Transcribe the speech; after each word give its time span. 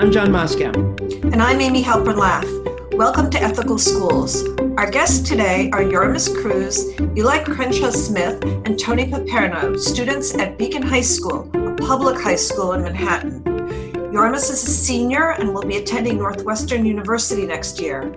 I'm 0.00 0.10
John 0.10 0.32
Moscow. 0.32 0.70
And 1.24 1.42
I'm 1.42 1.60
Amy 1.60 1.84
Halpern 1.84 2.16
Laff. 2.16 2.46
Welcome 2.94 3.28
to 3.32 3.42
Ethical 3.42 3.76
Schools. 3.76 4.48
Our 4.78 4.90
guests 4.90 5.28
today 5.28 5.68
are 5.74 5.82
Yoramus 5.82 6.34
Cruz, 6.40 6.98
Eli 7.18 7.44
Crenshaw 7.44 7.90
Smith, 7.90 8.42
and 8.42 8.80
Toby 8.80 9.04
Paperno, 9.04 9.78
students 9.78 10.34
at 10.36 10.56
Beacon 10.56 10.80
High 10.80 11.02
School, 11.02 11.50
a 11.52 11.74
public 11.74 12.18
high 12.18 12.36
school 12.36 12.72
in 12.72 12.82
Manhattan. 12.82 13.42
Yoramus 14.10 14.50
is 14.50 14.66
a 14.66 14.70
senior 14.70 15.32
and 15.32 15.52
will 15.52 15.64
be 15.64 15.76
attending 15.76 16.16
Northwestern 16.16 16.86
University 16.86 17.44
next 17.44 17.78
year. 17.78 18.10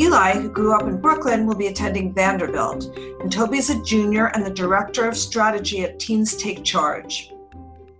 Eli, 0.00 0.34
who 0.34 0.48
grew 0.48 0.72
up 0.72 0.82
in 0.82 1.00
Brooklyn, 1.00 1.48
will 1.48 1.56
be 1.56 1.66
attending 1.66 2.14
Vanderbilt. 2.14 2.96
And 3.20 3.32
Toby 3.32 3.58
is 3.58 3.70
a 3.70 3.82
junior 3.82 4.26
and 4.26 4.46
the 4.46 4.50
director 4.50 5.08
of 5.08 5.16
strategy 5.16 5.82
at 5.82 5.98
Teens 5.98 6.36
Take 6.36 6.62
Charge. 6.62 7.32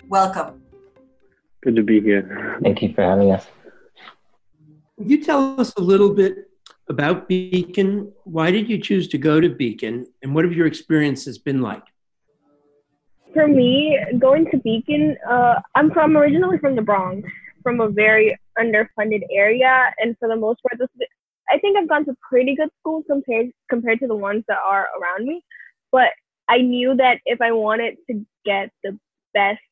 Welcome. 0.06 0.63
Good 1.64 1.76
to 1.76 1.82
be 1.82 1.98
here. 1.98 2.58
Thank 2.62 2.82
you 2.82 2.92
for 2.92 3.00
having 3.00 3.32
us. 3.32 3.46
Would 4.98 5.10
you 5.10 5.24
tell 5.24 5.58
us 5.58 5.72
a 5.78 5.80
little 5.80 6.12
bit 6.12 6.50
about 6.90 7.26
Beacon? 7.26 8.12
Why 8.24 8.50
did 8.50 8.68
you 8.68 8.78
choose 8.78 9.08
to 9.08 9.16
go 9.16 9.40
to 9.40 9.48
Beacon, 9.48 10.06
and 10.22 10.34
what 10.34 10.44
have 10.44 10.52
your 10.52 10.66
experiences 10.66 11.38
been 11.38 11.62
like? 11.62 11.82
For 13.32 13.48
me, 13.48 13.98
going 14.18 14.50
to 14.50 14.58
Beacon, 14.58 15.16
uh, 15.26 15.54
I'm 15.74 15.90
from 15.90 16.18
originally 16.18 16.58
from 16.58 16.76
the 16.76 16.82
Bronx, 16.82 17.26
from 17.62 17.80
a 17.80 17.88
very 17.88 18.38
underfunded 18.58 19.22
area, 19.32 19.90
and 19.98 20.14
for 20.18 20.28
the 20.28 20.36
most 20.36 20.60
part, 20.62 20.78
this, 20.78 21.08
I 21.48 21.58
think 21.60 21.78
I've 21.78 21.88
gone 21.88 22.04
to 22.04 22.14
pretty 22.28 22.54
good 22.56 22.68
schools 22.80 23.04
compared 23.08 23.50
compared 23.70 24.00
to 24.00 24.06
the 24.06 24.14
ones 24.14 24.44
that 24.48 24.58
are 24.58 24.88
around 25.00 25.26
me. 25.26 25.42
But 25.90 26.10
I 26.46 26.58
knew 26.58 26.94
that 26.96 27.20
if 27.24 27.40
I 27.40 27.52
wanted 27.52 27.96
to 28.10 28.26
get 28.44 28.70
the 28.82 28.98
best 29.32 29.62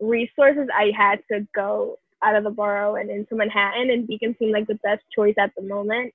resources, 0.00 0.68
I 0.74 0.92
had 0.96 1.20
to 1.30 1.46
go 1.54 1.98
out 2.22 2.34
of 2.34 2.44
the 2.44 2.50
borough 2.50 2.96
and 2.96 3.10
into 3.10 3.34
Manhattan, 3.34 3.90
and 3.90 4.06
Beacon 4.06 4.34
seemed 4.38 4.52
like 4.52 4.66
the 4.66 4.78
best 4.82 5.02
choice 5.14 5.34
at 5.38 5.52
the 5.56 5.62
moment, 5.62 6.12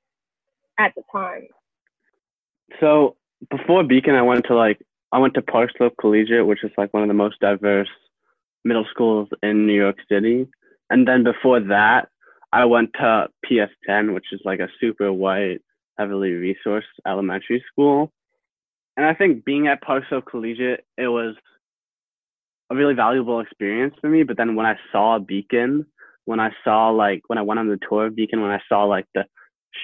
at 0.78 0.94
the 0.96 1.04
time. 1.12 1.48
So 2.80 3.16
before 3.50 3.84
Beacon, 3.84 4.16
I 4.16 4.22
went 4.22 4.46
to 4.48 4.56
like 4.56 4.82
I 5.12 5.20
went 5.20 5.36
to 5.36 5.42
Park 5.42 5.72
Slope 5.78 5.94
Collegiate, 6.00 6.46
which 6.46 6.64
is 6.64 6.72
like 6.78 6.94
one 6.94 7.04
of 7.04 7.08
the 7.08 7.14
most 7.14 7.40
diverse 7.40 7.90
middle 8.66 8.86
schools 8.90 9.30
in 9.42 9.68
New 9.68 9.74
York 9.74 9.98
City. 10.10 10.48
And 10.90 11.08
then 11.08 11.24
before 11.24 11.60
that, 11.60 12.10
I 12.52 12.66
went 12.66 12.94
to 12.94 13.28
PS10, 13.46 14.14
which 14.14 14.26
is 14.32 14.42
like 14.44 14.60
a 14.60 14.70
super 14.80 15.12
white, 15.12 15.62
heavily 15.98 16.32
resourced 16.32 16.84
elementary 17.06 17.64
school. 17.72 18.12
And 18.96 19.06
I 19.06 19.14
think 19.14 19.44
being 19.44 19.68
at 19.68 19.82
Park 19.82 20.04
Slope 20.08 20.26
Collegiate, 20.30 20.86
it 20.98 21.08
was 21.08 21.36
a 22.74 22.78
really 22.78 22.94
valuable 22.94 23.40
experience 23.40 23.96
for 24.02 24.10
me. 24.10 24.24
But 24.24 24.38
then 24.38 24.56
when 24.56 24.66
I 24.66 24.76
saw 24.92 25.20
Beacon, 25.20 25.86
when 26.26 26.40
I 26.40 26.52
saw 26.64 26.90
like 26.90 27.22
when 27.28 27.38
I 27.38 27.44
went 27.44 27.60
on 27.60 27.68
the 27.68 27.80
tour 27.88 28.08
of 28.08 28.16
Beacon, 28.16 28.42
when 28.42 28.52
I 28.52 28.62
saw 28.68 28.84
like 28.86 29.06
the 29.14 29.26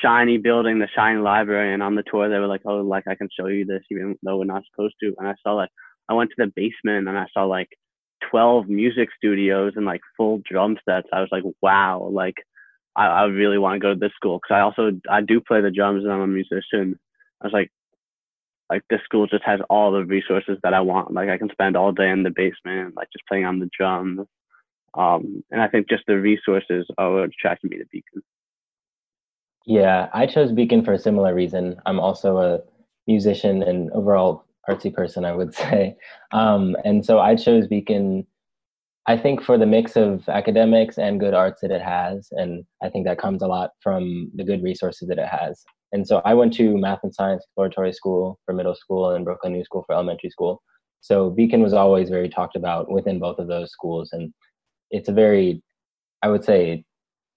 shiny 0.01 0.37
building, 0.37 0.79
the 0.79 0.87
shiny 0.95 1.19
library, 1.19 1.73
and 1.73 1.83
on 1.83 1.95
the 1.95 2.03
tour 2.03 2.29
they 2.29 2.39
were 2.39 2.47
like, 2.47 2.61
"Oh, 2.65 2.77
like 2.81 3.05
I 3.07 3.15
can 3.15 3.29
show 3.37 3.47
you 3.47 3.65
this, 3.65 3.83
even 3.91 4.15
though 4.23 4.37
we're 4.37 4.45
not 4.45 4.63
supposed 4.71 4.95
to." 5.01 5.13
And 5.17 5.27
I 5.27 5.35
saw 5.43 5.53
like 5.53 5.69
I 6.09 6.13
went 6.13 6.31
to 6.31 6.45
the 6.45 6.51
basement 6.55 7.07
and 7.07 7.17
I 7.17 7.27
saw 7.33 7.45
like 7.45 7.69
12 8.29 8.67
music 8.67 9.09
studios 9.15 9.73
and 9.75 9.85
like 9.85 10.01
full 10.17 10.41
drum 10.49 10.77
sets. 10.87 11.07
I 11.13 11.21
was 11.21 11.29
like, 11.31 11.43
"Wow!" 11.61 12.09
Like 12.11 12.35
I, 12.95 13.07
I 13.07 13.23
really 13.25 13.57
want 13.57 13.75
to 13.75 13.79
go 13.79 13.93
to 13.93 13.99
this 13.99 14.13
school 14.15 14.39
because 14.41 14.55
I 14.55 14.61
also 14.61 14.91
I 15.09 15.21
do 15.21 15.41
play 15.41 15.61
the 15.61 15.71
drums 15.71 16.03
and 16.03 16.13
I'm 16.13 16.21
a 16.21 16.27
musician. 16.27 16.99
I 17.41 17.47
was 17.47 17.53
like, 17.53 17.71
like 18.69 18.83
this 18.89 19.01
school 19.03 19.27
just 19.27 19.43
has 19.43 19.59
all 19.69 19.91
the 19.91 20.05
resources 20.05 20.57
that 20.63 20.73
I 20.73 20.81
want. 20.81 21.13
Like 21.13 21.29
I 21.29 21.37
can 21.37 21.49
spend 21.49 21.75
all 21.75 21.91
day 21.91 22.09
in 22.09 22.23
the 22.23 22.29
basement, 22.29 22.95
like 22.95 23.09
just 23.11 23.25
playing 23.27 23.45
on 23.45 23.59
the 23.59 23.69
drums. 23.77 24.27
Um, 24.97 25.43
and 25.51 25.61
I 25.61 25.67
think 25.67 25.89
just 25.89 26.03
the 26.07 26.17
resources 26.19 26.85
are 26.97 27.11
what 27.11 27.23
attracted 27.23 27.71
me 27.71 27.77
to 27.77 27.85
Beacon. 27.91 28.21
Yeah, 29.65 30.09
I 30.13 30.25
chose 30.25 30.51
Beacon 30.51 30.83
for 30.83 30.93
a 30.93 30.99
similar 30.99 31.33
reason. 31.33 31.79
I'm 31.85 31.99
also 31.99 32.37
a 32.37 32.59
musician 33.07 33.63
and 33.63 33.91
overall 33.91 34.45
artsy 34.69 34.93
person, 34.93 35.25
I 35.25 35.33
would 35.33 35.53
say. 35.63 35.95
Um, 36.31 36.75
and 36.85 37.05
so 37.05 37.19
I 37.19 37.35
chose 37.35 37.67
Beacon, 37.67 38.25
I 39.07 39.17
think, 39.17 39.43
for 39.43 39.57
the 39.57 39.65
mix 39.65 39.95
of 39.95 40.27
academics 40.29 40.97
and 40.97 41.19
good 41.19 41.33
arts 41.33 41.61
that 41.61 41.71
it 41.71 41.81
has. 41.81 42.29
And 42.31 42.65
I 42.83 42.89
think 42.89 43.05
that 43.05 43.19
comes 43.19 43.41
a 43.41 43.47
lot 43.47 43.71
from 43.81 44.31
the 44.35 44.43
good 44.43 44.63
resources 44.63 45.07
that 45.07 45.19
it 45.19 45.27
has. 45.27 45.63
And 45.91 46.07
so 46.07 46.21
I 46.25 46.33
went 46.33 46.53
to 46.53 46.77
math 46.77 46.99
and 47.03 47.13
science 47.13 47.43
exploratory 47.43 47.93
school 47.93 48.39
for 48.45 48.53
middle 48.53 48.75
school 48.75 49.11
and 49.11 49.25
Brooklyn 49.25 49.53
New 49.53 49.63
School 49.63 49.83
for 49.85 49.93
elementary 49.93 50.29
school. 50.29 50.61
So 51.01 51.29
Beacon 51.29 51.61
was 51.61 51.73
always 51.73 52.09
very 52.09 52.29
talked 52.29 52.55
about 52.55 52.91
within 52.91 53.19
both 53.19 53.39
of 53.39 53.47
those 53.47 53.71
schools. 53.71 54.11
And 54.11 54.33
it's 54.91 55.09
a 55.09 55.13
very, 55.13 55.63
I 56.21 56.29
would 56.29 56.43
say, 56.43 56.83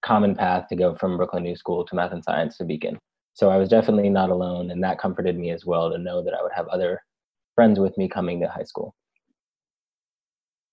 common 0.04 0.34
path 0.34 0.66
to 0.68 0.76
go 0.76 0.94
from 0.96 1.16
Brooklyn 1.16 1.44
New 1.44 1.56
School 1.56 1.84
to 1.86 1.94
math 1.94 2.12
and 2.12 2.24
science 2.24 2.58
to 2.58 2.64
Beacon. 2.64 2.98
So 3.34 3.50
I 3.50 3.56
was 3.56 3.68
definitely 3.68 4.10
not 4.10 4.30
alone. 4.30 4.70
And 4.70 4.82
that 4.84 4.98
comforted 4.98 5.38
me 5.38 5.50
as 5.50 5.64
well 5.64 5.90
to 5.90 5.98
know 5.98 6.22
that 6.22 6.34
I 6.34 6.42
would 6.42 6.52
have 6.54 6.68
other 6.68 7.00
friends 7.54 7.78
with 7.78 7.96
me 7.96 8.08
coming 8.08 8.40
to 8.40 8.48
high 8.48 8.64
school. 8.64 8.94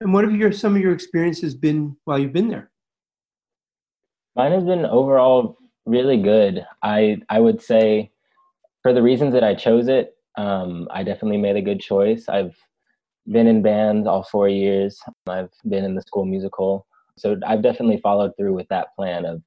And 0.02 0.14
what 0.14 0.24
have 0.24 0.36
your 0.36 0.52
some 0.52 0.76
of 0.76 0.82
your 0.82 0.94
experiences 0.94 1.56
been 1.56 1.96
while 2.06 2.18
you've 2.18 2.34
been 2.34 2.50
there? 2.50 2.72
Mine 4.36 4.54
has 4.54 4.64
been 4.64 4.86
overall 4.86 5.58
really 5.86 6.22
good. 6.22 6.66
I 6.84 7.18
I 7.30 7.40
would 7.40 7.62
say 7.62 8.12
for 8.84 8.94
the 8.94 9.02
reasons 9.02 9.34
that 9.34 9.44
I 9.44 9.56
chose 9.56 9.88
it, 9.88 10.16
um, 10.38 10.88
I 10.92 11.04
definitely 11.04 11.38
made 11.38 11.56
a 11.56 11.62
good 11.62 11.80
choice. 11.80 12.30
I've 12.30 12.56
been 13.28 13.48
in 13.48 13.62
bands 13.62 14.08
all 14.08 14.24
four 14.24 14.48
years. 14.50 15.00
I've 15.28 15.52
been 15.68 15.84
in 15.84 15.96
the 15.96 16.02
school 16.02 16.26
musical, 16.26 16.86
so 17.18 17.38
I've 17.46 17.64
definitely 17.64 18.00
followed 18.02 18.32
through 18.38 18.54
with 18.54 18.68
that 18.70 18.96
plan 18.96 19.26
of 19.26 19.42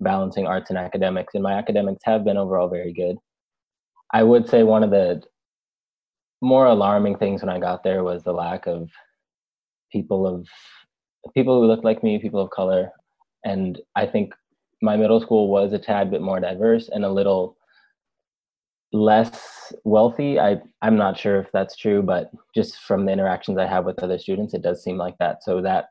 balancing 0.00 0.46
arts 0.46 0.70
and 0.70 0.78
academics. 0.78 1.34
And 1.34 1.42
my 1.42 1.54
academics 1.54 2.02
have 2.04 2.24
been 2.24 2.36
overall 2.36 2.68
very 2.68 2.92
good. 2.92 3.16
I 4.12 4.22
would 4.22 4.48
say 4.48 4.62
one 4.62 4.84
of 4.84 4.90
the 4.90 5.22
more 6.40 6.66
alarming 6.66 7.16
things 7.16 7.42
when 7.42 7.48
I 7.48 7.58
got 7.58 7.82
there 7.82 8.04
was 8.04 8.22
the 8.22 8.32
lack 8.32 8.66
of 8.66 8.90
people 9.90 10.26
of 10.26 10.46
people 11.34 11.60
who 11.60 11.66
look 11.66 11.82
like 11.82 12.04
me, 12.04 12.18
people 12.18 12.40
of 12.40 12.50
color, 12.50 12.90
and 13.44 13.80
I 13.96 14.06
think 14.06 14.32
my 14.82 14.96
middle 14.96 15.20
school 15.20 15.48
was 15.48 15.72
a 15.72 15.78
tad 15.78 16.10
bit 16.10 16.20
more 16.20 16.40
diverse 16.40 16.88
and 16.88 17.04
a 17.04 17.10
little 17.10 17.56
less 18.92 19.72
wealthy. 19.84 20.38
I 20.38 20.60
I'm 20.82 20.96
not 20.96 21.18
sure 21.18 21.40
if 21.40 21.50
that's 21.52 21.76
true, 21.76 22.02
but 22.02 22.30
just 22.54 22.78
from 22.78 23.06
the 23.06 23.12
interactions 23.12 23.58
I 23.58 23.66
have 23.66 23.84
with 23.84 24.02
other 24.02 24.18
students, 24.18 24.54
it 24.54 24.62
does 24.62 24.82
seem 24.82 24.96
like 24.96 25.16
that. 25.18 25.42
So 25.42 25.60
that 25.62 25.86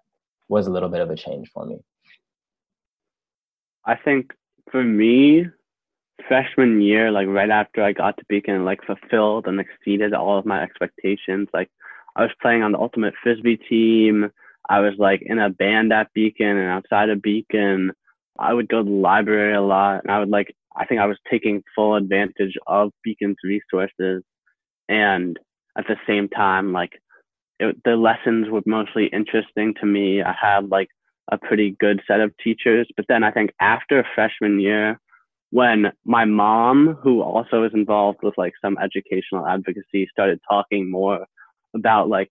was 0.47 0.67
a 0.67 0.71
little 0.71 0.89
bit 0.89 1.01
of 1.01 1.09
a 1.09 1.15
change 1.15 1.49
for 1.53 1.65
me. 1.65 1.77
I 3.85 3.95
think 3.95 4.33
for 4.71 4.83
me, 4.83 5.45
freshman 6.27 6.81
year, 6.81 7.11
like 7.11 7.27
right 7.27 7.49
after 7.49 7.83
I 7.83 7.91
got 7.91 8.17
to 8.17 8.25
Beacon, 8.27 8.65
like 8.65 8.79
fulfilled 8.85 9.47
and 9.47 9.59
exceeded 9.59 10.13
all 10.13 10.37
of 10.37 10.45
my 10.45 10.61
expectations. 10.61 11.47
Like 11.53 11.69
I 12.15 12.21
was 12.23 12.31
playing 12.41 12.63
on 12.63 12.71
the 12.71 12.79
ultimate 12.79 13.13
frisbee 13.21 13.57
team. 13.57 14.31
I 14.69 14.79
was 14.79 14.93
like 14.97 15.21
in 15.23 15.37
a 15.39 15.49
band 15.49 15.93
at 15.93 16.13
Beacon 16.13 16.57
and 16.57 16.69
outside 16.69 17.09
of 17.09 17.21
Beacon. 17.21 17.91
I 18.39 18.53
would 18.53 18.67
go 18.67 18.83
to 18.83 18.89
the 18.89 18.95
library 18.95 19.55
a 19.55 19.61
lot 19.61 20.01
and 20.03 20.11
I 20.11 20.19
would 20.19 20.29
like, 20.29 20.55
I 20.75 20.85
think 20.85 20.99
I 20.99 21.05
was 21.05 21.17
taking 21.29 21.63
full 21.75 21.95
advantage 21.95 22.55
of 22.67 22.91
Beacon's 23.03 23.37
resources. 23.43 24.23
And 24.89 25.39
at 25.77 25.87
the 25.87 25.95
same 26.07 26.27
time, 26.29 26.73
like 26.73 26.93
it, 27.59 27.77
the 27.85 27.95
lessons 27.95 28.49
were 28.49 28.61
mostly 28.65 29.07
interesting 29.07 29.73
to 29.79 29.85
me. 29.85 30.21
I 30.21 30.33
had 30.39 30.69
like 30.69 30.89
a 31.31 31.37
pretty 31.37 31.75
good 31.79 32.01
set 32.07 32.19
of 32.19 32.35
teachers. 32.43 32.87
But 32.95 33.05
then 33.07 33.23
I 33.23 33.31
think 33.31 33.51
after 33.59 34.05
freshman 34.13 34.59
year, 34.59 34.99
when 35.51 35.91
my 36.03 36.25
mom, 36.25 36.97
who 37.01 37.21
also 37.21 37.63
is 37.63 37.71
involved 37.73 38.19
with 38.21 38.33
like 38.37 38.53
some 38.61 38.77
educational 38.77 39.47
advocacy, 39.47 40.07
started 40.11 40.39
talking 40.49 40.91
more 40.91 41.25
about 41.73 42.09
like 42.09 42.29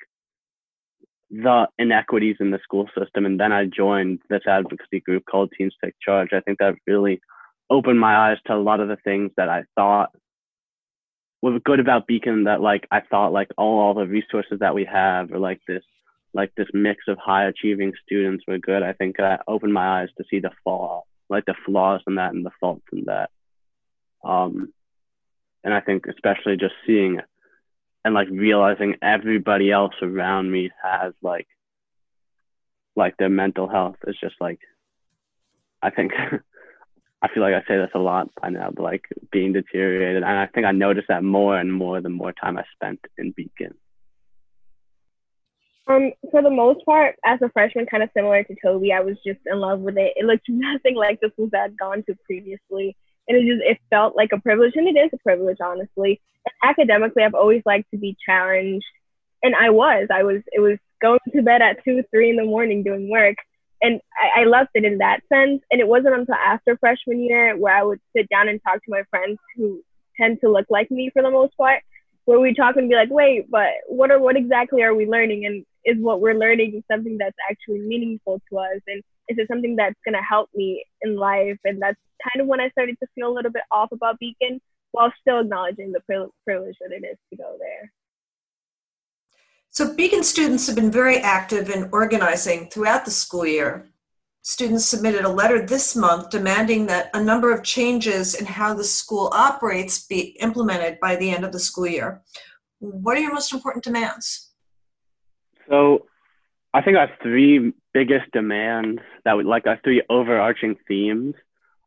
the 1.43 1.67
inequities 1.79 2.37
in 2.39 2.51
the 2.51 2.61
school 2.63 2.89
system. 2.97 3.27
And 3.27 3.41
then 3.41 3.53
I 3.53 3.65
joined 3.65 4.21
this 4.29 4.43
advocacy 4.47 5.01
group 5.01 5.25
called 5.29 5.53
Teens 5.57 5.75
Take 5.85 5.95
Charge. 6.01 6.29
I 6.33 6.41
think 6.41 6.59
that 6.59 6.77
really 6.87 7.21
opened 7.71 7.99
my 7.99 8.31
eyes 8.31 8.39
to 8.47 8.55
a 8.55 8.57
lot 8.57 8.81
of 8.81 8.89
the 8.89 8.99
things 9.03 9.33
that 9.37 9.49
I 9.49 9.65
thought 9.75 10.11
were 11.43 11.59
good 11.61 11.81
about 11.81 12.07
Beacon 12.07 12.45
that 12.45 12.61
like 12.61 12.87
I 12.91 13.01
thought 13.01 13.33
like 13.33 13.49
all, 13.59 13.81
all 13.81 13.95
the 13.95 14.07
resources 14.07 14.61
that 14.61 14.75
we 14.75 14.85
have 14.85 15.33
or 15.33 15.39
like 15.39 15.61
this 15.67 15.83
like 16.35 16.53
this 16.57 16.69
mix 16.73 17.05
of 17.09 17.19
high 17.19 17.47
achieving 17.47 17.93
students 18.07 18.45
were 18.47 18.59
good. 18.59 18.83
I 18.83 18.93
think 18.93 19.17
that 19.17 19.43
opened 19.47 19.73
my 19.73 20.03
eyes 20.03 20.09
to 20.19 20.25
see 20.29 20.41
the 20.41 20.51
flaw, 20.63 21.03
like 21.29 21.45
the 21.47 21.55
flaws 21.67 22.01
in 22.07 22.17
that 22.17 22.35
and 22.35 22.45
the 22.45 22.51
faults 22.61 22.87
in 22.93 23.05
that. 23.07 23.31
Um, 24.25 24.73
and 25.63 25.73
I 25.73 25.81
think 25.81 26.07
especially 26.07 26.57
just 26.57 26.75
seeing 26.87 27.21
and 28.05 28.15
like 28.15 28.29
realizing 28.31 28.97
everybody 29.03 29.71
else 29.71 29.95
around 30.03 30.51
me 30.51 30.71
has 30.83 31.15
like 31.23 31.47
like 32.97 33.17
their 33.17 33.29
mental 33.29 33.69
health 33.69 33.97
is 34.07 34.17
just 34.21 34.37
like 34.41 34.61
I 35.83 35.91
think 35.91 36.13
I 37.23 37.29
feel 37.29 37.43
like 37.43 37.55
I 37.55 37.67
say 37.67 37.79
this 37.79 37.91
a 37.95 37.99
lot 37.99 38.29
by 38.41 38.51
now, 38.51 38.71
but 38.71 38.83
like 38.83 39.07
being 39.33 39.55
deteriorated. 39.55 40.23
And 40.23 40.39
I 40.39 40.47
think 40.47 40.67
I 40.67 40.73
noticed 40.73 41.09
that 41.09 41.25
more 41.25 41.59
and 41.59 41.73
more 41.73 42.03
the 42.03 42.11
more 42.11 42.33
time 42.33 42.59
I 42.59 42.65
spent 42.75 43.01
in 43.17 43.31
Beacon. 43.31 43.75
Um, 45.87 46.13
for 46.31 46.43
the 46.43 46.51
most 46.51 46.85
part, 46.85 47.17
as 47.25 47.41
a 47.41 47.49
freshman, 47.49 47.87
kind 47.87 48.03
of 48.03 48.11
similar 48.15 48.43
to 48.45 48.55
Toby, 48.63 48.93
I 48.93 49.01
was 49.01 49.17
just 49.27 49.41
in 49.47 49.59
love 49.59 49.81
with 49.81 49.97
it. 49.97 50.13
It 50.17 50.27
looked 50.27 50.45
nothing 50.49 50.97
like 50.97 51.21
the 51.21 51.31
schools 51.33 51.51
I'd 51.55 51.79
gone 51.79 52.05
to 52.07 52.15
previously, 52.27 52.95
and 53.29 53.39
it 53.39 53.51
just 53.51 53.63
it 53.65 53.79
felt 53.91 54.17
like 54.17 54.31
a 54.33 54.41
privilege, 54.41 54.73
and 54.77 54.89
it 54.89 54.99
is 54.99 55.11
a 55.13 55.19
privilege, 55.19 55.59
honestly. 55.63 56.21
And 56.47 56.71
academically, 56.71 57.23
I've 57.23 57.35
always 57.35 57.63
liked 57.65 57.91
to 57.93 57.99
be 57.99 58.17
challenged, 58.25 58.87
and 59.43 59.55
I 59.55 59.71
was. 59.71 60.09
I 60.13 60.23
was. 60.23 60.43
It 60.53 60.61
was 60.61 60.79
going 61.01 61.21
to 61.35 61.43
bed 61.43 61.63
at 61.63 61.85
two, 61.85 62.03
three 62.11 62.31
in 62.31 62.37
the 62.37 62.45
morning 62.45 62.83
doing 62.83 63.11
work, 63.11 63.37
and 63.83 64.01
I, 64.19 64.43
I 64.43 64.45
loved 64.45 64.71
it 64.75 64.85
in 64.85 64.99
that 64.99 65.21
sense. 65.33 65.63
And 65.71 65.81
it 65.81 65.89
wasn't 65.89 66.15
until 66.15 66.35
after 66.35 66.77
freshman 66.77 67.21
year 67.21 67.57
where 67.57 67.77
I 67.77 67.83
would 67.83 68.01
sit 68.17 68.29
down 68.29 68.49
and 68.49 68.61
talk 68.63 68.77
to 68.77 68.91
my 68.91 69.03
friends 69.11 69.39
who 69.57 69.83
tend 70.21 70.41
to 70.41 70.51
look 70.51 70.67
like 70.71 70.91
me 70.91 71.11
for 71.13 71.23
the 71.23 71.31
most 71.31 71.57
part, 71.57 71.83
where 72.25 72.41
we 72.41 72.55
talk 72.55 72.77
and 72.77 72.89
be 72.89 72.95
like, 72.95 73.11
wait, 73.11 73.51
but 73.51 73.71
what 73.89 74.11
are 74.11 74.21
what 74.21 74.37
exactly 74.37 74.83
are 74.83 74.95
we 74.95 75.07
learning? 75.07 75.47
And 75.47 75.65
is 75.85 76.03
what 76.03 76.21
we're 76.21 76.39
learning 76.39 76.83
something 76.91 77.19
that's 77.19 77.37
actually 77.51 77.81
meaningful 77.81 78.41
to 78.51 78.59
us? 78.59 78.81
And 78.87 79.03
is 79.29 79.39
it 79.39 79.49
something 79.49 79.77
that's 79.77 79.99
gonna 80.05 80.23
help 80.23 80.51
me 80.55 80.85
in 81.03 81.17
life? 81.17 81.59
And 81.65 81.81
that's 81.81 81.99
kind 82.23 82.41
of 82.43 82.47
when 82.47 82.61
I 82.61 82.69
started 82.71 82.97
to 83.01 83.07
feel 83.15 83.29
a 83.29 83.35
little 83.35 83.51
bit 83.51 83.65
off 83.71 83.93
about 83.93 84.19
Beacon, 84.19 84.61
while 84.93 85.13
still 85.21 85.41
acknowledging 85.41 85.93
the 85.93 86.01
privilege 86.45 86.77
that 86.81 86.93
it 86.93 87.05
is 87.05 87.19
to 87.31 87.37
go 87.37 87.57
there. 87.59 87.93
So, 89.71 89.93
Beacon 89.93 90.23
students 90.23 90.69
have 90.69 90.77
been 90.77 90.93
very 90.93 91.19
active 91.19 91.69
in 91.69 91.89
organizing 91.91 92.69
throughout 92.71 93.05
the 93.05 93.11
school 93.11 93.45
year. 93.45 93.89
Students 94.43 94.85
submitted 94.85 95.25
a 95.25 95.29
letter 95.29 95.67
this 95.67 95.97
month 95.97 96.31
demanding 96.31 96.87
that 96.87 97.11
a 97.13 97.21
number 97.21 97.51
of 97.51 97.65
changes 97.65 98.35
in 98.35 98.47
how 98.47 98.75
the 98.75 98.85
school 98.85 99.31
operates 99.33 100.07
be 100.07 100.37
implemented 100.41 101.01
by 101.01 101.17
the 101.17 101.31
end 101.31 101.45
of 101.45 101.51
the 101.51 101.59
school 101.59 101.89
year. 101.89 102.23
What 102.79 103.17
are 103.17 103.21
your 103.21 103.33
most 103.33 103.53
important 103.53 103.83
demands? 103.83 104.53
So, 105.69 106.07
I 106.73 106.83
think 106.83 106.97
our 106.97 107.11
three 107.21 107.73
biggest 107.95 108.31
demands 108.33 109.01
that 109.25 109.35
would 109.35 109.47
like 109.47 109.67
our 109.67 109.81
three 109.83 110.03
overarching 110.11 110.77
themes 110.87 111.35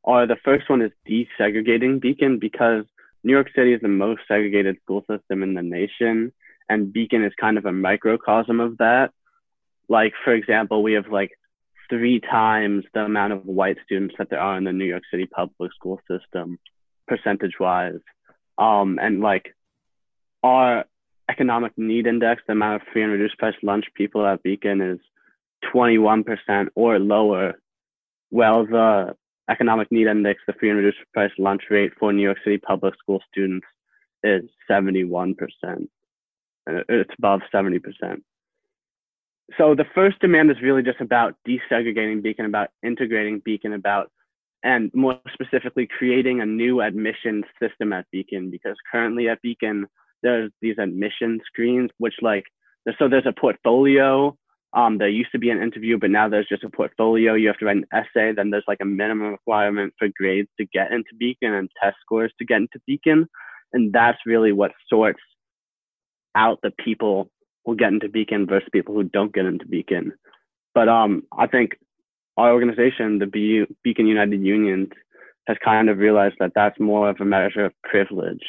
are 0.05 0.25
the 0.25 0.37
first 0.43 0.69
one 0.69 0.81
is 0.81 0.91
desegregating 1.07 1.99
Beacon 1.99 2.39
because 2.39 2.85
New 3.23 3.33
York 3.33 3.49
City 3.53 3.73
is 3.73 3.81
the 3.81 3.89
most 3.89 4.21
segregated 4.27 4.77
school 4.81 5.03
system 5.11 5.43
in 5.43 5.53
the 5.53 5.61
nation 5.61 6.31
and 6.69 6.91
Beacon 6.91 7.23
is 7.23 7.33
kind 7.39 7.57
of 7.57 7.65
a 7.65 7.71
microcosm 7.71 8.59
of 8.61 8.77
that. 8.77 9.11
Like, 9.89 10.13
for 10.23 10.33
example, 10.33 10.81
we 10.81 10.93
have 10.93 11.07
like 11.09 11.31
three 11.89 12.19
times 12.19 12.85
the 12.93 13.01
amount 13.01 13.33
of 13.33 13.45
white 13.45 13.77
students 13.85 14.15
that 14.17 14.29
there 14.29 14.39
are 14.39 14.57
in 14.57 14.63
the 14.63 14.73
New 14.73 14.85
York 14.85 15.03
City 15.11 15.25
public 15.25 15.73
school 15.73 15.99
system, 16.09 16.57
percentage 17.07 17.59
wise. 17.59 17.99
Um, 18.57 18.97
and 19.01 19.21
like 19.21 19.55
our 20.43 20.85
economic 21.29 21.73
need 21.77 22.07
index, 22.07 22.43
the 22.47 22.53
amount 22.53 22.81
of 22.81 22.87
free 22.91 23.03
and 23.03 23.11
reduced 23.11 23.37
price 23.37 23.55
lunch 23.61 23.85
people 23.93 24.25
at 24.25 24.43
Beacon 24.43 24.81
is 24.81 24.99
21% 25.73 26.67
or 26.75 26.99
lower. 26.99 27.53
Well, 28.31 28.65
the 28.65 29.15
economic 29.49 29.91
need 29.91 30.07
index, 30.07 30.41
the 30.47 30.53
free 30.53 30.69
and 30.69 30.77
reduced 30.77 30.97
price 31.13 31.31
lunch 31.37 31.63
rate 31.69 31.93
for 31.99 32.11
New 32.11 32.23
York 32.23 32.37
City 32.43 32.57
public 32.57 32.95
school 32.99 33.21
students 33.31 33.65
is 34.23 34.43
71% 34.69 35.35
uh, 36.67 36.83
it's 36.89 37.13
above 37.17 37.41
70%. 37.53 37.81
So 39.57 39.75
the 39.75 39.85
first 39.95 40.19
demand 40.19 40.51
is 40.51 40.57
really 40.61 40.83
just 40.83 40.99
about 40.99 41.35
desegregating 41.47 42.21
Beacon, 42.21 42.45
about 42.45 42.69
integrating 42.83 43.39
Beacon, 43.39 43.73
about, 43.73 44.11
and 44.63 44.91
more 44.93 45.19
specifically, 45.31 45.87
creating 45.87 46.41
a 46.41 46.45
new 46.45 46.81
admission 46.81 47.43
system 47.61 47.93
at 47.93 48.05
Beacon, 48.11 48.51
because 48.51 48.75
currently 48.91 49.29
at 49.29 49.41
Beacon, 49.41 49.87
there's 50.21 50.51
these 50.61 50.77
admission 50.77 51.39
screens, 51.45 51.89
which 51.97 52.15
like, 52.21 52.43
so 52.99 53.07
there's 53.07 53.25
a 53.25 53.39
portfolio. 53.39 54.35
Um, 54.73 54.97
there 54.97 55.09
used 55.09 55.31
to 55.31 55.39
be 55.39 55.49
an 55.49 55.61
interview, 55.61 55.97
but 55.97 56.11
now 56.11 56.27
there's 56.27 56.47
just 56.49 56.63
a 56.63 56.69
portfolio. 56.69 57.33
You 57.33 57.47
have 57.47 57.57
to 57.59 57.65
write 57.65 57.77
an 57.77 57.85
essay. 57.93 58.33
Then 58.33 58.49
there's 58.49 58.65
like 58.67 58.79
a 58.81 58.85
minimum 58.85 59.31
requirement 59.31 59.93
for 59.97 60.09
grades 60.17 60.49
to 60.59 60.65
get 60.65 60.91
into 60.91 61.15
Beacon 61.17 61.53
and 61.53 61.69
test 61.81 61.97
scores 62.01 62.33
to 62.37 62.45
get 62.45 62.57
into 62.57 62.79
Beacon. 62.85 63.27
And 63.73 63.93
that's 63.93 64.17
really 64.25 64.51
what 64.51 64.71
sorts 64.89 65.21
out 66.35 66.59
the 66.61 66.71
people 66.83 67.29
who 67.65 67.75
get 67.75 67.93
into 67.93 68.09
Beacon 68.09 68.45
versus 68.45 68.69
people 68.71 68.93
who 68.93 69.03
don't 69.03 69.33
get 69.33 69.45
into 69.45 69.65
Beacon. 69.65 70.13
But 70.75 70.89
um, 70.89 71.23
I 71.37 71.47
think 71.47 71.77
our 72.37 72.51
organization, 72.51 73.19
the 73.19 73.25
Be- 73.25 73.65
Beacon 73.83 74.07
United 74.07 74.41
Union, 74.41 74.89
has 75.47 75.57
kind 75.63 75.89
of 75.89 75.97
realized 75.97 76.35
that 76.39 76.51
that's 76.53 76.79
more 76.79 77.09
of 77.09 77.17
a 77.19 77.25
measure 77.25 77.65
of 77.65 77.73
privilege 77.83 78.43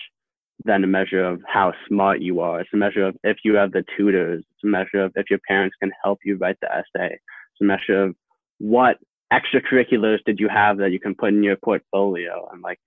than 0.65 0.85
a 0.85 0.89
measure 0.89 1.25
of 1.25 1.41
how 1.47 1.73
smart 1.87 2.21
you 2.21 2.41
are. 2.41 2.61
It's 2.61 2.71
a 2.75 2.77
measure 2.77 3.07
of 3.07 3.17
if 3.23 3.39
you 3.45 3.55
have 3.55 3.73
the 3.73 3.85
tutors. 3.97 4.41
It's 4.41 4.65
a 4.65 4.67
measure 4.67 5.05
of 5.05 5.13
if 5.15 5.31
your 5.31 5.39
parents 5.47 5.77
can 5.81 5.93
help 6.03 6.19
you 6.25 6.37
write 6.37 6.59
the 6.61 6.71
essay. 6.71 7.15
It's 7.15 7.61
a 7.61 7.65
measure 7.65 8.05
of 8.05 8.17
what 8.59 8.99
extracurriculars 9.33 10.19
did 10.25 10.41
you 10.41 10.49
have 10.49 10.79
that 10.79 10.91
you 10.91 10.99
can 10.99 11.15
put 11.15 11.31
in 11.31 11.43
your 11.43 11.57
portfolio. 11.57 12.49
And 12.53 12.63
like, 12.63 12.79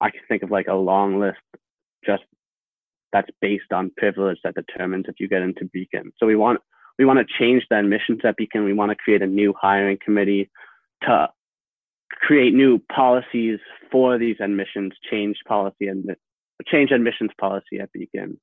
I 0.00 0.10
can 0.10 0.20
think 0.28 0.42
of 0.42 0.50
like 0.50 0.68
a 0.68 0.74
long 0.74 1.18
list 1.18 1.38
just 2.04 2.22
that's 3.12 3.30
based 3.40 3.72
on 3.72 3.90
privilege 3.96 4.38
that 4.44 4.54
determines 4.54 5.06
if 5.08 5.16
you 5.18 5.28
get 5.28 5.42
into 5.42 5.64
Beacon. 5.72 6.12
So 6.18 6.26
we 6.26 6.36
want 6.36 6.60
we 6.98 7.04
want 7.04 7.18
to 7.18 7.34
change 7.38 7.64
the 7.68 7.78
admissions 7.78 8.20
at 8.24 8.36
Beacon. 8.36 8.64
We 8.64 8.72
want 8.72 8.90
to 8.90 8.96
create 8.96 9.22
a 9.22 9.26
new 9.26 9.54
hiring 9.60 9.98
committee 10.02 10.50
to 11.02 11.28
create 12.10 12.54
new 12.54 12.78
policies 12.94 13.58
for 13.90 14.18
these 14.18 14.36
admissions, 14.40 14.92
change 15.10 15.36
policy 15.46 15.88
and 15.88 16.04
change 16.64 16.90
admissions 16.90 17.30
policy 17.38 17.78
at 17.80 17.92
Beacon. 17.92 18.40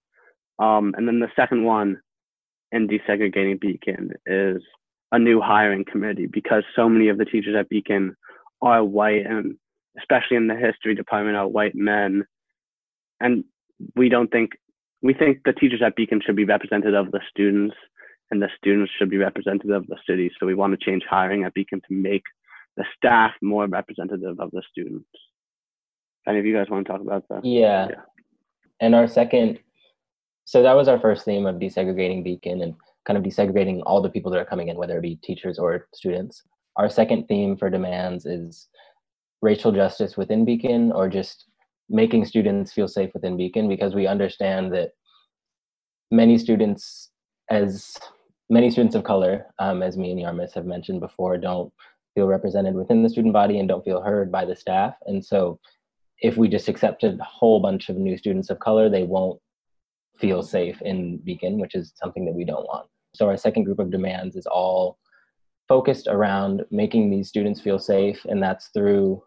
Um, 0.59 0.93
and 0.97 1.07
then 1.07 1.19
the 1.19 1.31
second 1.35 1.63
one 1.63 2.01
in 2.71 2.87
desegregating 2.87 3.59
Beacon 3.59 4.11
is 4.25 4.61
a 5.11 5.19
new 5.19 5.41
hiring 5.41 5.85
committee 5.85 6.27
because 6.27 6.63
so 6.75 6.89
many 6.89 7.07
of 7.07 7.17
the 7.17 7.25
teachers 7.25 7.55
at 7.57 7.69
Beacon 7.69 8.15
are 8.61 8.83
white 8.83 9.25
and 9.25 9.55
especially 9.97 10.37
in 10.37 10.47
the 10.47 10.55
history 10.55 10.95
department 10.95 11.37
are 11.37 11.47
white 11.47 11.75
men. 11.75 12.23
And 13.19 13.43
we 13.95 14.09
don't 14.09 14.31
think 14.31 14.51
we 15.01 15.13
think 15.13 15.39
the 15.43 15.53
teachers 15.53 15.81
at 15.85 15.95
Beacon 15.95 16.21
should 16.25 16.35
be 16.35 16.45
representative 16.45 16.95
of 16.95 17.11
the 17.11 17.19
students 17.29 17.75
and 18.31 18.41
the 18.41 18.49
students 18.57 18.91
should 18.97 19.09
be 19.09 19.17
representative 19.17 19.69
of 19.69 19.85
the 19.87 19.97
city. 20.09 20.31
So 20.39 20.45
we 20.45 20.55
want 20.55 20.77
to 20.77 20.83
change 20.83 21.03
hiring 21.07 21.43
at 21.43 21.53
Beacon 21.53 21.81
to 21.87 21.93
make 21.93 22.23
the 22.77 22.85
staff 22.97 23.31
more 23.41 23.67
representative 23.67 24.39
of 24.39 24.49
the 24.51 24.63
students. 24.71 25.09
Any 26.27 26.39
of 26.39 26.45
you 26.45 26.55
guys 26.55 26.67
want 26.69 26.87
to 26.87 26.91
talk 26.91 27.01
about 27.01 27.25
that? 27.29 27.45
Yeah. 27.45 27.87
yeah. 27.89 28.01
And 28.83 28.93
our 28.93 29.07
second, 29.07 29.59
so 30.43 30.61
that 30.61 30.75
was 30.75 30.89
our 30.89 30.99
first 30.99 31.23
theme 31.23 31.45
of 31.45 31.55
desegregating 31.55 32.21
Beacon 32.21 32.61
and 32.61 32.75
kind 33.05 33.17
of 33.17 33.23
desegregating 33.23 33.81
all 33.85 34.01
the 34.01 34.09
people 34.09 34.29
that 34.31 34.41
are 34.41 34.45
coming 34.45 34.67
in, 34.67 34.75
whether 34.75 34.97
it 34.97 35.03
be 35.03 35.15
teachers 35.23 35.57
or 35.57 35.87
students. 35.93 36.43
Our 36.75 36.89
second 36.89 37.29
theme 37.29 37.55
for 37.55 37.69
demands 37.69 38.25
is 38.25 38.67
racial 39.41 39.71
justice 39.71 40.17
within 40.17 40.43
Beacon 40.43 40.91
or 40.91 41.07
just 41.07 41.45
making 41.89 42.25
students 42.25 42.73
feel 42.73 42.89
safe 42.89 43.13
within 43.13 43.37
Beacon 43.37 43.69
because 43.69 43.95
we 43.95 44.05
understand 44.05 44.73
that 44.73 44.89
many 46.11 46.37
students, 46.37 47.11
as 47.49 47.95
many 48.49 48.69
students 48.69 48.97
of 48.97 49.05
color, 49.05 49.45
um, 49.59 49.81
as 49.81 49.95
me 49.95 50.11
and 50.11 50.19
Yarmis 50.19 50.53
have 50.55 50.65
mentioned 50.65 50.99
before, 50.99 51.37
don't 51.37 51.71
feel 52.15 52.27
represented 52.27 52.75
within 52.75 53.01
the 53.01 53.09
student 53.09 53.33
body 53.33 53.59
and 53.59 53.69
don't 53.69 53.85
feel 53.85 54.01
heard 54.01 54.29
by 54.29 54.43
the 54.43 54.57
staff. 54.57 54.95
And 55.05 55.23
so 55.23 55.57
if 56.23 56.37
we 56.37 56.47
just 56.47 56.69
accepted 56.69 57.19
a 57.19 57.23
whole 57.23 57.59
bunch 57.59 57.89
of 57.89 57.97
new 57.97 58.17
students 58.17 58.49
of 58.49 58.57
color, 58.59 58.89
they 58.89 59.03
won't 59.03 59.39
feel 60.17 60.41
safe 60.41 60.81
in 60.81 61.17
Beacon, 61.17 61.59
which 61.59 61.75
is 61.75 61.93
something 61.97 62.25
that 62.25 62.33
we 62.33 62.45
don't 62.45 62.65
want. 62.65 62.87
So 63.13 63.27
our 63.27 63.37
second 63.37 63.65
group 63.65 63.77
of 63.77 63.91
demands 63.91 64.37
is 64.37 64.47
all 64.47 64.97
focused 65.67 66.07
around 66.07 66.63
making 66.71 67.11
these 67.11 67.27
students 67.27 67.59
feel 67.59 67.77
safe, 67.77 68.25
and 68.25 68.41
that's 68.41 68.69
through 68.73 69.21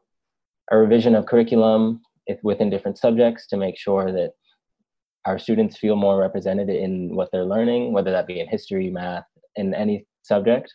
a 0.72 0.78
revision 0.78 1.14
of 1.14 1.26
curriculum, 1.26 2.00
within 2.42 2.70
different 2.70 2.98
subjects 2.98 3.46
to 3.46 3.56
make 3.56 3.78
sure 3.78 4.10
that 4.10 4.32
our 5.26 5.38
students 5.38 5.78
feel 5.78 5.94
more 5.94 6.18
represented 6.18 6.68
in 6.68 7.14
what 7.14 7.28
they're 7.30 7.44
learning, 7.44 7.92
whether 7.92 8.10
that 8.10 8.26
be 8.26 8.40
in 8.40 8.48
history, 8.48 8.90
math, 8.90 9.24
in 9.54 9.74
any 9.74 10.04
subject, 10.22 10.72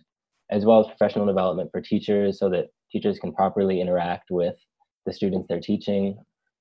as 0.50 0.66
well 0.66 0.80
as 0.80 0.88
professional 0.88 1.26
development 1.26 1.70
for 1.72 1.82
teachers 1.82 2.40
so 2.40 2.50
that 2.50 2.68
teachers 2.92 3.20
can 3.20 3.34
properly 3.34 3.82
interact 3.82 4.30
with 4.30 4.56
the 5.06 5.14
students 5.14 5.48
they're 5.48 5.60
teaching 5.60 6.18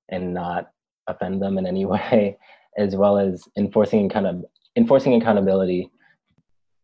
and 0.09 0.35
not 0.35 0.71
offend 1.07 1.43
them 1.43 1.59
in 1.59 1.67
any 1.67 1.85
way, 1.95 2.37
as 2.79 2.97
well 2.97 3.19
as 3.19 3.43
enforcing 3.57 4.09
kind 4.09 4.27
of 4.27 4.45
enforcing 4.77 5.21
accountability 5.21 5.91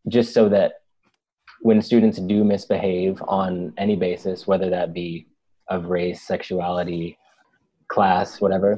just 0.09 0.33
so 0.33 0.49
that 0.49 0.73
when 1.61 1.81
students 1.81 2.19
do 2.19 2.43
misbehave 2.43 3.21
on 3.27 3.73
any 3.77 3.95
basis, 3.95 4.45
whether 4.45 4.69
that 4.69 4.93
be 4.93 5.27
of 5.69 5.85
race, 5.85 6.21
sexuality, 6.21 7.17
class, 7.87 8.39
whatever, 8.39 8.77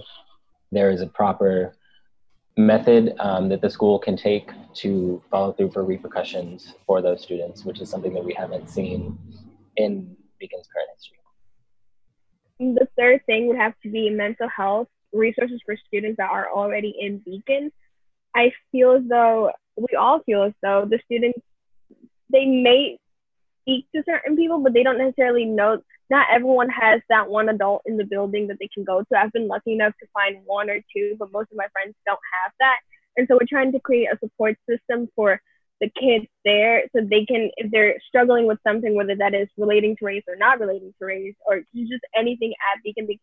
there 0.72 0.92
is 0.92 1.02
a 1.02 1.08
proper 1.08 1.76
method 2.58 3.14
um, 3.20 3.50
that 3.50 3.62
the 3.62 3.70
school 3.70 4.00
can 4.00 4.18
take 4.18 4.52
to 4.74 5.22
follow 5.30 5.54
through 5.54 5.72
for 5.72 5.84
repercussions 5.84 6.76
for 6.86 7.02
those 7.02 7.22
students, 7.22 7.66
which 7.66 7.82
is 7.82 7.90
something 7.90 8.14
that 8.14 8.24
we 8.24 8.34
haven't 8.34 8.70
seen 8.70 9.18
in 9.78 10.16
Beacon's 10.40 10.68
current 10.74 10.90
history. 10.96 11.19
The 12.60 12.88
third 12.98 13.26
thing 13.26 13.48
would 13.48 13.58
have 13.58 13.74
to 13.84 13.90
be 13.90 14.10
mental 14.10 14.50
health 14.50 14.88
resources 15.14 15.62
for 15.66 15.78
students 15.88 16.18
that 16.18 16.30
are 16.30 16.50
already 16.50 16.94
in 17.00 17.20
Beacon. 17.20 17.72
I 18.36 18.52
feel 18.72 18.94
as 18.94 19.04
though 19.08 19.52
we 19.78 19.96
all 19.98 20.20
feel 20.24 20.44
as 20.44 20.54
though 20.62 20.86
the 20.90 21.00
students 21.06 21.40
they 22.32 22.46
may 22.46 23.00
speak 23.62 23.86
to 23.96 24.04
certain 24.06 24.36
people, 24.36 24.60
but 24.60 24.74
they 24.74 24.84
don't 24.84 24.98
necessarily 24.98 25.46
know. 25.46 25.82
Not 26.10 26.28
everyone 26.32 26.70
has 26.70 27.02
that 27.10 27.30
one 27.30 27.50
adult 27.50 27.84
in 27.86 27.98
the 27.98 28.04
building 28.04 28.48
that 28.48 28.58
they 28.60 28.70
can 28.74 28.84
go 28.84 29.02
to. 29.02 29.18
I've 29.18 29.32
been 29.32 29.48
lucky 29.48 29.74
enough 29.74 29.94
to 30.00 30.08
find 30.14 30.38
one 30.46 30.70
or 30.70 30.80
two, 30.96 31.16
but 31.18 31.32
most 31.32 31.52
of 31.52 31.58
my 31.58 31.68
friends 31.72 31.96
don't 32.06 32.20
have 32.44 32.52
that. 32.60 32.78
And 33.16 33.28
so 33.28 33.36
we're 33.36 33.48
trying 33.48 33.72
to 33.72 33.80
create 33.80 34.10
a 34.12 34.20
support 34.20 34.58
system 34.68 35.08
for 35.16 35.42
the 35.82 35.90
kids 36.00 36.26
there 36.44 36.84
so 36.94 37.02
they 37.02 37.26
can, 37.26 37.50
if 37.58 37.72
they're 37.72 37.96
struggling 38.08 38.48
with 38.48 38.60
something, 38.68 38.96
whether 38.96 39.16
that 39.16 39.34
is 39.34 39.48
relating 39.58 39.96
to 39.98 40.06
race 40.06 40.24
or 40.28 40.36
not 40.36 40.60
relating 40.60 40.94
to 41.00 41.06
race, 41.06 41.36
or 41.46 41.62
just 41.76 42.04
anything 42.18 42.54
at 42.74 42.84
Beacon, 42.84 43.08
they 43.08 43.20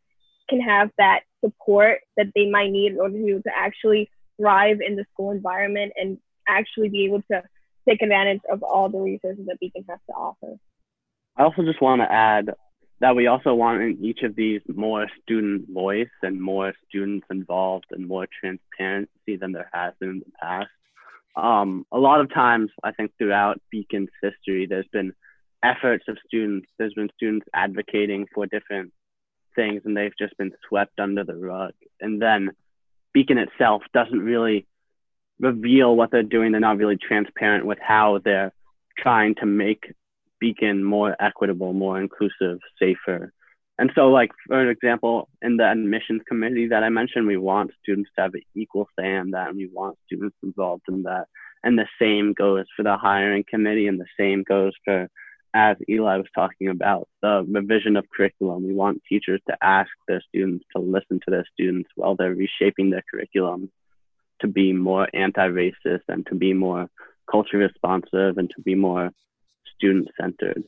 can 0.48 0.60
have 0.60 0.90
that 0.96 1.20
support 1.44 2.00
that 2.16 2.26
they 2.34 2.48
might 2.48 2.70
need 2.70 2.92
in 2.92 2.98
order 2.98 3.18
to, 3.18 3.42
to 3.42 3.50
actually 3.54 4.10
thrive 4.38 4.78
in 4.80 4.96
the 4.96 5.04
school 5.12 5.32
environment 5.32 5.92
and 5.96 6.18
actually 6.48 6.88
be 6.88 7.04
able 7.04 7.22
to 7.30 7.42
take 7.88 8.02
advantage 8.02 8.40
of 8.50 8.62
all 8.62 8.88
the 8.88 8.98
resources 8.98 9.44
that 9.46 9.60
Beacon 9.60 9.84
has 9.88 9.98
to 10.08 10.12
offer. 10.14 10.56
I 11.36 11.42
also 11.42 11.62
just 11.62 11.82
want 11.82 12.00
to 12.00 12.10
add 12.10 12.50
that 13.00 13.14
we 13.14 13.26
also 13.26 13.54
want 13.54 13.82
in 13.82 14.04
each 14.04 14.22
of 14.22 14.34
these 14.34 14.62
more 14.74 15.06
student 15.22 15.68
voice 15.68 16.08
and 16.22 16.40
more 16.40 16.72
students 16.88 17.26
involved 17.30 17.86
and 17.90 18.08
more 18.08 18.26
transparency 18.40 19.36
than 19.38 19.52
there 19.52 19.68
has 19.72 19.92
been 20.00 20.10
in 20.10 20.18
the 20.20 20.32
past. 20.40 20.70
Um, 21.36 21.84
a 21.92 21.98
lot 21.98 22.20
of 22.20 22.32
times, 22.32 22.70
I 22.82 22.92
think 22.92 23.12
throughout 23.18 23.60
Beacon's 23.70 24.08
history, 24.22 24.66
there's 24.66 24.88
been 24.92 25.12
efforts 25.62 26.04
of 26.08 26.16
students, 26.26 26.68
there's 26.78 26.94
been 26.94 27.10
students 27.14 27.46
advocating 27.54 28.26
for 28.34 28.46
different 28.46 28.92
things, 29.54 29.82
and 29.84 29.96
they've 29.96 30.16
just 30.18 30.36
been 30.38 30.52
swept 30.68 30.98
under 30.98 31.24
the 31.24 31.36
rug. 31.36 31.72
And 32.00 32.20
then 32.20 32.50
Beacon 33.12 33.38
itself 33.38 33.82
doesn't 33.92 34.18
really 34.18 34.66
reveal 35.38 35.94
what 35.94 36.10
they're 36.10 36.22
doing. 36.22 36.52
They're 36.52 36.60
not 36.60 36.78
really 36.78 36.96
transparent 36.96 37.66
with 37.66 37.78
how 37.80 38.20
they're 38.24 38.52
trying 38.98 39.34
to 39.36 39.46
make 39.46 39.92
Beacon 40.40 40.84
more 40.84 41.16
equitable, 41.20 41.72
more 41.72 42.00
inclusive, 42.00 42.58
safer. 42.78 43.32
And 43.78 43.92
so, 43.94 44.08
like 44.08 44.30
for 44.46 44.70
example, 44.70 45.28
in 45.42 45.58
the 45.58 45.70
admissions 45.70 46.22
committee 46.26 46.68
that 46.68 46.82
I 46.82 46.88
mentioned, 46.88 47.26
we 47.26 47.36
want 47.36 47.72
students 47.82 48.10
to 48.16 48.22
have 48.22 48.34
an 48.34 48.42
equal 48.54 48.88
say 48.98 49.14
in 49.14 49.32
that, 49.32 49.48
and 49.48 49.56
we 49.56 49.68
want 49.72 49.98
students 50.06 50.36
involved 50.42 50.84
in 50.88 51.02
that. 51.02 51.26
And 51.62 51.78
the 51.78 51.86
same 52.00 52.32
goes 52.32 52.64
for 52.74 52.82
the 52.82 52.96
hiring 52.96 53.44
committee, 53.48 53.86
and 53.86 54.00
the 54.00 54.06
same 54.18 54.44
goes 54.44 54.72
for, 54.84 55.08
as 55.52 55.76
Eli 55.88 56.16
was 56.16 56.26
talking 56.34 56.68
about, 56.68 57.08
the 57.20 57.44
revision 57.48 57.96
of 57.96 58.06
curriculum. 58.14 58.66
We 58.66 58.74
want 58.74 59.02
teachers 59.08 59.40
to 59.48 59.56
ask 59.62 59.90
their 60.08 60.22
students 60.28 60.64
to 60.74 60.80
listen 60.80 61.20
to 61.24 61.30
their 61.30 61.46
students 61.52 61.90
while 61.96 62.14
they're 62.14 62.34
reshaping 62.34 62.90
their 62.90 63.04
curriculum 63.10 63.70
to 64.40 64.46
be 64.46 64.72
more 64.72 65.08
anti-racist 65.14 66.02
and 66.08 66.26
to 66.26 66.34
be 66.34 66.52
more 66.52 66.88
culture 67.30 67.58
responsive 67.58 68.38
and 68.38 68.50
to 68.50 68.62
be 68.62 68.74
more 68.74 69.10
student 69.74 70.08
centered. 70.18 70.62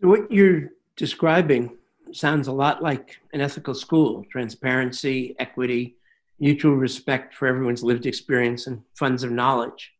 So 0.00 0.08
what 0.08 0.30
you're 0.30 0.70
describing 0.96 1.76
sounds 2.16 2.48
a 2.48 2.52
lot 2.52 2.82
like 2.82 3.18
an 3.32 3.40
ethical 3.40 3.74
school 3.74 4.24
transparency, 4.30 5.34
equity, 5.38 5.96
mutual 6.38 6.74
respect 6.74 7.34
for 7.34 7.46
everyone's 7.46 7.82
lived 7.82 8.06
experience, 8.06 8.66
and 8.66 8.82
funds 8.94 9.22
of 9.22 9.30
knowledge. 9.30 9.92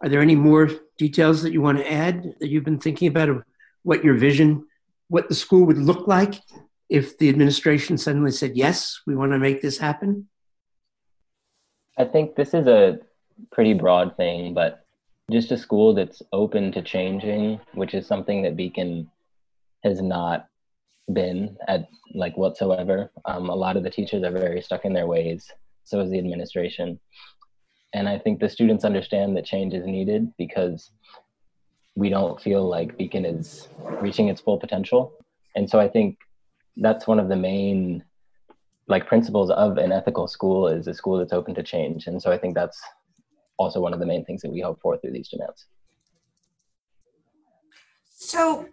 Are 0.00 0.08
there 0.08 0.20
any 0.20 0.36
more 0.36 0.70
details 0.98 1.42
that 1.42 1.52
you 1.52 1.62
want 1.62 1.78
to 1.78 1.92
add 1.92 2.34
that 2.40 2.48
you've 2.48 2.64
been 2.64 2.78
thinking 2.78 3.08
about 3.08 3.28
of 3.28 3.42
what 3.82 4.04
your 4.04 4.14
vision, 4.14 4.66
what 5.08 5.28
the 5.28 5.34
school 5.34 5.64
would 5.66 5.78
look 5.78 6.06
like 6.06 6.42
if 6.88 7.18
the 7.18 7.28
administration 7.28 7.98
suddenly 7.98 8.30
said, 8.30 8.56
yes, 8.56 9.00
we 9.06 9.14
want 9.14 9.32
to 9.32 9.38
make 9.38 9.62
this 9.62 9.78
happen? 9.78 10.28
I 11.98 12.04
think 12.04 12.36
this 12.36 12.52
is 12.52 12.66
a 12.66 12.98
pretty 13.52 13.74
broad 13.74 14.16
thing, 14.16 14.54
but 14.54 14.84
just 15.30 15.50
a 15.50 15.56
school 15.56 15.94
that's 15.94 16.22
open 16.32 16.72
to 16.72 16.82
changing, 16.82 17.60
which 17.74 17.94
is 17.94 18.06
something 18.06 18.42
that 18.42 18.56
Beacon 18.56 19.10
has 19.82 20.00
not 20.00 20.48
been 21.12 21.56
at 21.68 21.88
like 22.14 22.36
whatsoever. 22.36 23.10
Um, 23.24 23.48
a 23.48 23.54
lot 23.54 23.76
of 23.76 23.82
the 23.82 23.90
teachers 23.90 24.22
are 24.24 24.30
very 24.30 24.60
stuck 24.60 24.84
in 24.84 24.92
their 24.92 25.06
ways. 25.06 25.50
So 25.84 26.00
is 26.00 26.10
the 26.10 26.18
administration. 26.18 26.98
And 27.94 28.08
I 28.08 28.18
think 28.18 28.40
the 28.40 28.48
students 28.48 28.84
understand 28.84 29.36
that 29.36 29.44
change 29.44 29.72
is 29.72 29.86
needed 29.86 30.32
because 30.36 30.90
we 31.94 32.10
don't 32.10 32.40
feel 32.40 32.68
like 32.68 32.98
Beacon 32.98 33.24
is 33.24 33.68
reaching 34.02 34.28
its 34.28 34.40
full 34.40 34.58
potential. 34.58 35.14
And 35.54 35.68
so 35.68 35.80
I 35.80 35.88
think 35.88 36.18
that's 36.76 37.06
one 37.06 37.18
of 37.18 37.28
the 37.28 37.36
main 37.36 38.04
like 38.88 39.06
principles 39.06 39.50
of 39.50 39.78
an 39.78 39.92
ethical 39.92 40.28
school 40.28 40.68
is 40.68 40.86
a 40.86 40.94
school 40.94 41.18
that's 41.18 41.32
open 41.32 41.54
to 41.54 41.62
change. 41.62 42.06
And 42.06 42.22
so 42.22 42.30
I 42.30 42.38
think 42.38 42.54
that's 42.54 42.80
also 43.56 43.80
one 43.80 43.92
of 43.92 44.00
the 44.00 44.06
main 44.06 44.24
things 44.24 44.42
that 44.42 44.50
we 44.50 44.60
hope 44.60 44.80
for 44.80 44.96
through 44.98 45.12
these 45.12 45.28
demands. 45.28 45.66
So, 48.10 48.66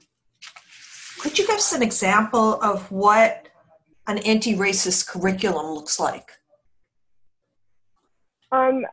could 1.23 1.39
you 1.39 1.47
give 1.47 1.55
us 1.55 1.71
an 1.71 1.81
example 1.81 2.61
of 2.61 2.91
what 2.91 3.47
an 4.07 4.17
anti 4.19 4.55
racist 4.55 5.07
curriculum 5.07 5.67
looks 5.73 5.97
like? 5.97 6.31
Um, 8.51 8.85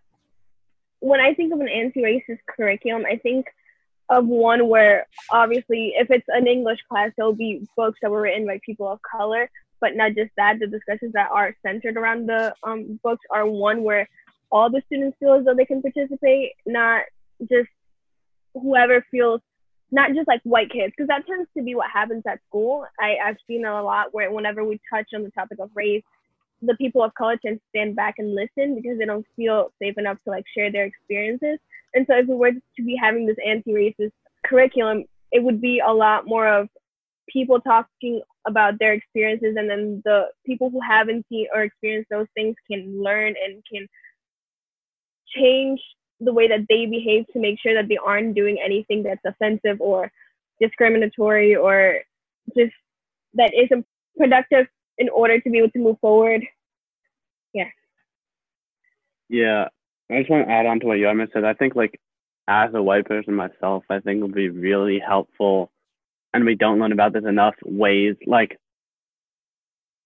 when 1.00 1.18
I 1.18 1.34
think 1.34 1.52
of 1.52 1.58
an 1.60 1.68
anti 1.68 2.00
racist 2.00 2.38
curriculum, 2.48 3.04
I 3.04 3.16
think 3.16 3.46
of 4.08 4.26
one 4.26 4.68
where 4.68 5.08
obviously, 5.32 5.94
if 5.96 6.08
it's 6.12 6.28
an 6.28 6.46
English 6.46 6.78
class, 6.88 7.10
there'll 7.16 7.32
be 7.32 7.66
books 7.76 7.98
that 8.00 8.12
were 8.12 8.20
written 8.20 8.46
by 8.46 8.60
people 8.64 8.86
of 8.86 9.00
color. 9.02 9.50
But 9.80 9.96
not 9.96 10.14
just 10.14 10.30
that, 10.36 10.60
the 10.60 10.68
discussions 10.68 11.12
that 11.14 11.30
are 11.32 11.56
centered 11.66 11.96
around 11.96 12.28
the 12.28 12.54
um, 12.62 13.00
books 13.02 13.24
are 13.32 13.46
one 13.46 13.82
where 13.82 14.08
all 14.52 14.70
the 14.70 14.82
students 14.86 15.16
feel 15.18 15.34
as 15.34 15.44
though 15.44 15.54
they 15.54 15.64
can 15.64 15.82
participate, 15.82 16.52
not 16.64 17.02
just 17.40 17.70
whoever 18.54 19.04
feels, 19.10 19.40
not 19.92 20.14
just 20.14 20.28
like 20.28 20.40
white 20.44 20.70
kids, 20.70 20.92
because 20.96 21.08
that 21.08 21.26
tends 21.26 21.48
to 21.56 21.62
be 21.62 21.74
what 21.74 21.90
happens 21.90 22.22
at 22.26 22.40
school. 22.48 22.86
I, 22.98 23.16
I've 23.24 23.36
seen 23.46 23.64
a 23.64 23.82
lot 23.82 24.14
where 24.14 24.30
whenever 24.32 24.64
we 24.64 24.80
touch 24.92 25.08
on 25.14 25.22
the 25.22 25.30
topic 25.30 25.58
of 25.58 25.70
race, 25.74 26.02
the 26.62 26.76
people 26.76 27.02
of 27.02 27.14
color 27.14 27.36
tend 27.36 27.56
to 27.56 27.62
stand 27.70 27.96
back 27.96 28.16
and 28.18 28.34
listen 28.34 28.74
because 28.74 28.98
they 28.98 29.06
don't 29.06 29.26
feel 29.34 29.72
safe 29.80 29.96
enough 29.98 30.18
to 30.24 30.30
like 30.30 30.44
share 30.54 30.70
their 30.70 30.84
experiences. 30.84 31.58
And 31.94 32.06
so 32.08 32.16
if 32.18 32.28
we 32.28 32.36
were 32.36 32.52
to 32.52 32.82
be 32.84 32.96
having 33.00 33.26
this 33.26 33.36
anti-racist 33.44 34.12
curriculum, 34.44 35.04
it 35.32 35.42
would 35.42 35.60
be 35.60 35.80
a 35.80 35.92
lot 35.92 36.26
more 36.26 36.46
of 36.46 36.68
people 37.28 37.60
talking 37.60 38.20
about 38.46 38.78
their 38.78 38.92
experiences 38.92 39.54
and 39.56 39.68
then 39.68 40.02
the 40.04 40.26
people 40.44 40.70
who 40.70 40.80
haven't 40.80 41.24
seen 41.28 41.46
or 41.54 41.62
experienced 41.62 42.10
those 42.10 42.26
things 42.34 42.56
can 42.70 43.02
learn 43.02 43.34
and 43.44 43.62
can 43.70 43.86
change 45.36 45.80
the 46.20 46.32
way 46.32 46.48
that 46.48 46.66
they 46.68 46.86
behave 46.86 47.26
to 47.32 47.38
make 47.38 47.58
sure 47.60 47.74
that 47.74 47.88
they 47.88 47.98
aren't 48.04 48.34
doing 48.34 48.58
anything 48.62 49.02
that's 49.02 49.20
offensive 49.24 49.80
or 49.80 50.10
discriminatory 50.60 51.56
or 51.56 52.00
just 52.56 52.72
that 53.34 53.52
isn't 53.54 53.86
productive 54.16 54.66
in 54.98 55.08
order 55.08 55.40
to 55.40 55.50
be 55.50 55.58
able 55.58 55.70
to 55.70 55.78
move 55.78 55.96
forward. 56.00 56.42
Yeah. 57.54 57.70
Yeah. 59.28 59.68
I 60.10 60.18
just 60.18 60.30
want 60.30 60.46
to 60.46 60.52
add 60.52 60.66
on 60.66 60.80
to 60.80 60.86
what 60.86 60.98
Yarma 60.98 61.32
said. 61.32 61.44
I 61.44 61.54
think 61.54 61.74
like 61.74 61.98
as 62.48 62.70
a 62.74 62.82
white 62.82 63.06
person 63.06 63.34
myself, 63.34 63.84
I 63.88 64.00
think 64.00 64.18
it 64.18 64.22
would 64.22 64.34
be 64.34 64.50
really 64.50 64.98
helpful 64.98 65.70
and 66.32 66.44
we 66.44 66.54
don't 66.54 66.78
learn 66.78 66.92
about 66.92 67.12
this 67.12 67.24
enough 67.24 67.54
ways 67.64 68.16
like 68.26 68.58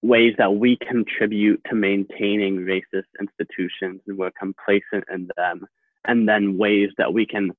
ways 0.03 0.35
that 0.37 0.55
we 0.55 0.77
contribute 0.87 1.61
to 1.69 1.75
maintaining 1.75 2.59
racist 2.59 3.09
institutions 3.19 4.01
and 4.07 4.19
we're 4.19 4.31
complacent 4.39 5.05
in 5.13 5.29
them 5.37 5.67
and 6.05 6.29
then 6.29 6.59
ways 6.59 6.91
that 6.99 7.13
we 7.13 7.27
can 7.27 7.53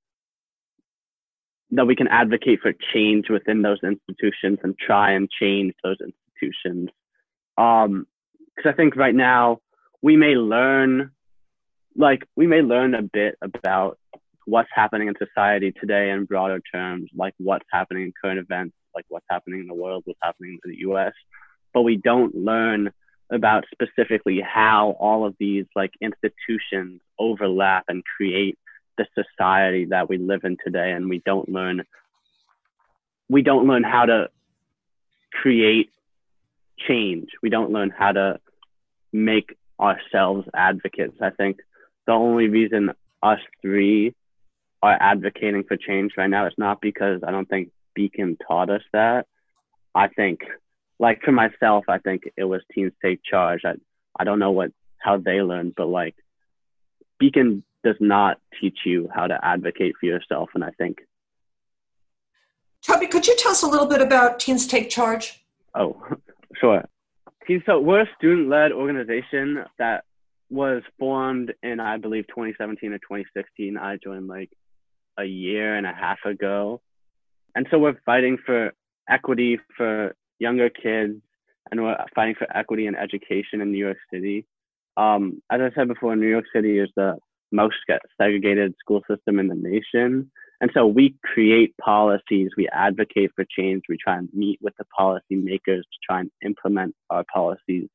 that 1.71 1.85
we 1.87 1.95
can 1.95 2.07
advocate 2.07 2.59
for 2.61 2.73
change 2.93 3.29
within 3.29 3.61
those 3.61 3.79
institutions 3.83 4.59
and 4.63 4.77
try 4.77 5.11
and 5.11 5.29
change 5.29 5.73
those 5.83 5.97
institutions. 5.99 6.89
Um 7.57 8.05
because 8.55 8.71
i 8.71 8.75
think 8.75 8.95
right 8.95 9.15
now 9.15 9.59
we 10.01 10.15
may 10.15 10.35
learn 10.35 11.11
like 11.95 12.25
we 12.35 12.47
may 12.47 12.61
learn 12.61 12.93
a 12.95 13.01
bit 13.01 13.35
about 13.41 13.97
what's 14.45 14.69
happening 14.73 15.07
in 15.07 15.15
society 15.17 15.71
today 15.71 16.09
in 16.11 16.25
broader 16.25 16.61
terms 16.73 17.09
like 17.15 17.33
what's 17.37 17.65
happening 17.71 18.03
in 18.03 18.13
current 18.21 18.39
events 18.39 18.75
like 18.93 19.05
what's 19.09 19.25
happening 19.29 19.59
in 19.61 19.67
the 19.67 19.73
world 19.73 20.03
what's 20.05 20.19
happening 20.21 20.57
in 20.63 20.71
the 20.71 20.77
us 20.77 21.13
but 21.73 21.81
we 21.81 21.97
don't 21.97 22.35
learn 22.35 22.91
about 23.31 23.65
specifically 23.71 24.39
how 24.39 24.91
all 24.99 25.25
of 25.25 25.35
these 25.39 25.65
like 25.75 25.91
institutions 26.01 27.01
overlap 27.19 27.85
and 27.87 28.03
create 28.17 28.57
the 28.97 29.05
society 29.13 29.85
that 29.85 30.09
we 30.09 30.17
live 30.17 30.43
in 30.43 30.57
today 30.63 30.91
and 30.91 31.09
we 31.09 31.21
don't 31.25 31.49
learn 31.49 31.83
we 33.29 33.41
don't 33.41 33.67
learn 33.67 33.83
how 33.83 34.05
to 34.05 34.29
create 35.31 35.89
change. 36.87 37.29
We 37.41 37.49
don't 37.49 37.71
learn 37.71 37.89
how 37.89 38.11
to 38.11 38.39
make 39.11 39.57
ourselves 39.79 40.47
advocates. 40.53 41.17
I 41.21 41.31
think 41.31 41.57
the 42.05 42.13
only 42.13 42.47
reason 42.47 42.91
us 43.23 43.39
three 43.61 44.13
are 44.83 44.97
advocating 44.99 45.63
for 45.63 45.75
change 45.75 46.13
right 46.17 46.29
now 46.29 46.45
is 46.45 46.53
not 46.57 46.79
because 46.79 47.21
i 47.25 47.31
don't 47.31 47.49
think 47.49 47.71
beacon 47.95 48.37
taught 48.47 48.69
us 48.69 48.83
that. 48.93 49.25
I 49.95 50.09
think 50.09 50.41
like 50.99 51.21
for 51.23 51.31
myself, 51.31 51.85
I 51.87 51.97
think 51.97 52.23
it 52.37 52.43
was 52.43 52.61
Teens 52.73 52.93
Take 53.01 53.21
Charge. 53.23 53.61
I 53.65 53.73
I 54.17 54.23
don't 54.25 54.39
know 54.39 54.51
what 54.51 54.71
how 54.99 55.17
they 55.17 55.41
learned, 55.41 55.73
but 55.75 55.87
like 55.87 56.15
Beacon 57.19 57.63
does 57.83 57.95
not 57.99 58.39
teach 58.59 58.79
you 58.85 59.09
how 59.13 59.27
to 59.27 59.39
advocate 59.43 59.93
for 59.99 60.05
yourself. 60.05 60.49
And 60.53 60.63
I 60.63 60.71
think. 60.71 60.99
Toby, 62.85 63.07
could 63.07 63.25
you 63.27 63.35
tell 63.37 63.51
us 63.51 63.63
a 63.63 63.67
little 63.67 63.87
bit 63.87 64.01
about 64.01 64.39
Teens 64.39 64.67
Take 64.67 64.89
Charge? 64.89 65.43
Oh, 65.73 66.01
sure. 66.59 66.83
Teens 67.47 67.63
So 67.65 67.79
we're 67.79 68.01
a 68.01 68.09
student-led 68.17 68.71
organization 68.71 69.63
that 69.77 70.03
was 70.49 70.83
formed 70.99 71.53
in, 71.63 71.79
I 71.79 71.97
believe, 71.97 72.27
2017 72.27 72.91
or 72.91 72.97
2016. 72.99 73.77
I 73.77 73.97
joined 74.03 74.27
like 74.27 74.51
a 75.17 75.23
year 75.23 75.75
and 75.75 75.87
a 75.87 75.93
half 75.93 76.19
ago. 76.25 76.81
And 77.55 77.67
so 77.71 77.79
we're 77.79 77.99
fighting 78.05 78.37
for 78.45 78.73
equity 79.09 79.59
for 79.77 80.15
younger 80.39 80.69
kids 80.69 81.21
and 81.71 81.83
we're 81.83 81.97
fighting 82.13 82.35
for 82.35 82.47
equity 82.55 82.87
in 82.87 82.95
education 82.95 83.61
in 83.61 83.71
New 83.71 83.77
York 83.77 83.97
City. 84.13 84.45
Um, 84.97 85.41
as 85.51 85.61
I 85.61 85.71
said 85.75 85.87
before, 85.87 86.15
New 86.15 86.27
York 86.27 86.45
City 86.53 86.79
is 86.79 86.89
the 86.95 87.17
most 87.51 87.75
segregated 88.19 88.75
school 88.79 89.01
system 89.09 89.39
in 89.39 89.47
the 89.47 89.55
nation. 89.55 90.31
And 90.61 90.71
so 90.73 90.87
we 90.87 91.15
create 91.23 91.75
policies, 91.77 92.51
we 92.57 92.67
advocate 92.69 93.31
for 93.35 93.45
change, 93.57 93.83
we 93.89 93.97
try 93.97 94.17
and 94.17 94.29
meet 94.33 94.59
with 94.61 94.73
the 94.77 94.85
policymakers 94.97 95.81
to 95.81 95.97
try 96.07 96.21
and 96.21 96.31
implement 96.43 96.95
our 97.09 97.25
policies. 97.33 97.89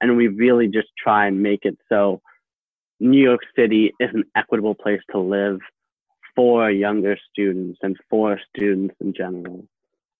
And 0.00 0.16
we 0.16 0.28
really 0.28 0.66
just 0.66 0.88
try 0.98 1.26
and 1.26 1.42
make 1.42 1.60
it 1.64 1.78
so 1.88 2.20
New 3.00 3.20
York 3.20 3.40
City 3.54 3.92
is 4.00 4.10
an 4.14 4.24
equitable 4.34 4.74
place 4.74 5.00
to 5.10 5.18
live 5.18 5.58
for 6.34 6.70
younger 6.70 7.16
students 7.30 7.78
and 7.82 7.96
for 8.08 8.40
students 8.54 8.94
in 9.00 9.12
general. 9.12 9.66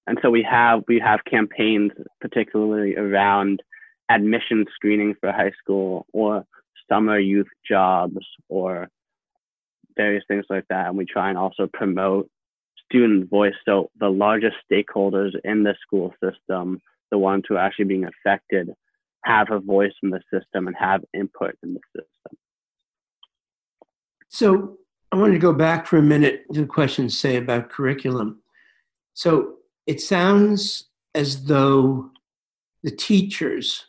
And 0.07 0.19
so 0.23 0.31
we 0.31 0.43
have 0.43 0.85
we 0.87 0.99
have 1.01 1.21
campaigns 1.29 1.93
particularly 2.21 2.95
around 2.97 3.63
admission 4.11 4.65
screening 4.75 5.15
for 5.21 5.33
high 5.33 5.53
school 5.59 6.07
or 6.13 6.45
summer 6.91 7.19
youth 7.19 7.49
jobs 7.69 8.25
or 8.49 8.89
various 9.97 10.25
things 10.29 10.45
like 10.49 10.65
that. 10.69 10.89
And 10.89 10.97
we 10.97 11.05
try 11.05 11.29
and 11.29 11.39
also 11.39 11.69
promote 11.73 12.29
student 12.85 13.29
voice. 13.29 13.55
So 13.65 13.91
the 13.99 14.09
largest 14.09 14.57
stakeholders 14.71 15.33
in 15.45 15.63
the 15.63 15.75
school 15.81 16.15
system, 16.23 16.81
the 17.11 17.19
ones 17.19 17.45
who 17.49 17.57
are 17.57 17.65
actually 17.65 17.87
being 17.87 18.05
affected, 18.07 18.71
have 19.25 19.51
a 19.51 19.59
voice 19.59 19.95
in 20.03 20.11
the 20.11 20.21
system 20.33 20.67
and 20.67 20.77
have 20.77 21.03
input 21.13 21.57
in 21.63 21.75
the 21.75 21.81
system. 21.95 22.39
So 24.29 24.79
I 25.11 25.17
wanted 25.17 25.35
to 25.35 25.39
go 25.39 25.53
back 25.53 25.87
for 25.87 25.97
a 25.97 26.03
minute 26.03 26.45
to 26.53 26.61
the 26.61 26.67
questions 26.67 27.19
say 27.19 27.37
about 27.37 27.71
curriculum. 27.71 28.41
So 29.15 29.55
it 29.87 30.01
sounds 30.01 30.85
as 31.15 31.47
though 31.47 32.11
the 32.83 32.91
teachers, 32.91 33.87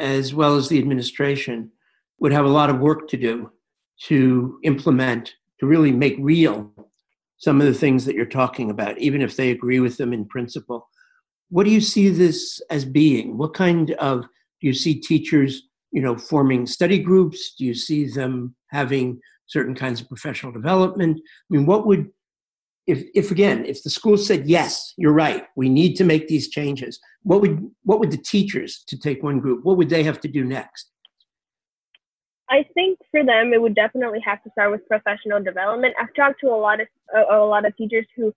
as 0.00 0.34
well 0.34 0.56
as 0.56 0.68
the 0.68 0.78
administration, 0.78 1.70
would 2.18 2.32
have 2.32 2.44
a 2.44 2.48
lot 2.48 2.70
of 2.70 2.80
work 2.80 3.08
to 3.08 3.16
do 3.16 3.50
to 4.04 4.58
implement, 4.62 5.34
to 5.58 5.66
really 5.66 5.92
make 5.92 6.16
real 6.18 6.72
some 7.38 7.60
of 7.60 7.66
the 7.66 7.74
things 7.74 8.04
that 8.04 8.14
you're 8.14 8.26
talking 8.26 8.70
about, 8.70 8.98
even 8.98 9.22
if 9.22 9.36
they 9.36 9.50
agree 9.50 9.80
with 9.80 9.96
them 9.96 10.12
in 10.12 10.26
principle. 10.26 10.88
What 11.48 11.64
do 11.64 11.70
you 11.70 11.80
see 11.80 12.08
this 12.08 12.60
as 12.70 12.84
being? 12.84 13.38
What 13.38 13.54
kind 13.54 13.92
of 13.92 14.22
do 14.22 14.66
you 14.66 14.74
see 14.74 14.94
teachers, 15.00 15.62
you 15.90 16.02
know, 16.02 16.16
forming 16.16 16.66
study 16.66 16.98
groups? 16.98 17.54
Do 17.54 17.64
you 17.64 17.74
see 17.74 18.06
them 18.06 18.54
having 18.70 19.20
certain 19.46 19.74
kinds 19.74 20.00
of 20.00 20.08
professional 20.08 20.52
development? 20.52 21.18
I 21.18 21.54
mean, 21.54 21.66
what 21.66 21.86
would 21.86 22.10
if, 22.90 23.04
if 23.14 23.30
again, 23.30 23.64
if 23.64 23.82
the 23.82 23.90
school 23.90 24.16
said 24.16 24.46
yes, 24.46 24.94
you're 24.96 25.12
right, 25.12 25.44
we 25.56 25.68
need 25.68 25.94
to 25.96 26.04
make 26.04 26.28
these 26.28 26.48
changes, 26.48 27.00
what 27.22 27.40
would 27.40 27.70
what 27.84 28.00
would 28.00 28.10
the 28.10 28.16
teachers 28.16 28.82
to 28.88 28.98
take 28.98 29.22
one 29.22 29.38
group? 29.40 29.64
What 29.64 29.76
would 29.76 29.90
they 29.90 30.02
have 30.02 30.20
to 30.20 30.28
do 30.28 30.44
next? 30.44 30.90
I 32.48 32.64
think 32.74 32.98
for 33.10 33.24
them, 33.24 33.52
it 33.52 33.62
would 33.62 33.76
definitely 33.76 34.20
have 34.24 34.42
to 34.42 34.50
start 34.50 34.72
with 34.72 34.86
professional 34.88 35.42
development. 35.42 35.94
I've 36.00 36.14
talked 36.14 36.40
to 36.40 36.48
a 36.48 36.56
lot 36.56 36.80
of 36.80 36.88
a, 37.14 37.36
a 37.36 37.46
lot 37.46 37.64
of 37.66 37.76
teachers 37.76 38.06
who 38.16 38.34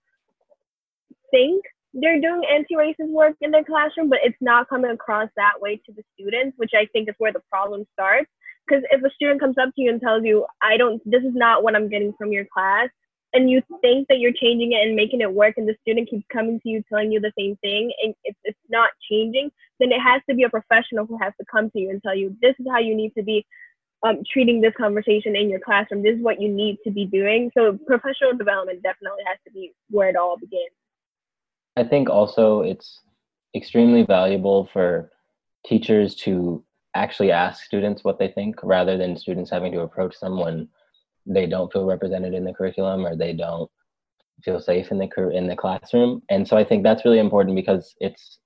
think 1.30 1.64
they're 1.94 2.20
doing 2.20 2.42
anti-racist 2.52 3.10
work 3.10 3.34
in 3.40 3.50
their 3.50 3.64
classroom, 3.64 4.08
but 4.08 4.18
it's 4.24 4.36
not 4.40 4.68
coming 4.68 4.90
across 4.90 5.28
that 5.36 5.60
way 5.60 5.76
to 5.86 5.92
the 5.92 6.02
students, 6.14 6.56
which 6.56 6.72
I 6.74 6.86
think 6.92 7.08
is 7.08 7.14
where 7.18 7.32
the 7.32 7.42
problem 7.50 7.84
starts. 7.92 8.30
Because 8.66 8.82
if 8.90 9.02
a 9.04 9.10
student 9.10 9.40
comes 9.40 9.56
up 9.58 9.70
to 9.74 9.80
you 9.82 9.90
and 9.90 10.00
tells 10.00 10.24
you, 10.24 10.46
"I 10.62 10.76
don't, 10.76 11.02
this 11.04 11.22
is 11.22 11.34
not 11.34 11.62
what 11.62 11.74
I'm 11.76 11.88
getting 11.88 12.12
from 12.18 12.32
your 12.32 12.46
class," 12.52 12.88
and 13.34 13.50
you 13.50 13.60
think 13.82 14.08
that 14.08 14.18
you're 14.18 14.32
changing 14.32 14.72
it 14.72 14.86
and 14.86 14.96
making 14.96 15.20
it 15.20 15.32
work 15.32 15.54
and 15.56 15.68
the 15.68 15.76
student 15.82 16.08
keeps 16.08 16.24
coming 16.32 16.58
to 16.60 16.68
you 16.68 16.82
telling 16.88 17.12
you 17.12 17.20
the 17.20 17.32
same 17.38 17.56
thing 17.56 17.92
and 18.02 18.14
it's, 18.24 18.38
it's 18.44 18.58
not 18.70 18.90
changing 19.10 19.50
then 19.80 19.92
it 19.92 20.00
has 20.00 20.22
to 20.28 20.34
be 20.34 20.44
a 20.44 20.48
professional 20.48 21.04
who 21.04 21.18
has 21.20 21.32
to 21.38 21.44
come 21.50 21.68
to 21.70 21.80
you 21.80 21.90
and 21.90 22.02
tell 22.02 22.14
you 22.14 22.34
this 22.40 22.54
is 22.58 22.66
how 22.70 22.78
you 22.78 22.94
need 22.94 23.12
to 23.16 23.22
be 23.22 23.44
um, 24.04 24.22
treating 24.30 24.60
this 24.60 24.74
conversation 24.76 25.34
in 25.34 25.48
your 25.48 25.60
classroom. 25.60 26.02
This 26.02 26.16
is 26.16 26.22
what 26.22 26.40
you 26.40 26.48
need 26.48 26.78
to 26.84 26.90
be 26.90 27.06
doing. 27.06 27.50
So 27.56 27.78
professional 27.86 28.36
development 28.36 28.82
definitely 28.82 29.22
has 29.26 29.38
to 29.46 29.52
be 29.52 29.72
where 29.90 30.08
it 30.08 30.16
all 30.16 30.36
begins. 30.36 30.70
I 31.76 31.84
think 31.84 32.10
also 32.10 32.60
it's 32.60 33.00
extremely 33.56 34.02
valuable 34.02 34.68
for 34.72 35.10
teachers 35.66 36.14
to 36.16 36.62
actually 36.94 37.32
ask 37.32 37.64
students 37.64 38.04
what 38.04 38.18
they 38.18 38.28
think 38.28 38.56
rather 38.62 38.96
than 38.96 39.16
students 39.16 39.50
having 39.50 39.72
to 39.72 39.80
approach 39.80 40.14
someone 40.14 40.68
they 41.26 41.46
don't 41.46 41.72
feel 41.72 41.86
represented 41.86 42.34
in 42.34 42.44
the 42.44 42.52
curriculum 42.52 43.06
or 43.06 43.16
they 43.16 43.32
don't 43.32 43.70
feel 44.42 44.60
safe 44.60 44.90
in 44.90 44.98
the 44.98 45.30
in 45.30 45.46
the 45.46 45.56
classroom. 45.56 46.22
And 46.28 46.46
so 46.46 46.56
i 46.56 46.64
think 46.64 46.82
that's 46.82 47.04
really 47.04 47.18
important 47.18 47.56
because 47.56 47.94
it's 48.00 48.38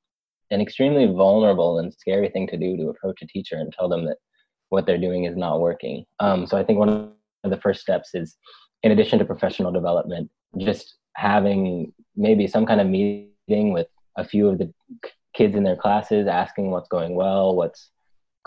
an 0.50 0.60
extremely 0.60 1.06
vulnerable 1.06 1.78
and 1.78 1.92
scary 1.92 2.28
thing 2.30 2.46
to 2.48 2.56
do 2.56 2.76
to 2.76 2.88
approach 2.88 3.20
a 3.22 3.26
teacher 3.26 3.56
and 3.56 3.72
tell 3.72 3.88
them 3.88 4.04
that 4.06 4.16
what 4.70 4.86
they're 4.86 4.98
doing 4.98 5.24
is 5.24 5.36
not 5.36 5.60
working. 5.60 6.04
Um, 6.20 6.46
so 6.46 6.56
i 6.56 6.64
think 6.64 6.78
one 6.78 7.12
of 7.44 7.50
the 7.50 7.60
first 7.60 7.80
steps 7.80 8.10
is 8.14 8.36
in 8.82 8.92
addition 8.92 9.18
to 9.18 9.24
professional 9.24 9.72
development 9.72 10.30
just 10.58 10.96
having 11.14 11.92
maybe 12.16 12.46
some 12.46 12.66
kind 12.66 12.80
of 12.80 12.86
meeting 12.86 13.72
with 13.72 13.88
a 14.16 14.24
few 14.24 14.48
of 14.48 14.58
the 14.58 14.72
kids 15.34 15.54
in 15.54 15.62
their 15.62 15.76
classes 15.76 16.26
asking 16.26 16.70
what's 16.70 16.88
going 16.88 17.14
well 17.14 17.54
what's 17.54 17.90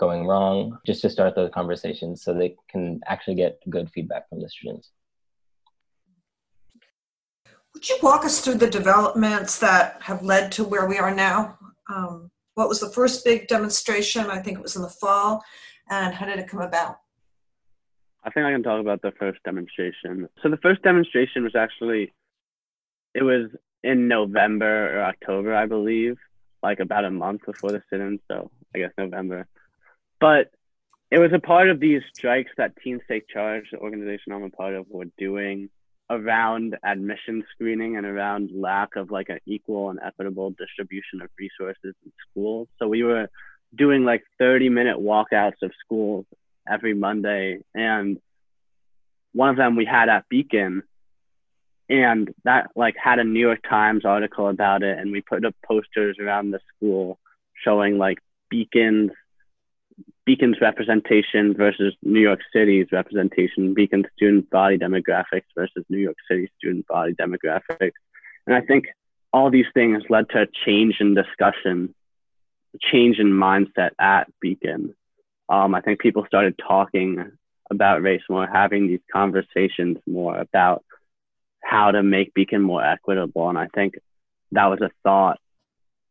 going 0.02 0.26
wrong, 0.26 0.76
just 0.84 1.00
to 1.00 1.08
start 1.08 1.36
those 1.36 1.52
conversations 1.54 2.24
so 2.24 2.34
they 2.34 2.56
can 2.68 3.00
actually 3.06 3.36
get 3.36 3.60
good 3.70 3.88
feedback 3.94 4.28
from 4.28 4.40
the 4.42 4.48
students. 4.48 4.90
Would 7.72 7.88
you 7.88 7.98
walk 8.02 8.24
us 8.24 8.40
through 8.40 8.56
the 8.56 8.68
developments 8.68 9.60
that 9.60 9.98
have 10.02 10.24
led 10.24 10.50
to 10.52 10.64
where 10.64 10.86
we 10.86 10.98
are 10.98 11.14
now? 11.14 11.56
Um, 11.88 12.32
what 12.54 12.68
was 12.68 12.80
the 12.80 12.90
first 12.90 13.24
big 13.24 13.46
demonstration? 13.46 14.26
I 14.28 14.40
think 14.40 14.58
it 14.58 14.62
was 14.62 14.74
in 14.74 14.82
the 14.82 14.88
fall. 14.88 15.44
And 15.88 16.12
how 16.12 16.26
did 16.26 16.40
it 16.40 16.48
come 16.48 16.60
about? 16.60 16.98
I 18.24 18.30
think 18.30 18.44
I 18.44 18.52
can 18.52 18.64
talk 18.64 18.80
about 18.80 19.02
the 19.02 19.12
first 19.20 19.38
demonstration. 19.44 20.28
So 20.42 20.48
the 20.48 20.62
first 20.66 20.82
demonstration 20.82 21.44
was 21.44 21.54
actually, 21.54 22.12
it 23.14 23.22
was 23.22 23.50
in 23.84 24.08
November 24.08 24.98
or 24.98 25.04
October, 25.04 25.54
I 25.54 25.66
believe, 25.66 26.16
like 26.60 26.80
about 26.80 27.04
a 27.04 27.10
month 27.10 27.42
before 27.46 27.70
the 27.70 27.82
sit-in. 27.88 28.18
So 28.28 28.50
I 28.74 28.78
guess 28.80 28.92
November. 28.98 29.46
But 30.22 30.52
it 31.10 31.18
was 31.18 31.32
a 31.34 31.40
part 31.40 31.68
of 31.68 31.80
these 31.80 32.00
strikes 32.14 32.52
that 32.56 32.76
Teens 32.76 33.02
Take 33.08 33.28
Charge, 33.28 33.64
the 33.72 33.78
organization 33.78 34.32
I'm 34.32 34.44
a 34.44 34.50
part 34.50 34.76
of, 34.76 34.86
were 34.88 35.06
doing 35.18 35.68
around 36.08 36.76
admission 36.84 37.42
screening 37.52 37.96
and 37.96 38.06
around 38.06 38.50
lack 38.54 38.94
of 38.94 39.10
like 39.10 39.30
an 39.30 39.40
equal 39.46 39.90
and 39.90 39.98
equitable 40.00 40.50
distribution 40.50 41.22
of 41.22 41.28
resources 41.36 41.96
in 42.04 42.12
schools. 42.30 42.68
So 42.78 42.86
we 42.86 43.02
were 43.02 43.28
doing 43.74 44.04
like 44.04 44.22
30 44.38 44.68
minute 44.68 44.96
walkouts 44.96 45.60
of 45.60 45.72
schools 45.84 46.24
every 46.70 46.94
Monday. 46.94 47.58
And 47.74 48.18
one 49.32 49.48
of 49.48 49.56
them 49.56 49.74
we 49.74 49.86
had 49.86 50.08
at 50.08 50.28
Beacon 50.28 50.84
and 51.88 52.32
that 52.44 52.70
like 52.76 52.94
had 52.96 53.18
a 53.18 53.24
New 53.24 53.40
York 53.40 53.60
Times 53.68 54.04
article 54.04 54.48
about 54.48 54.84
it. 54.84 54.98
And 54.98 55.10
we 55.10 55.20
put 55.20 55.44
up 55.44 55.56
posters 55.66 56.18
around 56.20 56.52
the 56.52 56.60
school 56.76 57.18
showing 57.64 57.98
like 57.98 58.18
Beacon's 58.50 59.10
Beacon's 60.24 60.60
representation 60.60 61.54
versus 61.54 61.94
New 62.02 62.20
York 62.20 62.40
City's 62.52 62.86
representation, 62.92 63.74
Beacon's 63.74 64.06
student 64.16 64.48
body 64.50 64.78
demographics 64.78 65.50
versus 65.56 65.84
New 65.88 65.98
York 65.98 66.16
City 66.30 66.48
student 66.58 66.86
body 66.86 67.12
demographics. 67.14 67.92
And 68.46 68.54
I 68.54 68.60
think 68.60 68.86
all 69.32 69.50
these 69.50 69.66
things 69.74 70.04
led 70.08 70.28
to 70.30 70.42
a 70.42 70.46
change 70.64 70.96
in 71.00 71.14
discussion, 71.14 71.94
change 72.80 73.18
in 73.18 73.32
mindset 73.32 73.90
at 73.98 74.28
Beacon. 74.40 74.94
Um, 75.48 75.74
I 75.74 75.80
think 75.80 75.98
people 75.98 76.24
started 76.26 76.54
talking 76.56 77.32
about 77.70 78.02
race 78.02 78.22
more, 78.28 78.46
having 78.46 78.86
these 78.86 79.00
conversations 79.12 79.98
more 80.06 80.36
about 80.38 80.84
how 81.64 81.90
to 81.90 82.02
make 82.02 82.34
Beacon 82.34 82.62
more 82.62 82.84
equitable. 82.84 83.48
And 83.48 83.58
I 83.58 83.68
think 83.74 83.94
that 84.52 84.66
was 84.66 84.80
a 84.82 84.90
thought 85.02 85.40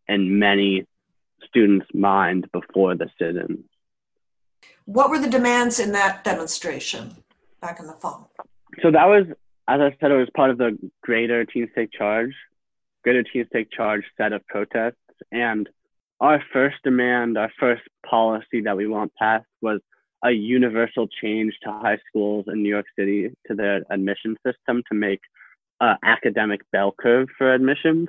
in 0.07 0.39
many 0.39 0.85
students' 1.47 1.87
mind 1.93 2.51
before 2.51 2.95
the 2.95 3.09
sit-in. 3.17 3.63
What 4.85 5.09
were 5.09 5.19
the 5.19 5.29
demands 5.29 5.79
in 5.79 5.91
that 5.93 6.23
demonstration 6.23 7.15
back 7.61 7.79
in 7.79 7.87
the 7.87 7.93
fall? 7.93 8.31
So 8.81 8.91
that 8.91 9.05
was, 9.05 9.25
as 9.67 9.79
I 9.81 9.95
said, 9.99 10.11
it 10.11 10.17
was 10.17 10.29
part 10.35 10.49
of 10.49 10.57
the 10.57 10.77
greater 11.01 11.45
Teens 11.45 11.69
Take 11.75 11.91
Charge, 11.91 12.33
greater 13.03 13.23
Teens 13.23 13.47
Take 13.53 13.71
Charge 13.71 14.03
set 14.17 14.33
of 14.33 14.45
protests. 14.47 14.95
And 15.31 15.69
our 16.19 16.43
first 16.53 16.77
demand, 16.83 17.37
our 17.37 17.51
first 17.59 17.83
policy 18.07 18.61
that 18.63 18.77
we 18.77 18.87
want 18.87 19.13
passed 19.15 19.45
was 19.61 19.81
a 20.23 20.31
universal 20.31 21.07
change 21.21 21.53
to 21.63 21.71
high 21.71 21.97
schools 22.07 22.45
in 22.47 22.61
New 22.61 22.69
York 22.69 22.85
City 22.97 23.29
to 23.47 23.55
their 23.55 23.83
admission 23.89 24.37
system 24.45 24.83
to 24.89 24.95
make 24.95 25.21
uh, 25.79 25.95
academic 26.03 26.61
bell 26.71 26.93
curve 26.99 27.27
for 27.37 27.53
admissions. 27.53 28.07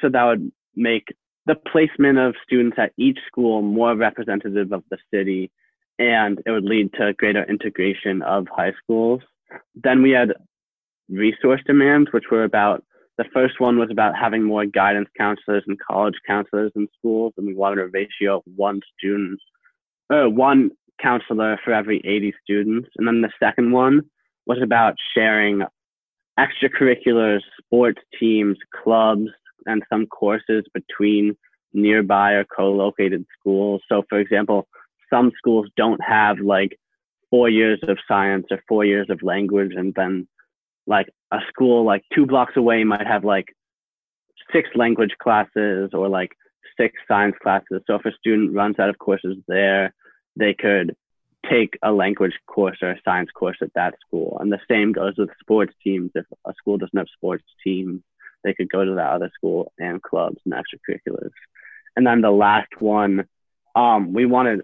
So 0.00 0.08
that 0.08 0.24
would 0.24 0.52
make 0.76 1.08
the 1.46 1.56
placement 1.56 2.18
of 2.18 2.34
students 2.44 2.76
at 2.78 2.92
each 2.96 3.18
school 3.26 3.62
more 3.62 3.96
representative 3.96 4.72
of 4.72 4.84
the 4.90 4.98
city, 5.12 5.50
and 5.98 6.40
it 6.46 6.50
would 6.50 6.64
lead 6.64 6.92
to 6.94 7.14
greater 7.14 7.44
integration 7.44 8.22
of 8.22 8.46
high 8.54 8.72
schools. 8.82 9.20
Then 9.74 10.02
we 10.02 10.10
had 10.10 10.34
resource 11.08 11.60
demands, 11.66 12.12
which 12.12 12.30
were 12.30 12.44
about 12.44 12.84
the 13.16 13.24
first 13.34 13.58
one 13.58 13.78
was 13.78 13.90
about 13.90 14.16
having 14.16 14.44
more 14.44 14.64
guidance 14.64 15.08
counselors 15.18 15.64
and 15.66 15.76
college 15.78 16.14
counselors 16.24 16.70
in 16.76 16.86
schools, 16.96 17.32
and 17.36 17.46
we 17.46 17.54
wanted 17.54 17.80
a 17.80 17.88
ratio 17.88 18.36
of 18.36 18.42
one 18.54 18.80
student, 18.96 19.40
uh, 20.08 20.26
one 20.26 20.70
counselor 21.02 21.58
for 21.64 21.72
every 21.72 22.00
80 22.04 22.32
students. 22.42 22.88
And 22.96 23.08
then 23.08 23.20
the 23.20 23.32
second 23.40 23.72
one 23.72 24.02
was 24.46 24.58
about 24.62 24.94
sharing 25.14 25.62
extracurriculars, 26.38 27.40
sports 27.60 28.00
teams, 28.18 28.56
clubs, 28.84 29.30
and 29.66 29.82
some 29.92 30.06
courses 30.06 30.64
between 30.72 31.36
nearby 31.72 32.32
or 32.32 32.44
co-located 32.44 33.26
schools. 33.38 33.82
So, 33.88 34.04
for 34.08 34.20
example, 34.20 34.68
some 35.10 35.32
schools 35.36 35.68
don't 35.76 36.02
have 36.02 36.38
like 36.40 36.78
four 37.30 37.48
years 37.48 37.80
of 37.82 37.98
science 38.06 38.46
or 38.50 38.62
four 38.68 38.84
years 38.84 39.06
of 39.10 39.22
language, 39.22 39.72
and 39.76 39.94
then 39.94 40.28
like 40.86 41.08
a 41.30 41.38
school 41.48 41.84
like 41.84 42.02
two 42.14 42.26
blocks 42.26 42.56
away 42.56 42.84
might 42.84 43.06
have 43.06 43.24
like 43.24 43.54
six 44.52 44.68
language 44.74 45.12
classes 45.22 45.90
or 45.92 46.08
like 46.08 46.32
six 46.78 46.94
science 47.06 47.36
classes. 47.42 47.82
So 47.86 47.96
if 47.96 48.04
a 48.04 48.12
student 48.12 48.54
runs 48.54 48.78
out 48.78 48.88
of 48.88 48.98
courses 48.98 49.36
there, 49.46 49.92
they 50.36 50.54
could 50.54 50.96
take 51.48 51.78
a 51.82 51.92
language 51.92 52.34
course 52.46 52.78
or 52.82 52.90
a 52.90 53.00
science 53.04 53.30
course 53.30 53.58
at 53.62 53.72
that 53.74 53.94
school. 54.06 54.38
And 54.40 54.52
the 54.52 54.60
same 54.68 54.92
goes 54.92 55.14
with 55.16 55.30
sports 55.40 55.74
teams. 55.82 56.10
If 56.14 56.26
a 56.46 56.52
school 56.54 56.78
doesn't 56.78 56.96
have 56.98 57.06
sports 57.14 57.44
teams, 57.62 58.02
they 58.44 58.54
could 58.54 58.70
go 58.70 58.84
to 58.84 58.94
the 58.94 59.02
other 59.02 59.30
school 59.34 59.72
and 59.78 60.02
clubs 60.02 60.38
and 60.44 60.54
extracurriculars. 60.54 61.30
And 61.96 62.06
then 62.06 62.20
the 62.20 62.30
last 62.30 62.70
one, 62.78 63.26
um, 63.74 64.12
we 64.12 64.26
wanted 64.26 64.62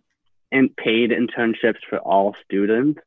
in 0.54 0.68
paid 0.68 1.10
internships 1.10 1.80
for 1.90 1.98
all 1.98 2.34
students 2.44 3.00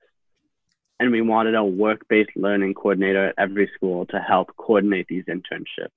and 1.00 1.12
we 1.12 1.22
wanted 1.22 1.56
a 1.56 1.64
work-based 1.64 2.36
learning 2.36 2.74
coordinator 2.74 3.28
at 3.28 3.36
every 3.38 3.72
school 3.74 4.06
to 4.08 4.20
help 4.20 4.56
coordinate 4.58 5.08
these 5.08 5.24
internships. 5.26 5.96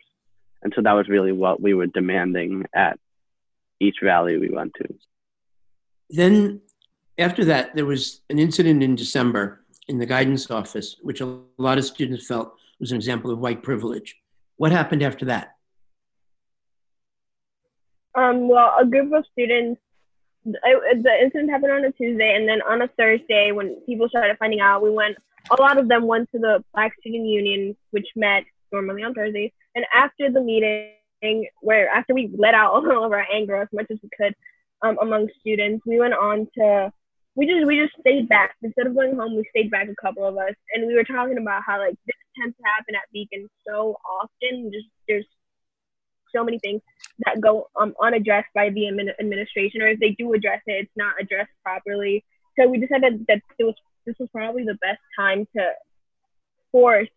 And 0.63 0.73
so 0.77 0.83
that 0.83 0.93
was 0.93 1.09
really 1.09 1.33
what 1.33 1.61
we 1.61 1.75
were 1.75 1.87
demanding 1.87 2.67
at 2.73 2.99
each 3.81 3.97
rally 4.01 4.39
we 4.39 4.51
went 4.51 4.75
to. 4.75 4.95
Then 6.11 6.61
after 7.19 7.45
that, 7.47 7.75
there 7.75 7.87
was 7.87 8.21
an 8.31 8.39
incident 8.39 8.83
in 8.83 8.95
December 8.95 9.65
in 9.89 9.99
the 9.99 10.07
guidance 10.07 10.51
office, 10.51 10.97
which 11.03 11.21
a 11.21 11.39
lot 11.59 11.79
of 11.79 11.85
students 11.85 12.27
felt 12.27 12.55
was 12.79 12.93
an 12.93 12.97
example 12.97 13.33
of 13.33 13.39
white 13.39 13.63
privilege. 13.63 14.17
What 14.57 14.71
happened 14.71 15.03
after 15.03 15.25
that? 15.25 15.57
Um, 18.15 18.49
well, 18.49 18.75
a 18.79 18.85
group 18.85 19.13
of 19.13 19.25
students 19.33 19.81
it, 20.65 21.03
the 21.03 21.23
incident 21.23 21.51
happened 21.51 21.73
on 21.73 21.85
a 21.85 21.93
Tuesday, 21.93 22.35
and 22.35 22.49
then 22.49 22.61
on 22.63 22.83
a 22.83 22.89
Thursday, 22.99 23.53
when 23.53 23.81
people 23.87 24.09
started 24.09 24.37
finding 24.39 24.61
out, 24.61 24.83
we 24.83 24.91
went. 24.91 25.17
A 25.51 25.61
lot 25.61 25.79
of 25.79 25.89
them 25.89 26.07
went 26.07 26.31
to 26.33 26.39
the 26.39 26.63
Black 26.75 26.93
Student 27.01 27.27
Union, 27.27 27.75
which 27.93 28.07
met 28.15 28.45
normally 28.73 29.03
on 29.03 29.15
Thursdays. 29.15 29.51
And 29.75 29.85
after 29.95 30.31
the 30.31 30.41
meeting, 30.41 31.49
where 31.61 31.89
after 31.89 32.15
we 32.15 32.31
let 32.37 32.55
out 32.55 32.73
all 32.75 33.05
of 33.05 33.13
our 33.13 33.27
anger 33.33 33.57
as 33.57 33.69
much 33.73 33.87
as 33.91 33.99
we 34.03 34.09
could 34.17 34.35
um, 34.83 34.99
among 35.01 35.29
students, 35.41 35.85
we 35.87 35.99
went 35.99 36.15
on 36.15 36.47
to. 36.59 36.93
We 37.37 37.47
just 37.47 37.65
we 37.67 37.79
just 37.81 37.95
stayed 38.01 38.29
back 38.29 38.57
instead 38.63 38.87
of 38.87 38.95
going 38.95 39.15
home. 39.15 39.37
We 39.37 39.49
stayed 39.51 39.71
back 39.71 39.89
a 39.89 39.95
couple 40.03 40.27
of 40.27 40.37
us, 40.37 40.55
and 40.75 40.87
we 40.87 40.95
were 40.95 41.05
talking 41.05 41.39
about 41.39 41.63
how 41.65 41.79
like 41.79 41.95
this 42.07 42.17
tends 42.39 42.57
to 42.57 42.63
happen 42.77 42.97
at 42.97 43.11
Beacon 43.13 43.49
so 43.67 43.97
often. 44.05 44.71
Just 44.73 44.89
there's 45.09 45.27
so 46.35 46.45
many 46.45 46.59
things 46.59 46.81
that 47.25 47.41
go 47.41 47.69
um, 47.77 47.95
unaddressed 48.03 48.49
by 48.55 48.71
the 48.71 48.89
administration, 49.21 49.83
or 49.83 49.89
if 49.89 50.01
they 50.01 50.11
do 50.11 50.33
address 50.33 50.61
it, 50.67 50.85
it's 50.85 50.97
not 50.97 51.15
addressed 51.21 51.51
properly. 51.63 52.25
So 52.59 52.69
we 52.69 52.79
decided 52.79 53.27
that 53.29 53.43
it 53.59 53.65
was 53.65 53.75
this 54.07 54.17
was 54.19 54.29
probably 54.33 54.65
the 54.65 54.79
best 54.81 55.01
time 55.19 55.47
to 55.57 55.71
force 56.73 57.09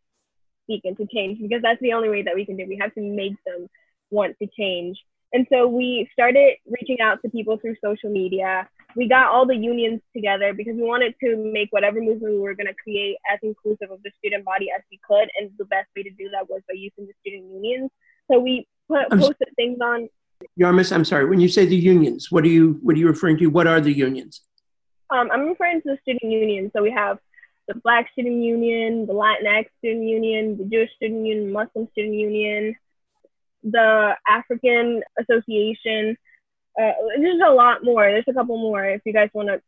Beacon 0.68 0.96
to 0.96 1.08
change 1.14 1.40
because 1.42 1.62
that's 1.62 1.82
the 1.82 1.94
only 1.94 2.10
way 2.10 2.24
that 2.24 2.36
we 2.36 2.46
can 2.46 2.58
do. 2.58 2.66
We 2.68 2.78
have 2.82 2.94
to 2.96 3.02
make 3.02 3.34
them 3.46 3.68
want 4.12 4.38
to 4.42 4.48
change. 4.58 4.98
And 5.34 5.48
so 5.52 5.68
we 5.68 6.08
started 6.14 6.58
reaching 6.68 7.02
out 7.02 7.20
to 7.24 7.30
people 7.30 7.58
through 7.58 7.76
social 7.84 8.12
media. 8.12 8.70
We 8.96 9.10
got 9.10 9.32
all 9.32 9.48
the 9.48 9.56
unions 9.56 10.02
together 10.16 10.54
because 10.54 10.76
we 10.76 10.84
wanted 10.84 11.16
to 11.24 11.36
make 11.36 11.70
whatever 11.72 12.00
movement 12.00 12.36
we 12.36 12.40
were 12.40 12.54
going 12.54 12.68
to 12.68 12.76
create 12.76 13.18
as 13.32 13.40
inclusive 13.42 13.90
of 13.90 14.04
the 14.04 14.12
student 14.20 14.46
body 14.46 14.68
as 14.70 14.84
we 14.92 15.00
could. 15.08 15.30
And 15.40 15.50
the 15.58 15.66
best 15.66 15.90
way 15.98 16.04
to 16.04 16.12
do 16.12 16.30
that 16.30 16.48
was 16.48 16.62
by 16.68 16.76
using 16.76 17.08
the 17.08 17.14
student 17.22 17.52
unions. 17.52 17.90
So 18.32 18.40
we 18.40 18.68
put, 18.88 19.10
posted 19.10 19.50
things 19.56 19.80
on. 19.82 20.10
Yarmus, 20.60 20.92
I'm 20.92 21.06
sorry. 21.06 21.26
When 21.26 21.40
you 21.40 21.48
say 21.48 21.66
the 21.66 21.76
unions, 21.76 22.32
what 22.32 22.44
are 22.44 22.50
you 22.50 22.80
what 22.82 22.96
are 22.96 23.00
you 23.00 23.08
referring 23.08 23.38
to? 23.38 23.48
What 23.48 23.68
are 23.68 23.80
the 23.80 23.94
unions? 23.94 24.42
Um, 25.10 25.30
I'm 25.32 25.48
referring 25.48 25.82
to 25.84 25.92
the 25.92 25.98
student 26.02 26.32
union. 26.32 26.72
So 26.76 26.82
we 26.82 26.92
have 26.92 27.20
the 27.68 27.76
Black 27.76 28.10
Student 28.12 28.44
Union, 28.44 29.06
the 29.06 29.14
Latinx 29.14 29.68
Student 29.78 30.08
Union, 30.08 30.58
the 30.58 30.66
Jewish 30.66 30.90
Student 30.96 31.26
Union, 31.26 31.52
Muslim 31.52 31.88
Student 31.92 32.16
Union, 32.16 32.76
the 33.64 34.16
African 34.28 35.02
Association. 35.20 36.18
Uh, 36.80 36.92
there's 37.18 37.42
a 37.46 37.52
lot 37.52 37.84
more. 37.84 38.04
There's 38.10 38.26
a 38.28 38.34
couple 38.34 38.58
more. 38.58 38.84
If 38.84 39.02
you 39.06 39.14
guys 39.14 39.30
want 39.34 39.50
to 39.50 39.62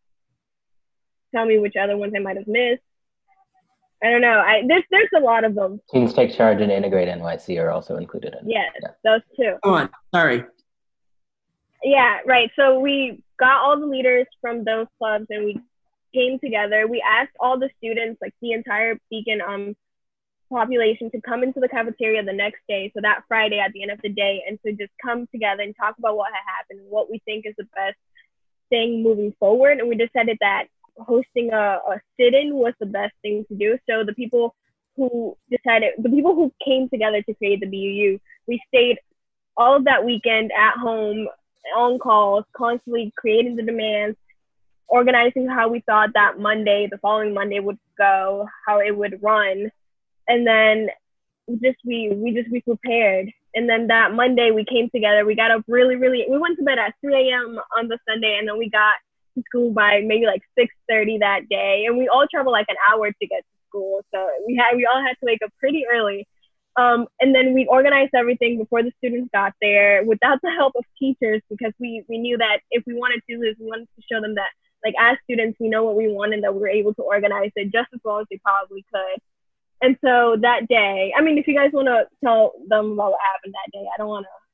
tell 1.33 1.45
me 1.45 1.57
which 1.57 1.75
other 1.75 1.97
ones 1.97 2.13
I 2.15 2.19
might 2.19 2.37
have 2.37 2.47
missed. 2.47 2.81
I 4.03 4.09
don't 4.09 4.21
know. 4.21 4.39
I 4.39 4.61
there's 4.67 4.83
there's 4.91 5.09
a 5.15 5.19
lot 5.19 5.43
of 5.43 5.55
them. 5.55 5.79
Teens 5.91 6.13
Take 6.13 6.35
Charge 6.35 6.61
and 6.61 6.71
Integrate 6.71 7.07
NYC 7.07 7.61
are 7.61 7.71
also 7.71 7.95
included 7.95 8.35
in. 8.39 8.49
Yes, 8.49 8.71
yeah. 8.81 8.89
those 9.03 9.21
two. 9.37 9.55
Go 9.63 9.75
on. 9.75 9.89
Sorry. 10.13 10.43
Yeah, 11.83 12.19
right. 12.25 12.49
So 12.55 12.79
we 12.79 13.23
got 13.39 13.61
all 13.61 13.79
the 13.79 13.85
leaders 13.85 14.27
from 14.41 14.63
those 14.63 14.87
clubs 14.97 15.27
and 15.29 15.45
we 15.45 15.61
came 16.13 16.39
together. 16.39 16.87
We 16.87 17.03
asked 17.07 17.35
all 17.39 17.59
the 17.59 17.69
students, 17.77 18.19
like 18.21 18.33
the 18.41 18.51
entire 18.51 18.99
Beacon 19.09 19.41
um 19.41 19.75
population, 20.51 21.09
to 21.11 21.21
come 21.21 21.43
into 21.43 21.59
the 21.59 21.69
cafeteria 21.69 22.23
the 22.23 22.33
next 22.33 22.61
day. 22.67 22.91
So 22.93 23.01
that 23.01 23.23
Friday 23.27 23.59
at 23.59 23.71
the 23.73 23.81
end 23.81 23.91
of 23.91 24.01
the 24.01 24.09
day, 24.09 24.43
and 24.47 24.59
to 24.65 24.73
just 24.73 24.91
come 25.01 25.27
together 25.27 25.63
and 25.63 25.75
talk 25.75 25.97
about 25.97 26.17
what 26.17 26.31
had 26.31 26.43
happened, 26.57 26.87
what 26.89 27.09
we 27.09 27.19
think 27.25 27.45
is 27.45 27.55
the 27.57 27.67
best 27.75 27.97
thing 28.69 29.03
moving 29.03 29.33
forward. 29.39 29.79
And 29.79 29.87
we 29.87 29.95
decided 29.95 30.37
that 30.41 30.65
hosting 30.97 31.51
a, 31.53 31.79
a 31.87 32.01
sit-in 32.19 32.55
was 32.55 32.73
the 32.79 32.85
best 32.85 33.13
thing 33.21 33.45
to 33.49 33.55
do. 33.55 33.77
So 33.89 34.03
the 34.03 34.13
people 34.13 34.55
who 34.95 35.37
decided, 35.49 35.93
the 35.97 36.09
people 36.09 36.35
who 36.35 36.53
came 36.63 36.89
together 36.89 37.21
to 37.21 37.33
create 37.35 37.59
the 37.59 37.67
BUU, 37.67 38.19
we 38.47 38.61
stayed 38.67 38.97
all 39.57 39.75
of 39.75 39.85
that 39.85 40.05
weekend 40.05 40.51
at 40.57 40.77
home 40.77 41.27
on 41.75 41.99
calls, 41.99 42.45
constantly 42.55 43.11
creating 43.17 43.55
the 43.55 43.63
demands, 43.63 44.17
organizing 44.87 45.47
how 45.47 45.67
we 45.67 45.81
thought 45.81 46.13
that 46.13 46.39
Monday, 46.39 46.87
the 46.89 46.97
following 46.99 47.33
Monday 47.33 47.59
would 47.59 47.79
go, 47.97 48.47
how 48.67 48.79
it 48.79 48.95
would 48.95 49.21
run, 49.21 49.69
and 50.27 50.45
then 50.45 50.89
just 51.61 51.77
we 51.85 52.09
we 52.15 52.33
just 52.33 52.51
we 52.51 52.61
prepared. 52.61 53.31
And 53.53 53.69
then 53.69 53.87
that 53.87 54.13
Monday 54.13 54.51
we 54.51 54.65
came 54.65 54.89
together. 54.89 55.25
We 55.25 55.35
got 55.35 55.51
up 55.51 55.63
really 55.67 55.95
really. 55.95 56.25
We 56.29 56.37
went 56.37 56.57
to 56.57 56.63
bed 56.63 56.79
at 56.79 56.93
3 57.01 57.31
a.m. 57.31 57.59
on 57.77 57.87
the 57.87 57.97
Sunday, 58.07 58.37
and 58.37 58.47
then 58.47 58.57
we 58.57 58.69
got 58.69 58.95
to 59.35 59.43
school 59.43 59.71
by 59.71 60.01
maybe 60.01 60.25
like 60.25 60.41
6.30 60.57 61.19
that 61.19 61.47
day. 61.49 61.85
And 61.87 61.97
we 61.97 62.07
all 62.07 62.25
travel 62.29 62.51
like 62.51 62.67
an 62.69 62.75
hour 62.91 63.11
to 63.11 63.27
get 63.27 63.39
to 63.39 63.69
school. 63.69 64.01
So 64.13 64.27
we 64.47 64.55
had 64.55 64.75
we 64.75 64.85
all 64.85 65.01
had 65.01 65.13
to 65.19 65.25
wake 65.25 65.41
up 65.43 65.51
pretty 65.59 65.85
early. 65.91 66.27
Um, 66.77 67.07
and 67.21 67.33
then 67.33 67.53
we 67.53 67.65
organized 67.67 68.11
everything 68.13 68.57
before 68.57 68.83
the 68.83 68.91
students 68.97 69.29
got 69.33 69.53
there 69.61 70.03
without 70.03 70.39
the 70.43 70.51
help 70.51 70.73
of 70.75 70.83
teachers 70.99 71.41
because 71.49 71.71
we, 71.79 72.03
we 72.09 72.17
knew 72.17 72.37
that 72.37 72.59
if 72.69 72.83
we 72.85 72.93
wanted 72.93 73.21
to 73.29 73.35
do 73.35 73.39
this, 73.39 73.55
we 73.57 73.67
wanted 73.67 73.87
to 73.95 74.03
show 74.11 74.19
them 74.19 74.35
that 74.35 74.49
like 74.83 74.93
as 74.99 75.17
students, 75.23 75.57
we 75.59 75.69
know 75.69 75.83
what 75.83 75.95
we 75.95 76.11
want 76.11 76.33
and 76.33 76.43
that 76.43 76.53
we 76.53 76.59
were 76.59 76.67
able 76.67 76.93
to 76.95 77.01
organize 77.01 77.51
it 77.55 77.71
just 77.71 77.87
as 77.93 77.99
well 78.03 78.19
as 78.19 78.27
we 78.29 78.39
probably 78.39 78.85
could. 78.93 79.21
And 79.81 79.97
so 80.03 80.37
that 80.41 80.67
day, 80.67 81.13
I 81.17 81.21
mean, 81.21 81.37
if 81.37 81.47
you 81.47 81.55
guys 81.55 81.71
want 81.73 81.87
to 81.87 82.07
tell 82.23 82.53
them 82.67 82.91
about 82.91 83.11
what 83.11 83.19
happened 83.33 83.53
that 83.53 83.77
day, 83.77 83.85
I 83.93 83.97
don't 83.97 84.07
want 84.07 84.25
to 84.25 84.44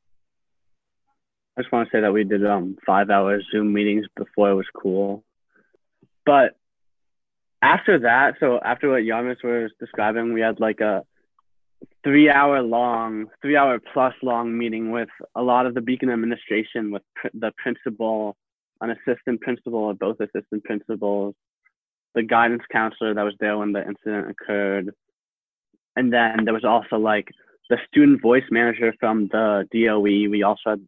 I 1.57 1.61
just 1.61 1.71
want 1.71 1.89
to 1.89 1.95
say 1.95 2.01
that 2.01 2.13
we 2.13 2.23
did 2.23 2.45
um 2.45 2.77
five 2.85 3.09
hour 3.09 3.41
Zoom 3.51 3.73
meetings 3.73 4.05
before 4.15 4.51
it 4.51 4.55
was 4.55 4.67
cool. 4.73 5.23
But 6.25 6.55
after 7.61 7.99
that, 7.99 8.35
so 8.39 8.59
after 8.59 8.89
what 8.89 9.03
Yarmus 9.03 9.43
was 9.43 9.71
describing, 9.79 10.33
we 10.33 10.41
had 10.41 10.59
like 10.59 10.79
a 10.81 11.03
three 12.03 12.29
hour 12.29 12.61
long, 12.61 13.27
three 13.41 13.55
hour 13.55 13.79
plus 13.93 14.13
long 14.21 14.57
meeting 14.57 14.91
with 14.91 15.09
a 15.35 15.41
lot 15.41 15.65
of 15.65 15.73
the 15.73 15.81
Beacon 15.81 16.09
administration, 16.09 16.91
with 16.91 17.03
pr- 17.15 17.27
the 17.33 17.51
principal, 17.57 18.35
an 18.81 18.91
assistant 18.91 19.41
principal, 19.41 19.79
or 19.79 19.93
both 19.93 20.19
assistant 20.19 20.63
principals, 20.63 21.35
the 22.15 22.23
guidance 22.23 22.63
counselor 22.71 23.13
that 23.13 23.23
was 23.23 23.35
there 23.39 23.57
when 23.57 23.71
the 23.71 23.85
incident 23.85 24.29
occurred. 24.29 24.91
And 25.95 26.11
then 26.11 26.45
there 26.45 26.53
was 26.53 26.65
also 26.65 26.97
like 26.97 27.29
the 27.69 27.77
student 27.87 28.21
voice 28.21 28.43
manager 28.49 28.93
from 28.99 29.27
the 29.27 29.67
DOE. 29.71 30.29
We 30.29 30.43
also 30.43 30.71
had 30.71 30.87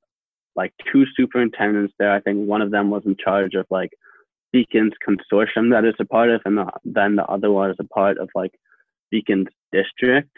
like 0.55 0.73
two 0.91 1.05
superintendents 1.15 1.93
there. 1.97 2.11
I 2.11 2.19
think 2.19 2.47
one 2.47 2.61
of 2.61 2.71
them 2.71 2.89
was 2.89 3.03
in 3.05 3.15
charge 3.15 3.55
of 3.55 3.65
like 3.69 3.91
Beacon's 4.51 4.93
consortium 5.07 5.71
that 5.71 5.85
it's 5.85 5.99
a 5.99 6.05
part 6.05 6.29
of, 6.29 6.41
and 6.45 6.57
the, 6.57 6.65
then 6.85 7.15
the 7.15 7.25
other 7.25 7.51
one 7.51 7.71
is 7.71 7.77
a 7.79 7.85
part 7.85 8.17
of 8.17 8.29
like 8.35 8.53
Beacon's 9.11 9.47
district. 9.71 10.35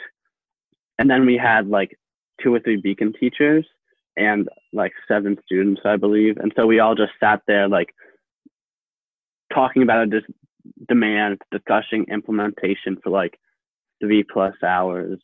And 0.98 1.10
then 1.10 1.26
we 1.26 1.38
had 1.38 1.68
like 1.68 1.98
two 2.42 2.54
or 2.54 2.60
three 2.60 2.78
Beacon 2.78 3.14
teachers 3.20 3.66
and 4.18 4.48
like 4.72 4.94
seven 5.08 5.38
students, 5.46 5.82
I 5.84 5.98
believe. 5.98 6.38
And 6.38 6.54
so 6.56 6.66
we 6.66 6.80
all 6.80 6.96
just 6.96 7.12
sat 7.20 7.42
there 7.48 7.68
like 7.68 7.94
talking 9.54 9.82
about 9.82 10.04
a 10.04 10.08
dis- 10.08 10.36
demand, 10.88 11.42
discussing 11.52 12.06
implementation 12.10 12.98
for 13.04 13.10
like 13.10 13.38
three 14.02 14.24
plus 14.24 14.56
hours. 14.64 15.20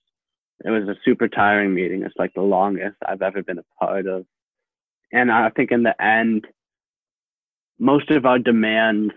It 0.63 0.69
was 0.69 0.87
a 0.87 0.99
super 1.03 1.27
tiring 1.27 1.73
meeting. 1.73 2.03
It's 2.03 2.15
like 2.17 2.33
the 2.35 2.41
longest 2.41 2.97
I've 3.07 3.21
ever 3.21 3.41
been 3.41 3.59
a 3.59 3.85
part 3.85 4.05
of. 4.07 4.25
And 5.11 5.31
I 5.31 5.49
think 5.49 5.71
in 5.71 5.83
the 5.83 6.01
end, 6.01 6.47
most 7.79 8.11
of 8.11 8.25
our 8.25 8.39
demands 8.39 9.13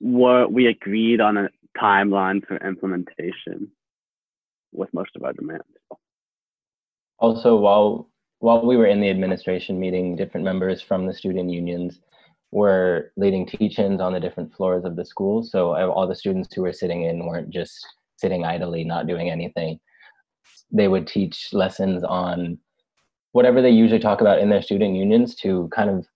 were 0.00 0.46
we 0.46 0.66
agreed 0.66 1.20
on 1.20 1.36
a 1.36 1.48
timeline 1.78 2.46
for 2.46 2.56
implementation 2.56 3.70
with 4.72 4.92
most 4.92 5.10
of 5.16 5.22
our 5.22 5.32
demands. 5.32 5.64
Also, 7.18 7.56
while 7.56 8.08
while 8.40 8.64
we 8.64 8.76
were 8.76 8.86
in 8.86 9.00
the 9.00 9.10
administration 9.10 9.78
meeting, 9.78 10.16
different 10.16 10.44
members 10.44 10.80
from 10.80 11.06
the 11.06 11.14
student 11.14 11.50
unions 11.50 12.00
were 12.50 13.12
leading 13.16 13.46
teach-ins 13.46 14.00
on 14.00 14.14
the 14.14 14.20
different 14.20 14.52
floors 14.54 14.84
of 14.84 14.96
the 14.96 15.04
school. 15.04 15.42
So 15.42 15.74
all 15.90 16.08
the 16.08 16.14
students 16.14 16.52
who 16.54 16.62
were 16.62 16.72
sitting 16.72 17.02
in 17.02 17.26
weren't 17.26 17.50
just 17.50 17.86
sitting 18.16 18.44
idly, 18.44 18.82
not 18.82 19.06
doing 19.06 19.30
anything. 19.30 19.78
They 20.72 20.88
would 20.88 21.06
teach 21.06 21.50
lessons 21.52 22.02
on 22.02 22.58
whatever 23.32 23.62
they 23.62 23.70
usually 23.70 24.00
talk 24.00 24.20
about 24.20 24.40
in 24.40 24.50
their 24.50 24.62
student 24.62 24.94
unions 24.94 25.34
to 25.36 25.68
kind 25.74 25.90
of 25.90 26.06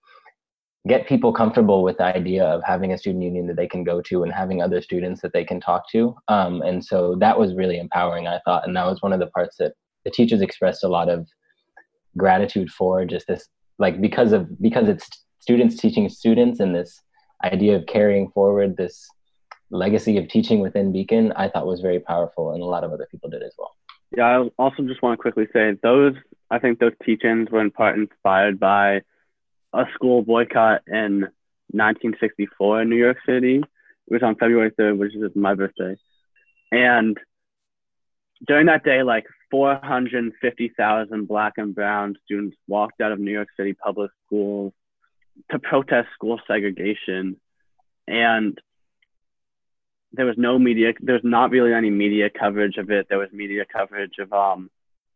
get 0.87 1.07
people 1.07 1.33
comfortable 1.33 1.83
with 1.83 1.97
the 1.97 2.05
idea 2.05 2.45
of 2.45 2.63
having 2.63 2.93
a 2.93 2.99
student 2.99 3.25
union 3.25 3.47
that 3.47 3.57
they 3.57 3.67
can 3.67 3.85
go 3.85 4.03
to 4.03 4.23
and 4.23 4.33
having 4.33 4.61
other 4.61 4.83
students 4.83 5.23
that 5.23 5.33
they 5.33 5.45
can 5.45 5.59
talk 5.59 5.89
to. 5.91 6.15
Um, 6.29 6.61
and 6.61 6.85
so 6.85 7.17
that 7.21 7.39
was 7.39 7.55
really 7.55 7.79
empowering, 7.79 8.27
I 8.27 8.41
thought. 8.45 8.67
And 8.67 8.77
that 8.77 8.85
was 8.85 9.01
one 9.01 9.13
of 9.13 9.21
the 9.21 9.29
parts 9.29 9.57
that 9.59 9.73
the 10.05 10.11
teachers 10.11 10.43
expressed 10.43 10.85
a 10.85 10.89
lot 10.89 11.09
of 11.09 11.27
gratitude 12.19 12.69
for 12.71 13.07
just 13.07 13.27
this, 13.27 13.49
like, 13.79 14.01
because 14.01 14.33
of, 14.33 14.61
because 14.61 14.89
it's 14.89 15.09
students 15.39 15.77
teaching 15.77 16.09
students 16.11 16.61
and 16.61 16.75
this 16.75 17.01
idea 17.45 17.77
of 17.77 17.87
carrying 17.87 18.31
forward 18.31 18.77
this 18.77 19.07
legacy 19.71 20.19
of 20.19 20.29
teaching 20.29 20.61
within 20.61 20.93
Beacon, 20.93 21.33
I 21.33 21.49
thought 21.49 21.67
was 21.67 21.81
very 21.81 22.01
powerful. 22.01 22.53
And 22.53 22.63
a 22.63 22.67
lot 22.67 22.85
of 22.85 22.93
other 22.93 23.09
people 23.11 23.31
did 23.31 23.43
as 23.43 23.55
well. 23.59 23.75
Yeah, 24.15 24.27
I 24.27 24.49
also 24.59 24.83
just 24.83 25.03
want 25.03 25.19
to 25.19 25.21
quickly 25.21 25.49
say 25.53 25.79
those, 25.83 26.15
I 26.51 26.59
think 26.59 26.79
those 26.79 26.93
teach-ins 27.05 27.51
were 27.51 27.61
in 27.61 27.71
part 27.71 27.99
inspired 27.99 28.61
by 28.61 29.03
a 29.73 29.85
school 29.95 30.23
boycott 30.23 30.83
in 30.87 31.23
1964 31.71 32.83
in 32.83 32.91
New 32.91 32.97
York 32.97 33.19
City. 33.27 33.57
It 33.57 34.13
was 34.13 34.23
on 34.23 34.37
February 34.37 34.71
3rd, 34.71 34.99
which 34.99 35.15
is 35.15 35.35
my 35.35 35.55
birthday. 35.55 35.97
And 36.71 37.19
during 38.47 38.67
that 38.67 38.85
day, 38.85 39.03
like 39.03 39.27
450,000 39.51 41.27
black 41.27 41.55
and 41.57 41.75
brown 41.75 42.17
students 42.25 42.57
walked 42.69 43.01
out 43.01 43.13
of 43.13 43.19
New 43.19 43.33
York 43.33 43.49
City 43.57 43.73
public 43.73 44.11
schools 44.27 44.73
to 45.51 45.59
protest 45.59 46.09
school 46.15 46.41
segregation. 46.47 47.41
And 48.07 48.61
there 50.13 50.27
was 50.27 50.37
no 50.37 50.59
media, 50.59 50.93
there's 51.01 51.25
not 51.25 51.51
really 51.51 51.73
any 51.73 51.91
media 51.91 52.31
coverage 52.31 52.77
of 52.77 52.91
it. 52.91 53.07
There 53.09 53.19
was 53.19 53.31
media 53.33 53.65
coverage 53.71 54.19
of 54.19 54.33
um, 54.33 54.71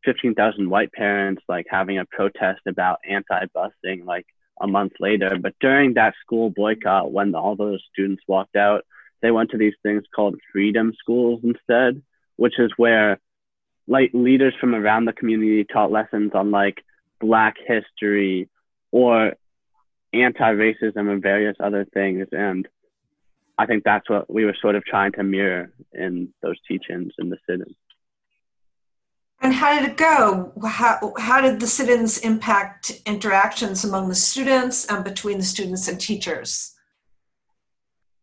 15,000 0.04 0.70
white 0.70 0.92
parents 0.92 1.42
like 1.48 1.66
having 1.68 1.98
a 1.98 2.04
protest 2.06 2.60
about 2.66 3.00
anti 3.08 3.46
busing. 3.54 4.04
Like 4.04 4.26
a 4.60 4.66
month 4.66 4.92
later. 5.00 5.36
But 5.40 5.54
during 5.60 5.94
that 5.94 6.14
school 6.20 6.50
boycott, 6.50 7.12
when 7.12 7.34
all 7.34 7.56
those 7.56 7.82
students 7.92 8.22
walked 8.26 8.56
out, 8.56 8.84
they 9.22 9.30
went 9.30 9.50
to 9.50 9.58
these 9.58 9.74
things 9.82 10.04
called 10.14 10.36
freedom 10.52 10.92
schools 10.98 11.40
instead, 11.42 12.02
which 12.36 12.58
is 12.58 12.72
where 12.76 13.18
like 13.86 14.10
leaders 14.12 14.54
from 14.60 14.74
around 14.74 15.06
the 15.06 15.12
community 15.12 15.64
taught 15.64 15.90
lessons 15.90 16.32
on 16.34 16.50
like 16.50 16.84
black 17.20 17.56
history 17.66 18.48
or 18.92 19.34
anti-racism 20.12 21.10
and 21.10 21.22
various 21.22 21.56
other 21.60 21.84
things 21.92 22.26
and 22.32 22.66
i 23.58 23.66
think 23.66 23.84
that's 23.84 24.08
what 24.08 24.32
we 24.32 24.46
were 24.46 24.56
sort 24.58 24.74
of 24.74 24.82
trying 24.86 25.12
to 25.12 25.22
mirror 25.22 25.70
in 25.92 26.32
those 26.40 26.56
teach-ins 26.66 27.12
in 27.18 27.28
the 27.28 27.36
sit-ins 27.46 27.76
and 29.40 29.54
how 29.54 29.78
did 29.78 29.90
it 29.90 29.96
go? 29.96 30.52
How, 30.66 31.12
how 31.18 31.40
did 31.40 31.60
the 31.60 31.66
sit 31.66 31.88
ins 31.88 32.18
impact 32.18 33.00
interactions 33.06 33.84
among 33.84 34.08
the 34.08 34.14
students 34.14 34.84
and 34.86 35.04
between 35.04 35.38
the 35.38 35.44
students 35.44 35.86
and 35.86 36.00
teachers? 36.00 36.74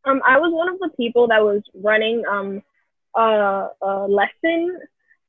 Um, 0.03 0.21
I 0.25 0.37
was 0.37 0.51
one 0.53 0.69
of 0.69 0.79
the 0.79 0.89
people 0.97 1.27
that 1.29 1.41
was 1.41 1.63
running 1.73 2.23
um, 2.29 2.61
a, 3.15 3.69
a 3.81 4.07
lesson, 4.07 4.79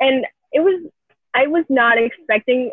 and 0.00 0.26
it 0.52 0.60
was 0.60 0.90
I 1.34 1.46
was 1.46 1.64
not 1.68 1.98
expecting 1.98 2.72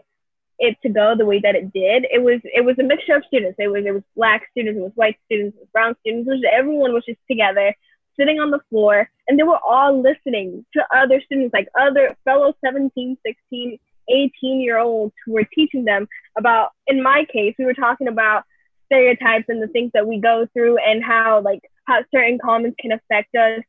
it 0.60 0.78
to 0.82 0.90
go 0.90 1.16
the 1.16 1.26
way 1.26 1.40
that 1.40 1.56
it 1.56 1.72
did. 1.72 2.06
It 2.12 2.22
was 2.22 2.42
it 2.44 2.66
was 2.66 2.78
a 2.80 2.84
mixture 2.84 3.16
of 3.16 3.24
students. 3.28 3.58
It 3.60 3.68
was 3.68 3.86
it 3.86 3.94
was 3.94 4.04
black 4.16 4.44
students, 4.52 4.80
it 4.80 4.84
was 4.84 4.92
white 4.96 5.18
students, 5.26 5.56
it 5.56 5.62
was 5.62 5.70
brown 5.72 5.96
students. 6.02 6.28
It 6.28 6.32
was, 6.32 6.44
everyone 6.52 6.94
was 6.94 7.06
just 7.06 7.20
together 7.30 7.76
sitting 8.20 8.40
on 8.40 8.52
the 8.52 8.60
floor 8.70 9.10
and 9.28 9.38
they 9.38 9.44
were 9.44 9.60
all 9.66 10.02
listening 10.02 10.66
to 10.74 10.84
other 10.96 11.22
students 11.26 11.54
like 11.54 11.68
other 11.80 12.16
fellow 12.26 12.54
17 12.64 13.18
16 13.26 13.80
18 14.10 14.62
year 14.62 14.80
olds 14.80 15.14
who 15.26 15.34
were 15.34 15.48
teaching 15.54 15.86
them 15.86 16.08
about 16.38 16.72
in 16.88 17.02
my 17.02 17.26
case 17.32 17.56
we 17.58 17.66
were 17.66 17.74
talking 17.74 18.08
about 18.08 18.44
stereotypes 18.86 19.46
and 19.48 19.62
the 19.62 19.68
things 19.68 19.92
that 19.94 20.06
we 20.06 20.20
go 20.20 20.48
through 20.54 20.78
and 20.78 21.04
how 21.04 21.42
like 21.42 21.62
how 21.86 22.00
certain 22.14 22.40
comments 22.44 22.78
can 22.80 22.92
affect 22.92 23.34
us. 23.36 23.62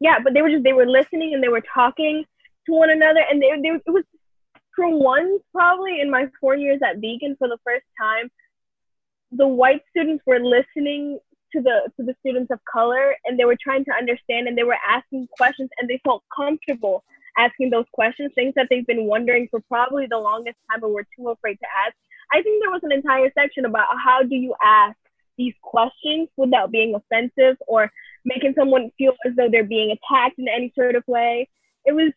Yeah 0.00 0.18
but 0.22 0.34
they 0.34 0.42
were 0.42 0.50
just 0.50 0.64
they 0.64 0.72
were 0.72 0.86
listening 0.86 1.34
and 1.34 1.42
they 1.42 1.48
were 1.48 1.62
talking 1.74 2.24
to 2.66 2.72
one 2.72 2.90
another 2.90 3.22
and 3.30 3.42
they, 3.42 3.50
they 3.62 3.68
it 3.68 3.90
was 3.90 4.04
for 4.76 4.88
once 4.96 5.42
probably 5.52 6.00
in 6.00 6.10
my 6.10 6.26
four 6.40 6.54
years 6.54 6.80
at 6.88 7.00
beacon 7.00 7.34
for 7.38 7.48
the 7.48 7.58
first 7.64 7.84
time 8.00 8.30
the 9.32 9.46
white 9.46 9.82
students 9.90 10.22
were 10.26 10.40
listening 10.40 11.18
to 11.52 11.60
the 11.60 11.90
to 11.96 12.04
the 12.04 12.14
students 12.20 12.50
of 12.50 12.58
color 12.70 13.16
and 13.24 13.38
they 13.38 13.44
were 13.44 13.56
trying 13.60 13.84
to 13.84 13.92
understand 13.92 14.48
and 14.48 14.56
they 14.56 14.62
were 14.62 14.78
asking 14.88 15.26
questions 15.36 15.70
and 15.78 15.88
they 15.88 16.00
felt 16.04 16.22
comfortable 16.34 17.04
asking 17.38 17.70
those 17.70 17.84
questions 17.92 18.32
things 18.34 18.52
that 18.56 18.66
they've 18.70 18.86
been 18.86 19.06
wondering 19.06 19.48
for 19.50 19.60
probably 19.68 20.06
the 20.06 20.18
longest 20.18 20.56
time 20.70 20.80
but 20.80 20.90
were 20.90 21.06
too 21.16 21.28
afraid 21.28 21.54
to 21.54 21.66
ask. 21.86 21.94
I 22.32 22.42
think 22.42 22.62
there 22.62 22.70
was 22.70 22.82
an 22.84 22.92
entire 22.92 23.30
section 23.36 23.64
about 23.64 23.86
how 24.04 24.22
do 24.22 24.36
you 24.36 24.54
ask 24.62 24.96
these 25.36 25.54
questions 25.62 26.28
without 26.36 26.70
being 26.70 26.94
offensive 26.94 27.56
or 27.66 27.90
making 28.24 28.54
someone 28.56 28.90
feel 28.98 29.14
as 29.26 29.34
though 29.36 29.48
they're 29.50 29.64
being 29.64 29.90
attacked 29.90 30.38
in 30.38 30.46
any 30.48 30.72
sort 30.76 30.94
of 30.94 31.02
way. 31.06 31.48
It 31.84 31.92
was 31.92 32.12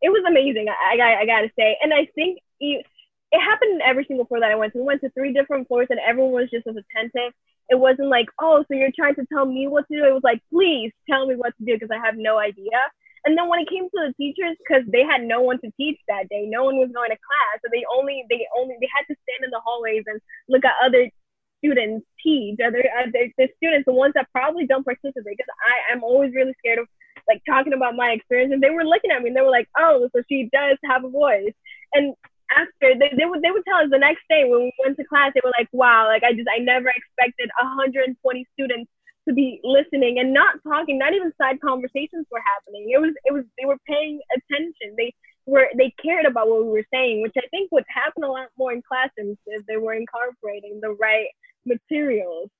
it 0.00 0.10
was 0.10 0.22
amazing 0.28 0.66
i, 0.68 0.96
I, 0.96 1.20
I 1.20 1.26
gotta 1.26 1.50
say. 1.58 1.76
And 1.82 1.92
i 1.92 2.06
think 2.14 2.38
it, 2.60 2.86
it 3.32 3.40
happened 3.40 3.74
in 3.74 3.82
every 3.82 4.04
single 4.06 4.26
floor 4.26 4.40
that 4.40 4.50
i 4.50 4.54
went 4.54 4.72
to. 4.72 4.78
We 4.78 4.84
went 4.84 5.00
to 5.02 5.10
three 5.10 5.32
different 5.32 5.68
floors 5.68 5.88
and 5.90 6.00
everyone 6.06 6.32
was 6.32 6.50
just 6.50 6.66
as 6.66 6.76
attentive 6.76 7.32
it 7.68 7.78
wasn't 7.78 8.08
like, 8.08 8.26
oh, 8.40 8.64
so 8.68 8.74
you're 8.74 8.94
trying 8.94 9.14
to 9.16 9.26
tell 9.32 9.46
me 9.46 9.66
what 9.66 9.86
to 9.88 9.96
do. 9.96 10.04
It 10.04 10.14
was 10.14 10.24
like, 10.24 10.40
please 10.52 10.92
tell 11.10 11.26
me 11.26 11.34
what 11.34 11.56
to 11.58 11.64
do 11.64 11.74
because 11.74 11.90
I 11.90 12.04
have 12.04 12.16
no 12.16 12.38
idea. 12.38 12.78
And 13.26 13.36
then 13.36 13.48
when 13.48 13.58
it 13.58 13.68
came 13.68 13.90
to 13.90 14.00
the 14.06 14.14
teachers, 14.14 14.56
because 14.62 14.86
they 14.86 15.02
had 15.02 15.22
no 15.22 15.42
one 15.42 15.58
to 15.60 15.70
teach 15.76 15.98
that 16.06 16.28
day, 16.30 16.46
no 16.46 16.62
one 16.62 16.78
was 16.78 16.94
going 16.94 17.10
to 17.10 17.18
class, 17.18 17.58
so 17.58 17.68
they 17.72 17.82
only 17.90 18.24
they 18.30 18.46
only 18.56 18.76
they 18.78 18.88
had 18.94 19.02
to 19.10 19.18
stand 19.26 19.42
in 19.42 19.50
the 19.50 19.60
hallways 19.64 20.04
and 20.06 20.20
look 20.48 20.64
at 20.64 20.78
other 20.78 21.10
students 21.58 22.06
teach, 22.22 22.60
other 22.64 22.86
other 22.94 23.26
the 23.36 23.48
students, 23.58 23.84
the 23.84 23.92
ones 23.92 24.14
that 24.14 24.30
probably 24.30 24.64
don't 24.64 24.86
participate. 24.86 25.26
Because 25.26 25.50
I 25.58 25.92
am 25.92 26.04
always 26.04 26.34
really 26.34 26.54
scared 26.58 26.78
of 26.78 26.86
like 27.26 27.42
talking 27.50 27.72
about 27.72 27.96
my 27.96 28.14
experience, 28.14 28.52
and 28.54 28.62
they 28.62 28.70
were 28.70 28.86
looking 28.86 29.10
at 29.10 29.20
me 29.22 29.34
and 29.34 29.36
they 29.36 29.42
were 29.42 29.50
like, 29.50 29.68
oh, 29.76 30.08
so 30.14 30.22
she 30.30 30.48
does 30.52 30.78
have 30.86 31.02
a 31.02 31.10
voice. 31.10 31.54
And 31.94 32.14
after 32.54 32.94
they, 32.98 33.10
they 33.16 33.24
would 33.24 33.42
they 33.42 33.50
would 33.50 33.64
tell 33.66 33.82
us 33.82 33.90
the 33.90 33.98
next 33.98 34.22
day 34.28 34.44
when 34.44 34.70
we 34.70 34.72
went 34.84 34.96
to 34.96 35.04
class 35.04 35.32
they 35.34 35.40
were 35.42 35.52
like 35.58 35.68
wow 35.72 36.06
like 36.06 36.22
i 36.22 36.32
just 36.32 36.48
i 36.54 36.58
never 36.58 36.88
expected 36.88 37.50
120 37.58 38.14
students 38.52 38.90
to 39.28 39.34
be 39.34 39.60
listening 39.64 40.18
and 40.18 40.32
not 40.32 40.56
talking 40.62 40.98
not 40.98 41.12
even 41.12 41.32
side 41.40 41.60
conversations 41.60 42.26
were 42.30 42.42
happening. 42.54 42.90
It 42.92 43.00
was 43.00 43.12
it 43.24 43.32
was 43.32 43.44
they 43.58 43.66
were 43.66 43.78
paying 43.86 44.20
attention. 44.30 44.94
They 44.96 45.12
were 45.46 45.68
they 45.76 45.92
cared 46.02 46.26
about 46.26 46.48
what 46.48 46.64
we 46.64 46.70
were 46.70 46.86
saying 46.92 47.22
which 47.22 47.34
i 47.38 47.46
think 47.52 47.70
would 47.70 47.84
happen 47.86 48.24
a 48.24 48.28
lot 48.28 48.48
more 48.58 48.72
in 48.72 48.82
classrooms 48.82 49.38
if 49.46 49.64
they 49.66 49.76
were 49.76 49.94
incorporating 49.94 50.80
the 50.82 50.90
right 50.90 51.28
materials. 51.64 52.50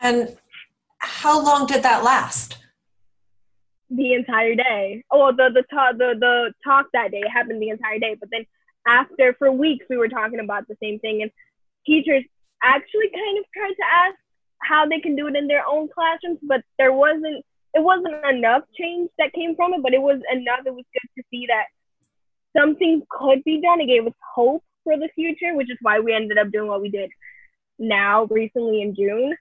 And 0.00 0.36
how 0.98 1.42
long 1.42 1.66
did 1.66 1.82
that 1.82 2.02
last 2.02 2.58
the 3.90 4.14
entire 4.14 4.54
day. 4.54 5.04
Oh, 5.10 5.32
the 5.32 5.50
the 5.52 5.64
talk 5.70 5.98
the 5.98 6.14
the 6.18 6.52
talk 6.64 6.86
that 6.92 7.10
day 7.10 7.22
happened 7.32 7.62
the 7.62 7.70
entire 7.70 7.98
day. 7.98 8.16
But 8.18 8.30
then 8.30 8.46
after 8.86 9.34
for 9.38 9.50
weeks 9.52 9.86
we 9.88 9.96
were 9.96 10.08
talking 10.08 10.40
about 10.40 10.68
the 10.68 10.76
same 10.82 10.98
thing, 11.00 11.22
and 11.22 11.30
teachers 11.86 12.24
actually 12.62 13.10
kind 13.10 13.38
of 13.38 13.44
tried 13.54 13.74
to 13.74 13.86
ask 14.06 14.16
how 14.62 14.86
they 14.86 15.00
can 15.00 15.16
do 15.16 15.26
it 15.28 15.36
in 15.36 15.46
their 15.46 15.66
own 15.66 15.88
classrooms, 15.88 16.38
but 16.42 16.62
there 16.78 16.92
wasn't 16.92 17.44
it 17.74 17.82
wasn't 17.82 18.14
enough 18.26 18.62
change 18.78 19.10
that 19.18 19.32
came 19.34 19.54
from 19.56 19.74
it, 19.74 19.82
but 19.82 19.94
it 19.94 20.02
was 20.02 20.20
enough. 20.32 20.60
It 20.66 20.74
was 20.74 20.84
good 20.92 21.08
to 21.16 21.24
see 21.30 21.46
that 21.48 21.66
something 22.56 23.02
could 23.10 23.44
be 23.44 23.60
done. 23.60 23.80
It 23.80 23.86
gave 23.86 24.06
us 24.06 24.14
hope 24.34 24.64
for 24.84 24.96
the 24.96 25.10
future, 25.14 25.54
which 25.54 25.70
is 25.70 25.78
why 25.82 26.00
we 26.00 26.14
ended 26.14 26.38
up 26.38 26.50
doing 26.50 26.68
what 26.68 26.82
we 26.82 26.90
did. 26.90 27.10
now 27.78 28.24
recently 28.26 28.82
in 28.82 28.94
June, 28.94 29.36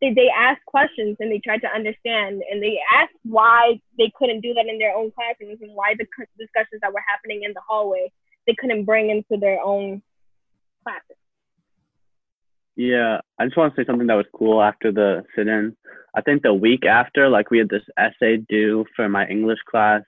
they, 0.00 0.14
they 0.14 0.28
asked 0.34 0.64
questions 0.66 1.16
and 1.20 1.30
they 1.30 1.40
tried 1.44 1.60
to 1.60 1.68
understand 1.68 2.42
and 2.50 2.62
they 2.62 2.78
asked 2.94 3.12
why 3.24 3.80
they 3.98 4.10
couldn't 4.16 4.40
do 4.40 4.54
that 4.54 4.66
in 4.66 4.78
their 4.78 4.94
own 4.94 5.10
classrooms 5.12 5.58
and 5.60 5.74
why 5.74 5.94
the 5.98 6.06
discussions 6.38 6.80
that 6.80 6.92
were 6.92 7.04
happening 7.06 7.42
in 7.44 7.52
the 7.52 7.60
hallway 7.68 8.10
they 8.46 8.54
couldn't 8.58 8.84
bring 8.84 9.10
into 9.10 9.40
their 9.40 9.60
own 9.60 10.02
classes. 10.82 11.16
Yeah, 12.76 13.20
I 13.38 13.44
just 13.44 13.56
want 13.56 13.74
to 13.74 13.80
say 13.80 13.86
something 13.86 14.06
that 14.06 14.14
was 14.14 14.26
cool 14.34 14.62
after 14.62 14.90
the 14.90 15.22
sit 15.36 15.46
in. 15.46 15.76
I 16.14 16.22
think 16.22 16.42
the 16.42 16.54
week 16.54 16.86
after, 16.86 17.28
like 17.28 17.50
we 17.50 17.58
had 17.58 17.68
this 17.68 17.82
essay 17.98 18.38
due 18.38 18.86
for 18.96 19.08
my 19.08 19.26
English 19.26 19.58
class. 19.70 20.02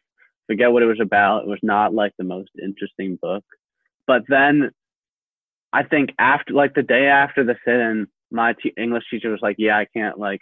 Forget 0.46 0.72
what 0.72 0.82
it 0.82 0.86
was 0.86 1.00
about. 1.00 1.42
It 1.42 1.48
was 1.48 1.60
not 1.62 1.94
like 1.94 2.12
the 2.16 2.24
most 2.24 2.50
interesting 2.60 3.18
book. 3.20 3.44
But 4.06 4.22
then 4.28 4.70
I 5.72 5.84
think 5.84 6.10
after, 6.18 6.54
like 6.54 6.74
the 6.74 6.82
day 6.82 7.06
after 7.06 7.44
the 7.44 7.56
sit 7.64 7.74
in, 7.74 8.08
my 8.32 8.54
t- 8.54 8.74
English 8.76 9.04
teacher 9.10 9.30
was 9.30 9.40
like, 9.42 9.56
"Yeah, 9.58 9.78
I 9.78 9.86
can't 9.86 10.18
like, 10.18 10.40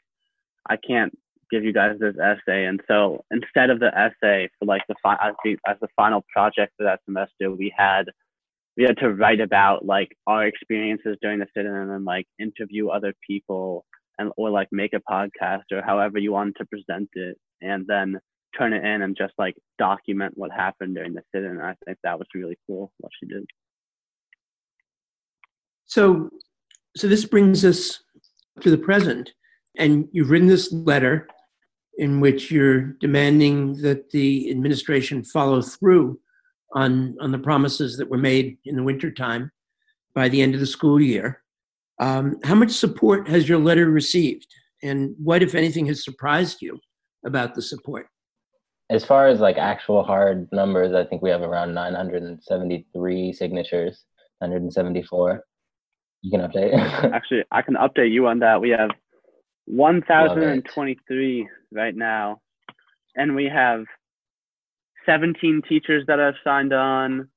I 0.68 0.76
can't 0.76 1.16
give 1.50 1.64
you 1.64 1.72
guys 1.72 1.98
this 1.98 2.16
essay." 2.18 2.64
And 2.66 2.80
so 2.88 3.24
instead 3.30 3.70
of 3.70 3.80
the 3.80 3.96
essay 3.96 4.48
for 4.58 4.66
like 4.66 4.82
the 4.88 4.94
fi- 5.02 5.18
as 5.20 5.34
the 5.44 5.56
as 5.66 5.76
the 5.80 5.88
final 5.96 6.24
project 6.32 6.72
for 6.76 6.84
that 6.84 7.00
semester, 7.04 7.50
we 7.50 7.72
had 7.76 8.06
we 8.76 8.84
had 8.84 8.96
to 8.98 9.12
write 9.12 9.40
about 9.40 9.84
like 9.84 10.16
our 10.26 10.46
experiences 10.46 11.16
during 11.20 11.40
the 11.40 11.46
sit-in 11.54 11.72
and 11.72 11.90
then 11.90 12.04
like 12.04 12.26
interview 12.38 12.88
other 12.88 13.12
people 13.26 13.84
and 14.18 14.32
or 14.36 14.50
like 14.50 14.68
make 14.72 14.92
a 14.92 15.02
podcast 15.10 15.64
or 15.72 15.82
however 15.82 16.18
you 16.18 16.32
wanted 16.32 16.56
to 16.56 16.66
present 16.66 17.08
it 17.14 17.36
and 17.60 17.86
then 17.86 18.18
turn 18.56 18.72
it 18.72 18.84
in 18.84 19.02
and 19.02 19.16
just 19.16 19.32
like 19.38 19.54
document 19.78 20.32
what 20.36 20.50
happened 20.50 20.94
during 20.94 21.14
the 21.14 21.22
sit-in. 21.34 21.60
I 21.60 21.74
think 21.84 21.98
that 22.02 22.18
was 22.18 22.28
really 22.34 22.56
cool 22.66 22.92
what 22.98 23.12
she 23.18 23.26
did. 23.26 23.44
So 25.86 26.30
so 26.96 27.08
this 27.08 27.24
brings 27.24 27.64
us 27.64 28.02
to 28.60 28.70
the 28.70 28.78
present. 28.78 29.32
And 29.76 30.08
you've 30.12 30.30
written 30.30 30.48
this 30.48 30.72
letter 30.72 31.28
in 31.98 32.20
which 32.20 32.50
you're 32.50 32.94
demanding 33.00 33.80
that 33.82 34.10
the 34.10 34.50
administration 34.50 35.22
follow 35.24 35.62
through 35.62 36.18
on, 36.74 37.16
on 37.20 37.32
the 37.32 37.38
promises 37.38 37.96
that 37.96 38.10
were 38.10 38.18
made 38.18 38.58
in 38.64 38.76
the 38.76 38.82
wintertime 38.82 39.50
by 40.14 40.28
the 40.28 40.42
end 40.42 40.54
of 40.54 40.60
the 40.60 40.66
school 40.66 41.00
year. 41.00 41.42
Um, 41.98 42.38
how 42.44 42.54
much 42.54 42.70
support 42.70 43.28
has 43.28 43.48
your 43.48 43.58
letter 43.58 43.90
received? 43.90 44.46
And 44.82 45.14
what, 45.22 45.42
if 45.42 45.54
anything, 45.54 45.86
has 45.86 46.04
surprised 46.04 46.62
you 46.62 46.80
about 47.24 47.54
the 47.54 47.62
support? 47.62 48.06
As 48.88 49.04
far 49.04 49.28
as 49.28 49.40
like 49.40 49.58
actual 49.58 50.02
hard 50.02 50.48
numbers, 50.52 50.94
I 50.94 51.04
think 51.04 51.22
we 51.22 51.30
have 51.30 51.42
around 51.42 51.74
973 51.74 53.32
signatures, 53.32 54.04
174. 54.38 55.44
You 56.22 56.30
can 56.30 56.40
update. 56.40 56.72
Actually, 57.12 57.44
I 57.50 57.62
can 57.62 57.74
update 57.74 58.12
you 58.12 58.26
on 58.26 58.40
that. 58.40 58.60
We 58.60 58.70
have 58.70 58.90
1,023 59.66 61.48
right 61.72 61.94
now, 61.94 62.40
and 63.16 63.34
we 63.34 63.46
have 63.46 63.84
17 65.06 65.62
teachers 65.68 66.04
that 66.06 66.18
have 66.18 66.34
signed 66.44 66.72
on, 66.72 67.28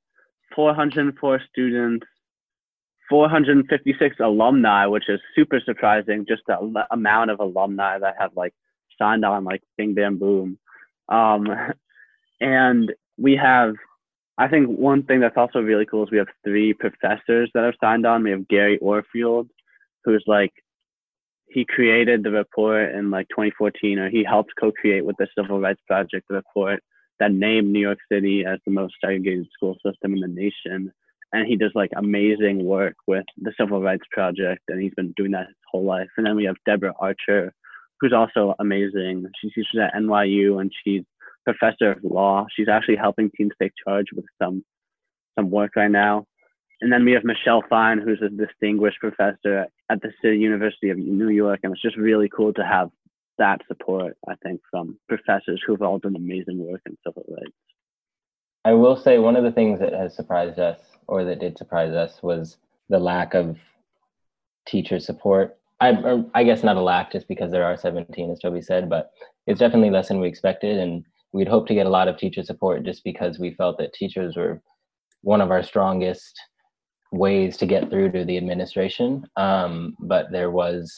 404 0.56 1.42
students, 1.50 2.06
456 3.10 4.16
alumni, 4.20 4.86
which 4.86 5.10
is 5.10 5.20
super 5.36 5.62
surprising. 5.64 6.26
Just 6.28 6.44
the 6.48 6.86
amount 6.92 7.32
of 7.32 7.40
alumni 7.40 8.00
that 8.00 8.16
have 8.20 8.32
like 8.36 8.54
signed 8.98 9.26
on, 9.26 9.44
like 9.44 9.62
bing 9.78 9.94
bam 9.94 10.18
boom. 10.18 10.58
Um, 11.10 11.48
and 12.42 12.94
we 13.18 13.36
have 13.36 13.76
I 14.38 14.48
think 14.48 14.68
one 14.68 15.04
thing 15.04 15.20
that's 15.20 15.38
also 15.38 15.60
really 15.60 15.86
cool 15.86 16.04
is 16.04 16.12
we 16.12 16.18
have 16.18 16.28
three 16.44 16.74
professors 16.74 17.52
that 17.54 17.64
have 17.64 17.76
signed 17.80 18.06
on. 18.06 18.24
We 18.24 18.32
have 18.32 18.48
Gary 18.48 18.80
Orfield, 18.80 19.48
who's 20.04 20.24
like 20.26 20.52
he 21.48 21.66
created 21.66 22.24
the 22.24 22.32
report 22.32 22.96
in 22.96 23.12
like 23.12 23.28
2014, 23.30 24.00
or 24.00 24.10
he 24.10 24.24
helped 24.24 24.54
co-create 24.60 25.06
with 25.06 25.16
the 25.18 25.28
Civil 25.38 25.60
Rights 25.60 25.82
Project 25.88 26.26
the 26.28 26.36
report 26.36 26.82
that 27.20 27.32
named 27.32 27.72
New 27.72 27.80
York 27.80 28.00
City 28.12 28.44
as 28.44 28.60
the 28.66 28.72
most 28.72 28.96
segregated 29.00 29.48
school 29.54 29.78
system 29.86 30.14
in 30.14 30.22
the 30.22 30.28
nation. 30.28 30.92
And 31.32 31.48
he 31.48 31.56
does 31.56 31.72
like 31.76 31.92
amazing 31.96 32.64
work 32.64 32.96
with 33.08 33.26
the 33.38 33.54
Civil 33.60 33.82
Rights 33.82 34.06
Project, 34.12 34.62
and 34.68 34.82
he's 34.82 34.94
been 34.96 35.14
doing 35.16 35.32
that 35.32 35.48
his 35.48 35.56
whole 35.72 35.86
life. 35.86 36.10
And 36.18 36.26
then 36.26 36.36
we 36.36 36.46
have 36.46 36.56
Deborah 36.66 36.94
Archer, 37.00 37.54
who's 38.00 38.14
also 38.14 38.56
amazing. 38.60 39.26
She 39.40 39.50
teaches 39.50 39.80
at 39.80 39.94
NYU, 39.94 40.60
and 40.60 40.72
she's 40.84 41.04
professor 41.46 41.92
of 41.92 42.04
law. 42.04 42.46
She's 42.56 42.70
actually 42.70 42.98
helping 42.98 43.32
teens 43.36 43.52
take 43.62 43.74
charge 43.86 44.08
with 44.16 44.26
some 44.42 44.64
some 45.38 45.50
work 45.50 45.76
right 45.76 45.92
now. 45.92 46.26
And 46.82 46.92
then 46.92 47.06
we 47.06 47.14
have 47.14 47.24
Michelle 47.24 47.64
Fine, 47.70 48.00
who's 48.00 48.22
a 48.22 48.30
distinguished 48.30 49.00
professor 49.00 49.68
at 49.90 50.02
the 50.02 50.12
City 50.22 50.38
University 50.38 50.90
of 50.90 50.98
New 50.98 51.30
York, 51.30 51.62
and 51.64 51.72
it's 51.74 51.82
just 51.82 51.98
really 51.98 52.30
cool 52.30 52.54
to 52.54 52.66
have 52.66 52.90
that 53.38 53.62
support. 53.68 54.18
I 54.28 54.36
think 54.44 54.62
from 54.70 54.98
professors 55.08 55.62
who've 55.66 55.82
all 55.82 56.00
done 56.00 56.16
amazing 56.16 56.60
work 56.60 56.82
in 56.86 56.98
civil 57.06 57.24
rights. 57.30 57.56
I 58.66 58.74
will 58.74 58.96
say 58.96 59.18
one 59.18 59.36
of 59.36 59.44
the 59.44 59.52
things 59.52 59.80
that 59.80 59.94
has 59.94 60.16
surprised 60.16 60.60
us, 60.60 60.80
or 61.08 61.24
that 61.26 61.40
did 61.40 61.58
surprise 61.58 61.94
us, 61.94 62.22
was 62.22 62.58
the 62.90 63.00
lack 63.00 63.34
of 63.34 63.58
teacher 64.66 65.00
support. 65.00 65.58
I, 65.82 66.24
I 66.34 66.44
guess 66.44 66.64
not 66.64 66.78
a 66.78 66.82
lack, 66.82 67.12
just 67.12 67.28
because 67.28 67.52
there 67.52 67.66
are 67.66 67.76
17, 67.76 68.32
as 68.32 68.40
Toby 68.40 68.62
said, 68.62 68.90
but 68.90 69.12
it's 69.48 69.60
definitely 69.60 69.90
less 69.90 70.08
than 70.08 70.22
we 70.22 70.30
expected. 70.30 70.78
And 70.78 71.04
we'd 71.34 71.48
hope 71.48 71.68
to 71.68 71.74
get 71.74 71.88
a 71.88 71.90
lot 71.90 72.08
of 72.08 72.18
teacher 72.18 72.44
support 72.44 72.84
just 72.84 73.04
because 73.04 73.40
we 73.40 73.54
felt 73.56 73.78
that 73.80 73.94
teachers 73.94 74.38
were 74.38 74.62
one 75.22 75.42
of 75.42 75.52
our 75.52 75.64
strongest 75.64 76.40
ways 77.12 77.58
to 77.58 77.66
get 77.66 77.90
through 77.90 78.12
to 78.12 78.24
the 78.24 78.38
administration. 78.38 79.26
Um, 79.36 79.96
but 80.00 80.32
there 80.32 80.52
was 80.52 80.94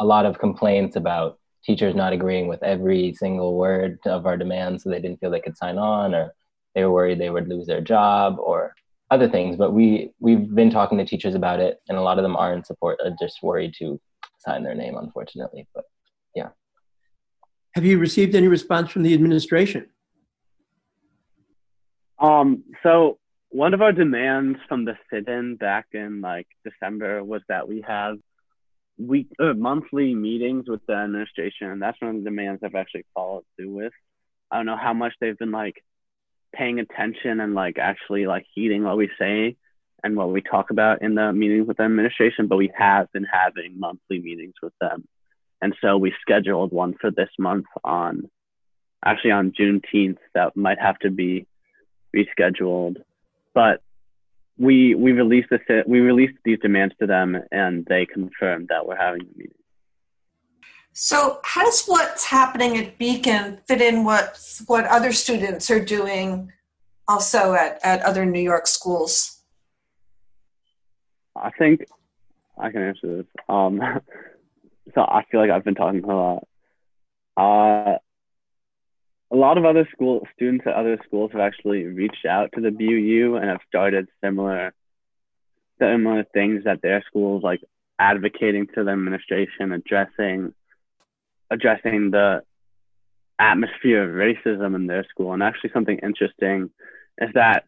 a 0.00 0.04
lot 0.04 0.24
of 0.24 0.38
complaints 0.38 0.96
about 0.96 1.38
teachers 1.64 1.94
not 1.94 2.12
agreeing 2.12 2.46
with 2.46 2.62
every 2.62 3.14
single 3.14 3.56
word 3.56 3.98
of 4.06 4.26
our 4.26 4.36
demands, 4.36 4.82
so 4.82 4.90
they 4.90 5.00
didn't 5.00 5.18
feel 5.18 5.30
they 5.30 5.40
could 5.40 5.56
sign 5.56 5.78
on, 5.78 6.14
or 6.14 6.32
they 6.74 6.84
were 6.84 6.92
worried 6.92 7.18
they 7.18 7.30
would 7.30 7.48
lose 7.48 7.66
their 7.66 7.80
job, 7.80 8.36
or 8.38 8.74
other 9.10 9.28
things. 9.28 9.56
But 9.56 9.72
we 9.72 10.12
we've 10.20 10.54
been 10.54 10.70
talking 10.70 10.98
to 10.98 11.04
teachers 11.04 11.34
about 11.34 11.60
it, 11.60 11.80
and 11.88 11.98
a 11.98 12.02
lot 12.02 12.18
of 12.18 12.22
them 12.22 12.36
are 12.36 12.52
in 12.52 12.64
support, 12.64 13.00
are 13.04 13.16
just 13.18 13.42
worried 13.42 13.74
to 13.78 14.00
sign 14.38 14.62
their 14.62 14.74
name, 14.74 14.96
unfortunately. 14.96 15.66
But. 15.74 15.84
Have 17.74 17.84
you 17.84 17.98
received 17.98 18.34
any 18.34 18.46
response 18.46 18.90
from 18.90 19.02
the 19.02 19.14
administration? 19.14 19.88
Um, 22.18 22.62
so 22.82 23.18
one 23.50 23.74
of 23.74 23.82
our 23.82 23.92
demands 23.92 24.58
from 24.68 24.84
the 24.84 24.96
sit-in 25.10 25.56
back 25.56 25.86
in 25.92 26.20
like 26.20 26.46
December 26.64 27.22
was 27.24 27.42
that 27.48 27.68
we 27.68 27.84
have 27.86 28.18
week 28.96 29.28
uh, 29.40 29.54
monthly 29.54 30.14
meetings 30.14 30.68
with 30.68 30.86
the 30.86 30.94
administration, 30.94 31.68
and 31.68 31.82
that's 31.82 32.00
one 32.00 32.16
of 32.16 32.16
the 32.18 32.30
demands 32.30 32.62
I've 32.64 32.76
actually 32.76 33.06
followed 33.12 33.44
through 33.56 33.74
with. 33.74 33.92
I 34.50 34.56
don't 34.56 34.66
know 34.66 34.76
how 34.76 34.92
much 34.92 35.14
they've 35.20 35.36
been 35.36 35.50
like 35.50 35.82
paying 36.54 36.78
attention 36.78 37.40
and 37.40 37.54
like 37.54 37.78
actually 37.78 38.26
like 38.26 38.46
heeding 38.54 38.84
what 38.84 38.96
we 38.96 39.10
say 39.18 39.56
and 40.04 40.16
what 40.16 40.30
we 40.30 40.42
talk 40.42 40.70
about 40.70 41.02
in 41.02 41.16
the 41.16 41.32
meetings 41.32 41.66
with 41.66 41.78
the 41.78 41.82
administration, 41.82 42.46
but 42.46 42.56
we 42.56 42.70
have 42.76 43.10
been 43.12 43.24
having 43.24 43.80
monthly 43.80 44.20
meetings 44.20 44.54
with 44.62 44.74
them. 44.80 45.08
And 45.62 45.74
so 45.80 45.96
we 45.96 46.12
scheduled 46.20 46.72
one 46.72 46.94
for 47.00 47.10
this 47.10 47.30
month 47.38 47.66
on 47.84 48.28
actually 49.04 49.32
on 49.32 49.52
Juneteenth 49.52 50.18
that 50.34 50.56
might 50.56 50.80
have 50.80 50.98
to 51.00 51.10
be 51.10 51.46
rescheduled. 52.14 52.96
But 53.54 53.80
we 54.58 54.94
we 54.94 55.12
released 55.12 55.50
this 55.50 55.60
we 55.86 56.00
released 56.00 56.38
these 56.44 56.58
demands 56.60 56.94
to 57.00 57.06
them 57.06 57.36
and 57.50 57.84
they 57.86 58.06
confirmed 58.06 58.68
that 58.68 58.86
we're 58.86 58.96
having 58.96 59.20
the 59.20 59.36
meeting. 59.36 59.54
So 60.92 61.40
how 61.42 61.64
does 61.64 61.84
what's 61.86 62.24
happening 62.24 62.76
at 62.76 62.98
Beacon 62.98 63.58
fit 63.66 63.80
in 63.80 64.04
what 64.04 64.38
what 64.66 64.84
other 64.86 65.12
students 65.12 65.70
are 65.70 65.84
doing 65.84 66.52
also 67.08 67.54
at, 67.54 67.80
at 67.82 68.02
other 68.02 68.24
New 68.24 68.40
York 68.40 68.66
schools? 68.66 69.40
I 71.36 71.50
think 71.50 71.84
I 72.58 72.70
can 72.70 72.82
answer 72.82 73.16
this. 73.16 73.26
Um, 73.48 73.80
so 74.94 75.00
I 75.00 75.24
feel 75.30 75.40
like 75.40 75.50
I've 75.50 75.64
been 75.64 75.74
talking 75.74 76.04
a 76.04 76.06
lot. 76.06 76.46
Uh, 77.36 77.98
a 79.32 79.36
lot 79.36 79.58
of 79.58 79.64
other 79.64 79.88
school 79.92 80.26
students 80.34 80.64
at 80.66 80.74
other 80.74 80.98
schools 81.06 81.32
have 81.32 81.40
actually 81.40 81.84
reached 81.84 82.26
out 82.26 82.50
to 82.54 82.60
the 82.60 82.68
BUU 82.68 83.36
and 83.36 83.48
have 83.48 83.60
started 83.66 84.08
similar 84.22 84.72
similar 85.80 86.24
things 86.32 86.64
at 86.66 86.82
their 86.82 87.02
schools, 87.06 87.42
like 87.42 87.60
advocating 87.98 88.66
to 88.74 88.84
the 88.84 88.90
administration, 88.90 89.72
addressing 89.72 90.54
addressing 91.50 92.10
the 92.10 92.42
atmosphere 93.38 94.04
of 94.04 94.14
racism 94.14 94.74
in 94.74 94.86
their 94.86 95.04
school. 95.10 95.32
And 95.32 95.42
actually, 95.42 95.70
something 95.72 95.98
interesting 95.98 96.70
is 97.18 97.30
that, 97.34 97.64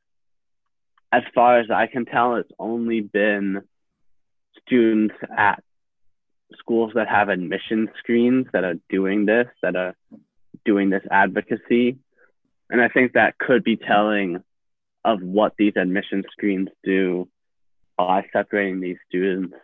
as 1.13 1.23
far 1.35 1.59
as 1.59 1.71
I 1.71 1.87
can 1.87 2.05
tell, 2.05 2.37
it's 2.37 2.53
only 2.59 3.01
been 3.01 3.63
students 4.63 5.15
at 5.37 5.63
schools 6.59 6.93
that 6.95 7.09
have 7.09 7.29
admission 7.29 7.89
screens 7.99 8.47
that 8.53 8.65
are 8.65 8.77
doing 8.89 9.27
this, 9.27 9.47
that 9.63 9.77
are 9.77 9.95
doing 10.65 10.91
this 10.91 11.03
advocacy. 11.11 11.99
And 12.71 12.81
I 12.81 12.89
think 12.89 13.13
that 13.13 13.39
could 13.39 13.65
be 13.65 13.77
telling 13.77 14.43
of 15.05 15.23
what 15.23 15.55
these 15.57 15.75
admission 15.77 16.25
screens 16.33 16.69
do 16.83 17.29
by 17.97 18.27
separating 18.33 18.81
these 18.81 18.99
students 19.09 19.55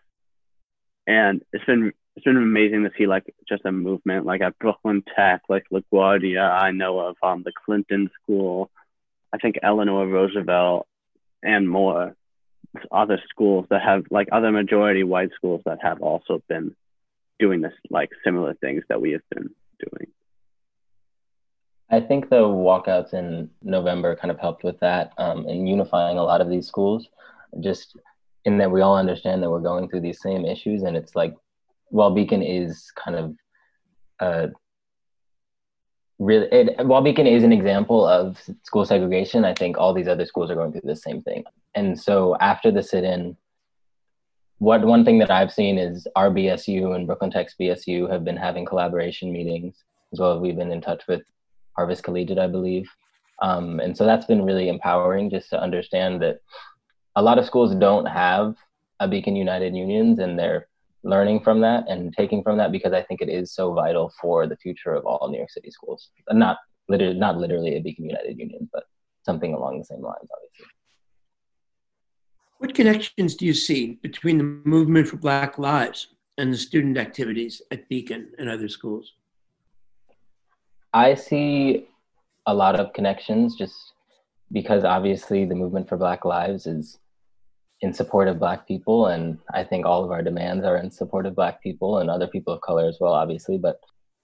and 1.07 1.43
it's 1.53 1.65
been 1.65 1.93
it's 2.15 2.25
been 2.25 2.37
amazing 2.37 2.85
to 2.85 2.91
see 2.97 3.07
like 3.07 3.35
just 3.49 3.65
a 3.65 3.73
movement 3.73 4.27
like 4.27 4.43
at 4.43 4.59
Brooklyn 4.59 5.03
Tech, 5.17 5.43
like 5.49 5.65
LaGuardia, 5.73 6.43
I 6.43 6.71
know 6.71 6.99
of 6.99 7.17
um, 7.23 7.43
the 7.43 7.53
Clinton 7.65 8.11
School, 8.23 8.71
I 9.33 9.39
think 9.39 9.57
Eleanor 9.63 10.07
Roosevelt, 10.07 10.87
and 11.43 11.69
more 11.69 12.15
other 12.91 13.21
schools 13.29 13.67
that 13.71 13.83
have 13.83 14.05
like 14.11 14.29
other 14.33 14.51
majority 14.51 15.03
white 15.03 15.31
schools 15.35 15.63
that 15.67 15.79
have 15.83 16.01
also 16.01 16.43
been 16.49 16.75
doing 17.39 17.61
this 17.61 17.75
like 17.91 18.11
similar 18.25 18.55
things 18.55 18.83
that 18.89 19.01
we 19.01 19.13
have 19.13 19.29
been 19.31 19.51
doing. 19.79 20.11
I 21.91 22.01
think 22.01 22.31
the 22.31 22.37
walkouts 22.37 23.13
in 23.13 23.51
November 23.63 24.17
kind 24.17 24.31
of 24.31 24.39
helped 24.39 24.65
with 24.65 24.81
that 24.81 25.13
um, 25.19 25.47
and 25.47 25.69
unifying 25.69 26.17
a 26.17 26.23
lot 26.23 26.41
of 26.41 26.49
these 26.49 26.67
schools, 26.67 27.09
just 27.61 27.97
in 28.47 28.57
that 28.59 28.71
we 28.71 28.81
all 28.81 28.97
understand 28.97 29.43
that 29.43 29.51
we're 29.51 29.61
going 29.61 29.89
through 29.89 30.01
these 30.01 30.23
same 30.23 30.47
issues. 30.47 30.85
And 30.85 30.97
it's 30.97 31.15
like, 31.15 31.37
while 31.89 32.11
Beacon 32.11 32.43
is 32.43 32.91
kind 32.97 33.17
of 33.17 33.37
uh, 34.21 34.47
really, 36.19 36.47
it, 36.53 36.87
while 36.87 37.03
Beacon 37.03 37.27
is 37.27 37.43
an 37.43 37.53
example 37.53 38.07
of 38.07 38.41
school 38.63 38.85
segregation, 38.85 39.45
I 39.45 39.55
think 39.55 39.79
all 39.79 39.95
these 39.95 40.09
other 40.09 40.27
schools 40.27 40.51
are 40.51 40.55
going 40.55 40.73
through 40.73 40.83
the 40.85 40.97
same 40.97 41.23
thing. 41.23 41.45
And 41.75 41.99
so 41.99 42.37
after 42.41 42.71
the 42.71 42.83
sit 42.83 43.05
in, 43.05 43.37
what 44.59 44.85
one 44.85 45.05
thing 45.05 45.19
that 45.19 45.31
I've 45.31 45.53
seen 45.53 45.79
is 45.79 46.07
our 46.15 46.31
BSU 46.31 46.95
and 46.95 47.07
Brooklyn 47.07 47.31
Tech's 47.31 47.57
BSU 47.61 48.11
have 48.11 48.25
been 48.25 48.37
having 48.37 48.65
collaboration 48.65 49.33
meetings 49.33 49.75
as 50.13 50.21
well 50.21 50.39
we've 50.39 50.57
been 50.57 50.71
in 50.71 50.81
touch 50.81 51.03
with 51.09 51.23
Harvest 51.77 52.03
Collegiate, 52.05 52.39
I 52.39 52.47
believe. 52.47 52.89
Um, 53.41 53.81
and 53.81 53.97
so 53.97 54.05
that's 54.05 54.27
been 54.27 54.45
really 54.45 54.69
empowering 54.69 55.31
just 55.31 55.51
to 55.51 55.61
understand 55.61 56.23
that 56.23 56.41
a 57.17 57.23
lot 57.23 57.39
of 57.39 57.47
schools 57.47 57.75
don't 57.75 58.07
have 58.07 58.57
a 59.01 59.09
Beacon 59.09 59.35
United 59.35 59.75
Unions 59.75 60.19
and 60.19 60.39
they're 60.39 60.69
learning 61.05 61.41
from 61.41 61.61
that 61.61 61.85
and 61.89 62.15
taking 62.17 62.43
from 62.43 62.57
that 62.59 62.73
because 62.73 62.93
I 62.93 63.03
think 63.03 63.21
it 63.21 63.29
is 63.29 63.53
so 63.53 63.73
vital 63.73 64.13
for 64.21 64.47
the 64.47 64.57
future 64.57 64.95
of 64.95 65.05
all 65.05 65.29
New 65.29 65.39
York 65.39 65.51
City 65.51 65.71
schools. 65.71 66.11
Not 66.31 66.59
literally, 66.89 67.19
not 67.19 67.39
literally 67.39 67.77
a 67.77 67.81
Beacon 67.81 68.07
United 68.07 68.39
Union, 68.39 68.69
but 68.73 68.85
something 69.25 69.55
along 69.55 69.79
the 69.79 69.85
same 69.85 70.01
lines, 70.01 70.29
obviously. 70.35 70.67
What 72.59 72.75
connections 72.75 73.35
do 73.35 73.45
you 73.45 73.55
see 73.55 73.99
between 74.03 74.39
the 74.39 74.45
movement 74.45 75.09
for 75.09 75.17
Black 75.17 75.59
Lives 75.59 76.09
and 76.39 76.53
the 76.53 76.57
student 76.57 76.97
activities 76.97 77.61
at 77.73 77.89
Beacon 77.89 78.31
and 78.39 78.49
other 78.49 78.69
schools? 78.69 79.13
I 80.95 81.15
see 81.15 81.89
a 82.47 82.55
lot 82.55 82.79
of 82.79 82.93
connections 82.93 83.57
just 83.57 83.75
because 84.53 84.85
obviously 84.85 85.45
the 85.45 85.55
movement 85.55 85.89
for 85.89 85.97
Black 85.97 86.25
Lives 86.25 86.67
is 86.67 86.99
in 87.83 87.93
support 87.93 88.29
of 88.29 88.39
Black 88.39 88.67
people. 88.67 89.09
And 89.09 89.39
I 89.53 89.65
think 89.65 89.85
all 89.85 90.05
of 90.05 90.11
our 90.11 90.23
demands 90.23 90.65
are 90.65 90.79
in 90.79 90.91
support 90.91 91.27
of 91.27 91.37
Black 91.37 91.63
people 91.63 91.99
and 91.99 92.09
other 92.09 92.27
people 92.27 92.55
of 92.55 92.61
color 92.63 92.89
as 92.89 92.99
well, 93.01 93.13
obviously. 93.13 93.59
But 93.59 93.79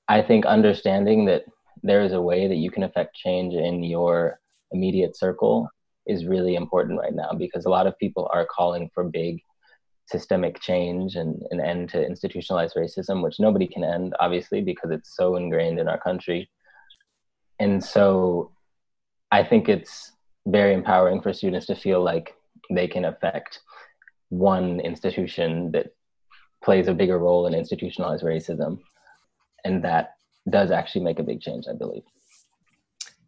I 0.08 0.22
think 0.22 0.46
understanding 0.46 1.26
that 1.26 1.44
there 1.82 2.02
is 2.02 2.12
a 2.12 2.22
way 2.22 2.48
that 2.48 2.56
you 2.56 2.70
can 2.70 2.82
affect 2.82 3.14
change 3.14 3.54
in 3.54 3.84
your 3.84 4.40
immediate 4.72 5.16
circle 5.16 5.68
is 6.06 6.26
really 6.26 6.54
important 6.54 6.98
right 6.98 7.14
now 7.14 7.32
because 7.36 7.66
a 7.66 7.70
lot 7.70 7.86
of 7.86 7.98
people 7.98 8.30
are 8.32 8.46
calling 8.46 8.90
for 8.94 9.04
big 9.04 9.42
systemic 10.06 10.58
change 10.60 11.16
and 11.16 11.42
an 11.50 11.60
end 11.60 11.90
to 11.90 12.04
institutionalized 12.04 12.74
racism, 12.76 13.22
which 13.22 13.38
nobody 13.38 13.66
can 13.66 13.84
end, 13.84 14.14
obviously, 14.18 14.62
because 14.62 14.90
it's 14.90 15.14
so 15.14 15.36
ingrained 15.36 15.78
in 15.78 15.86
our 15.86 16.00
country 16.00 16.48
and 17.58 17.82
so 17.82 18.50
i 19.30 19.42
think 19.42 19.68
it's 19.68 20.12
very 20.46 20.72
empowering 20.72 21.20
for 21.20 21.32
students 21.32 21.66
to 21.66 21.74
feel 21.74 22.02
like 22.02 22.34
they 22.70 22.86
can 22.86 23.04
affect 23.04 23.60
one 24.28 24.80
institution 24.80 25.72
that 25.72 25.94
plays 26.62 26.88
a 26.88 26.94
bigger 26.94 27.18
role 27.18 27.46
in 27.46 27.54
institutionalized 27.54 28.24
racism 28.24 28.78
and 29.64 29.84
that 29.84 30.16
does 30.50 30.70
actually 30.70 31.04
make 31.04 31.18
a 31.18 31.22
big 31.22 31.40
change 31.40 31.66
i 31.68 31.74
believe 31.74 32.02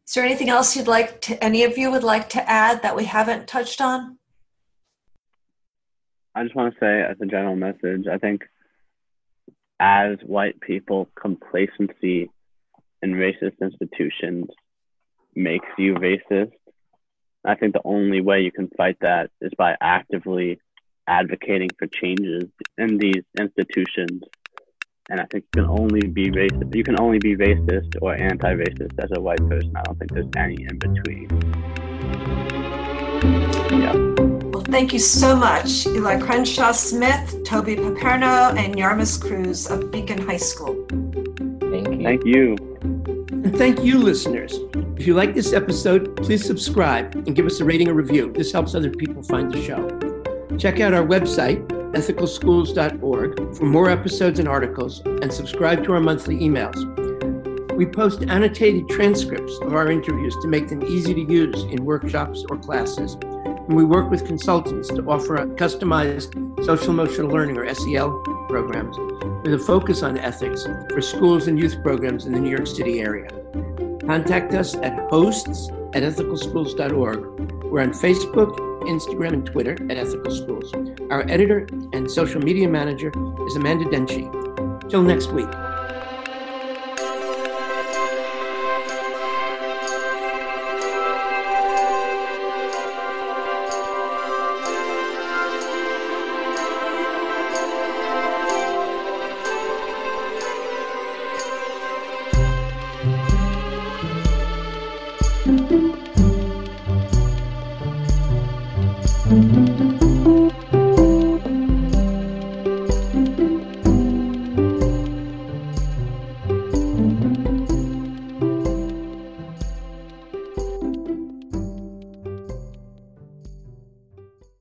is 0.07 0.15
there 0.15 0.25
anything 0.25 0.49
else 0.49 0.77
you'd 0.77 0.89
like 0.89 1.21
to 1.21 1.43
any 1.43 1.65
of 1.65 1.79
you 1.79 1.91
would 1.91 2.03
like 2.03 2.29
to 2.29 2.51
add 2.51 2.83
that 2.83 2.97
we 2.97 3.05
haven't 3.05 3.47
touched 3.47 3.81
on 3.81 4.19
i 6.35 6.43
just 6.43 6.55
want 6.55 6.73
to 6.73 6.81
say 6.81 7.03
as 7.03 7.17
a 7.21 7.27
general 7.27 7.57
message 7.57 8.07
i 8.11 8.19
think 8.19 8.43
as 9.81 10.19
white 10.27 10.61
people 10.61 11.09
complacency 11.21 12.31
in 13.03 13.13
racist 13.13 13.59
institutions 13.63 14.47
makes 15.35 15.67
you 15.79 15.95
racist. 15.95 16.53
I 17.45 17.55
think 17.55 17.73
the 17.73 17.81
only 17.87 18.21
way 18.21 18.43
you 18.43 18.53
can 18.53 18.69
fight 18.77 18.99
that 19.01 19.31
is 19.41 19.51
by 19.57 19.75
actively 19.81 20.61
advocating 21.07 21.71
for 21.79 21.87
changes 21.87 22.45
in 22.77 22.99
these 22.99 23.25
institutions. 23.39 24.23
And 25.09 25.21
I 25.21 25.25
think 25.25 25.45
you 25.55 25.63
can 25.63 25.71
only 25.71 26.07
be 26.07 26.31
racist. 26.31 26.75
You 26.75 26.85
can 26.85 27.01
only 27.01 27.19
be 27.19 27.37
racist 27.37 27.97
or 28.03 28.15
anti-racist 28.15 29.03
as 29.03 29.11
a 29.15 29.21
white 29.21 29.45
person. 29.49 29.73
I 29.75 29.83
don't 29.85 29.99
think 29.99 30.13
there's 30.13 30.29
any 30.37 30.63
in 30.69 30.79
between. 30.79 31.29
Yeah. 33.81 33.95
Well, 34.51 34.63
thank 34.65 34.93
you 34.93 34.99
so 34.99 35.35
much, 35.35 35.87
Eli 35.87 36.21
Crenshaw 36.21 36.73
Smith, 36.73 37.43
Toby 37.45 37.75
Paperno, 37.75 38.55
and 38.55 38.75
Yarmus 38.75 39.19
Cruz 39.19 39.71
of 39.71 39.91
Beacon 39.91 40.21
High 40.27 40.37
School. 40.37 40.85
Thank 40.91 41.89
you. 41.89 42.03
Thank 42.03 42.25
you. 42.27 42.57
And 43.51 43.59
thank 43.59 43.83
you, 43.83 43.99
listeners. 43.99 44.61
If 44.97 45.09
you 45.09 45.15
like 45.15 45.35
this 45.35 45.53
episode, 45.53 46.17
please 46.19 46.47
subscribe 46.47 47.17
and 47.17 47.35
give 47.35 47.47
us 47.47 47.59
a 47.59 47.65
rating 47.65 47.89
or 47.89 47.95
review. 47.95 48.33
This 48.33 48.53
helps 48.53 48.77
other 48.77 48.91
people 48.91 49.25
find 49.25 49.53
the 49.53 49.61
show. 49.61 49.89
Check 50.57 50.79
out 50.79 50.95
our 50.95 51.05
website, 51.05 51.67
ethicalschools.org, 51.67 53.57
for 53.57 53.65
more 53.65 53.91
episodes 53.91 54.39
and 54.39 54.47
articles, 54.47 55.01
and 55.05 55.33
subscribe 55.33 55.83
to 55.83 55.93
our 55.95 56.01
monthly 56.01 56.37
emails. 56.37 56.79
We 57.77 57.87
post 57.87 58.23
annotated 58.23 58.89
transcripts 58.89 59.59
of 59.63 59.75
our 59.75 59.91
interviews 59.91 60.37
to 60.43 60.47
make 60.47 60.69
them 60.69 60.85
easy 60.85 61.13
to 61.13 61.23
use 61.23 61.65
in 61.65 61.85
workshops 61.85 62.45
or 62.51 62.57
classes. 62.57 63.15
And 63.15 63.75
we 63.75 63.83
work 63.83 64.13
with 64.13 64.29
consultants 64.29 64.87
to 64.91 65.03
offer 65.11 65.35
a 65.35 65.47
customized 65.47 66.65
social 66.65 66.91
emotional 66.91 67.29
learning 67.29 67.57
or 67.57 67.75
SEL 67.75 68.23
programs 68.51 68.99
with 69.45 69.55
a 69.55 69.59
focus 69.59 70.03
on 70.03 70.19
ethics 70.19 70.67
for 70.91 71.01
schools 71.01 71.47
and 71.47 71.59
youth 71.59 71.83
programs 71.83 72.27
in 72.27 72.33
the 72.33 72.41
New 72.41 72.51
York 72.51 72.67
City 72.67 73.01
area. 73.01 73.31
Contact 74.07 74.53
us 74.55 74.75
at 74.75 74.99
hosts 75.09 75.71
at 75.95 76.03
ethicalschools.org. 76.03 77.65
We're 77.65 77.83
on 77.83 77.93
Facebook, 77.93 78.59
Instagram, 78.83 79.33
and 79.33 79.47
Twitter 79.47 79.75
at 79.89 79.97
Ethical 79.97 80.33
Schools. 80.33 80.73
Our 81.11 81.23
editor 81.31 81.69
and 81.93 82.11
social 82.11 82.41
media 82.41 82.69
manager 82.69 83.13
is 83.47 83.57
Amanda 83.57 83.85
Denchi. 83.85 84.29
Till 84.91 85.03
next 85.03 85.31
week. 85.31 85.49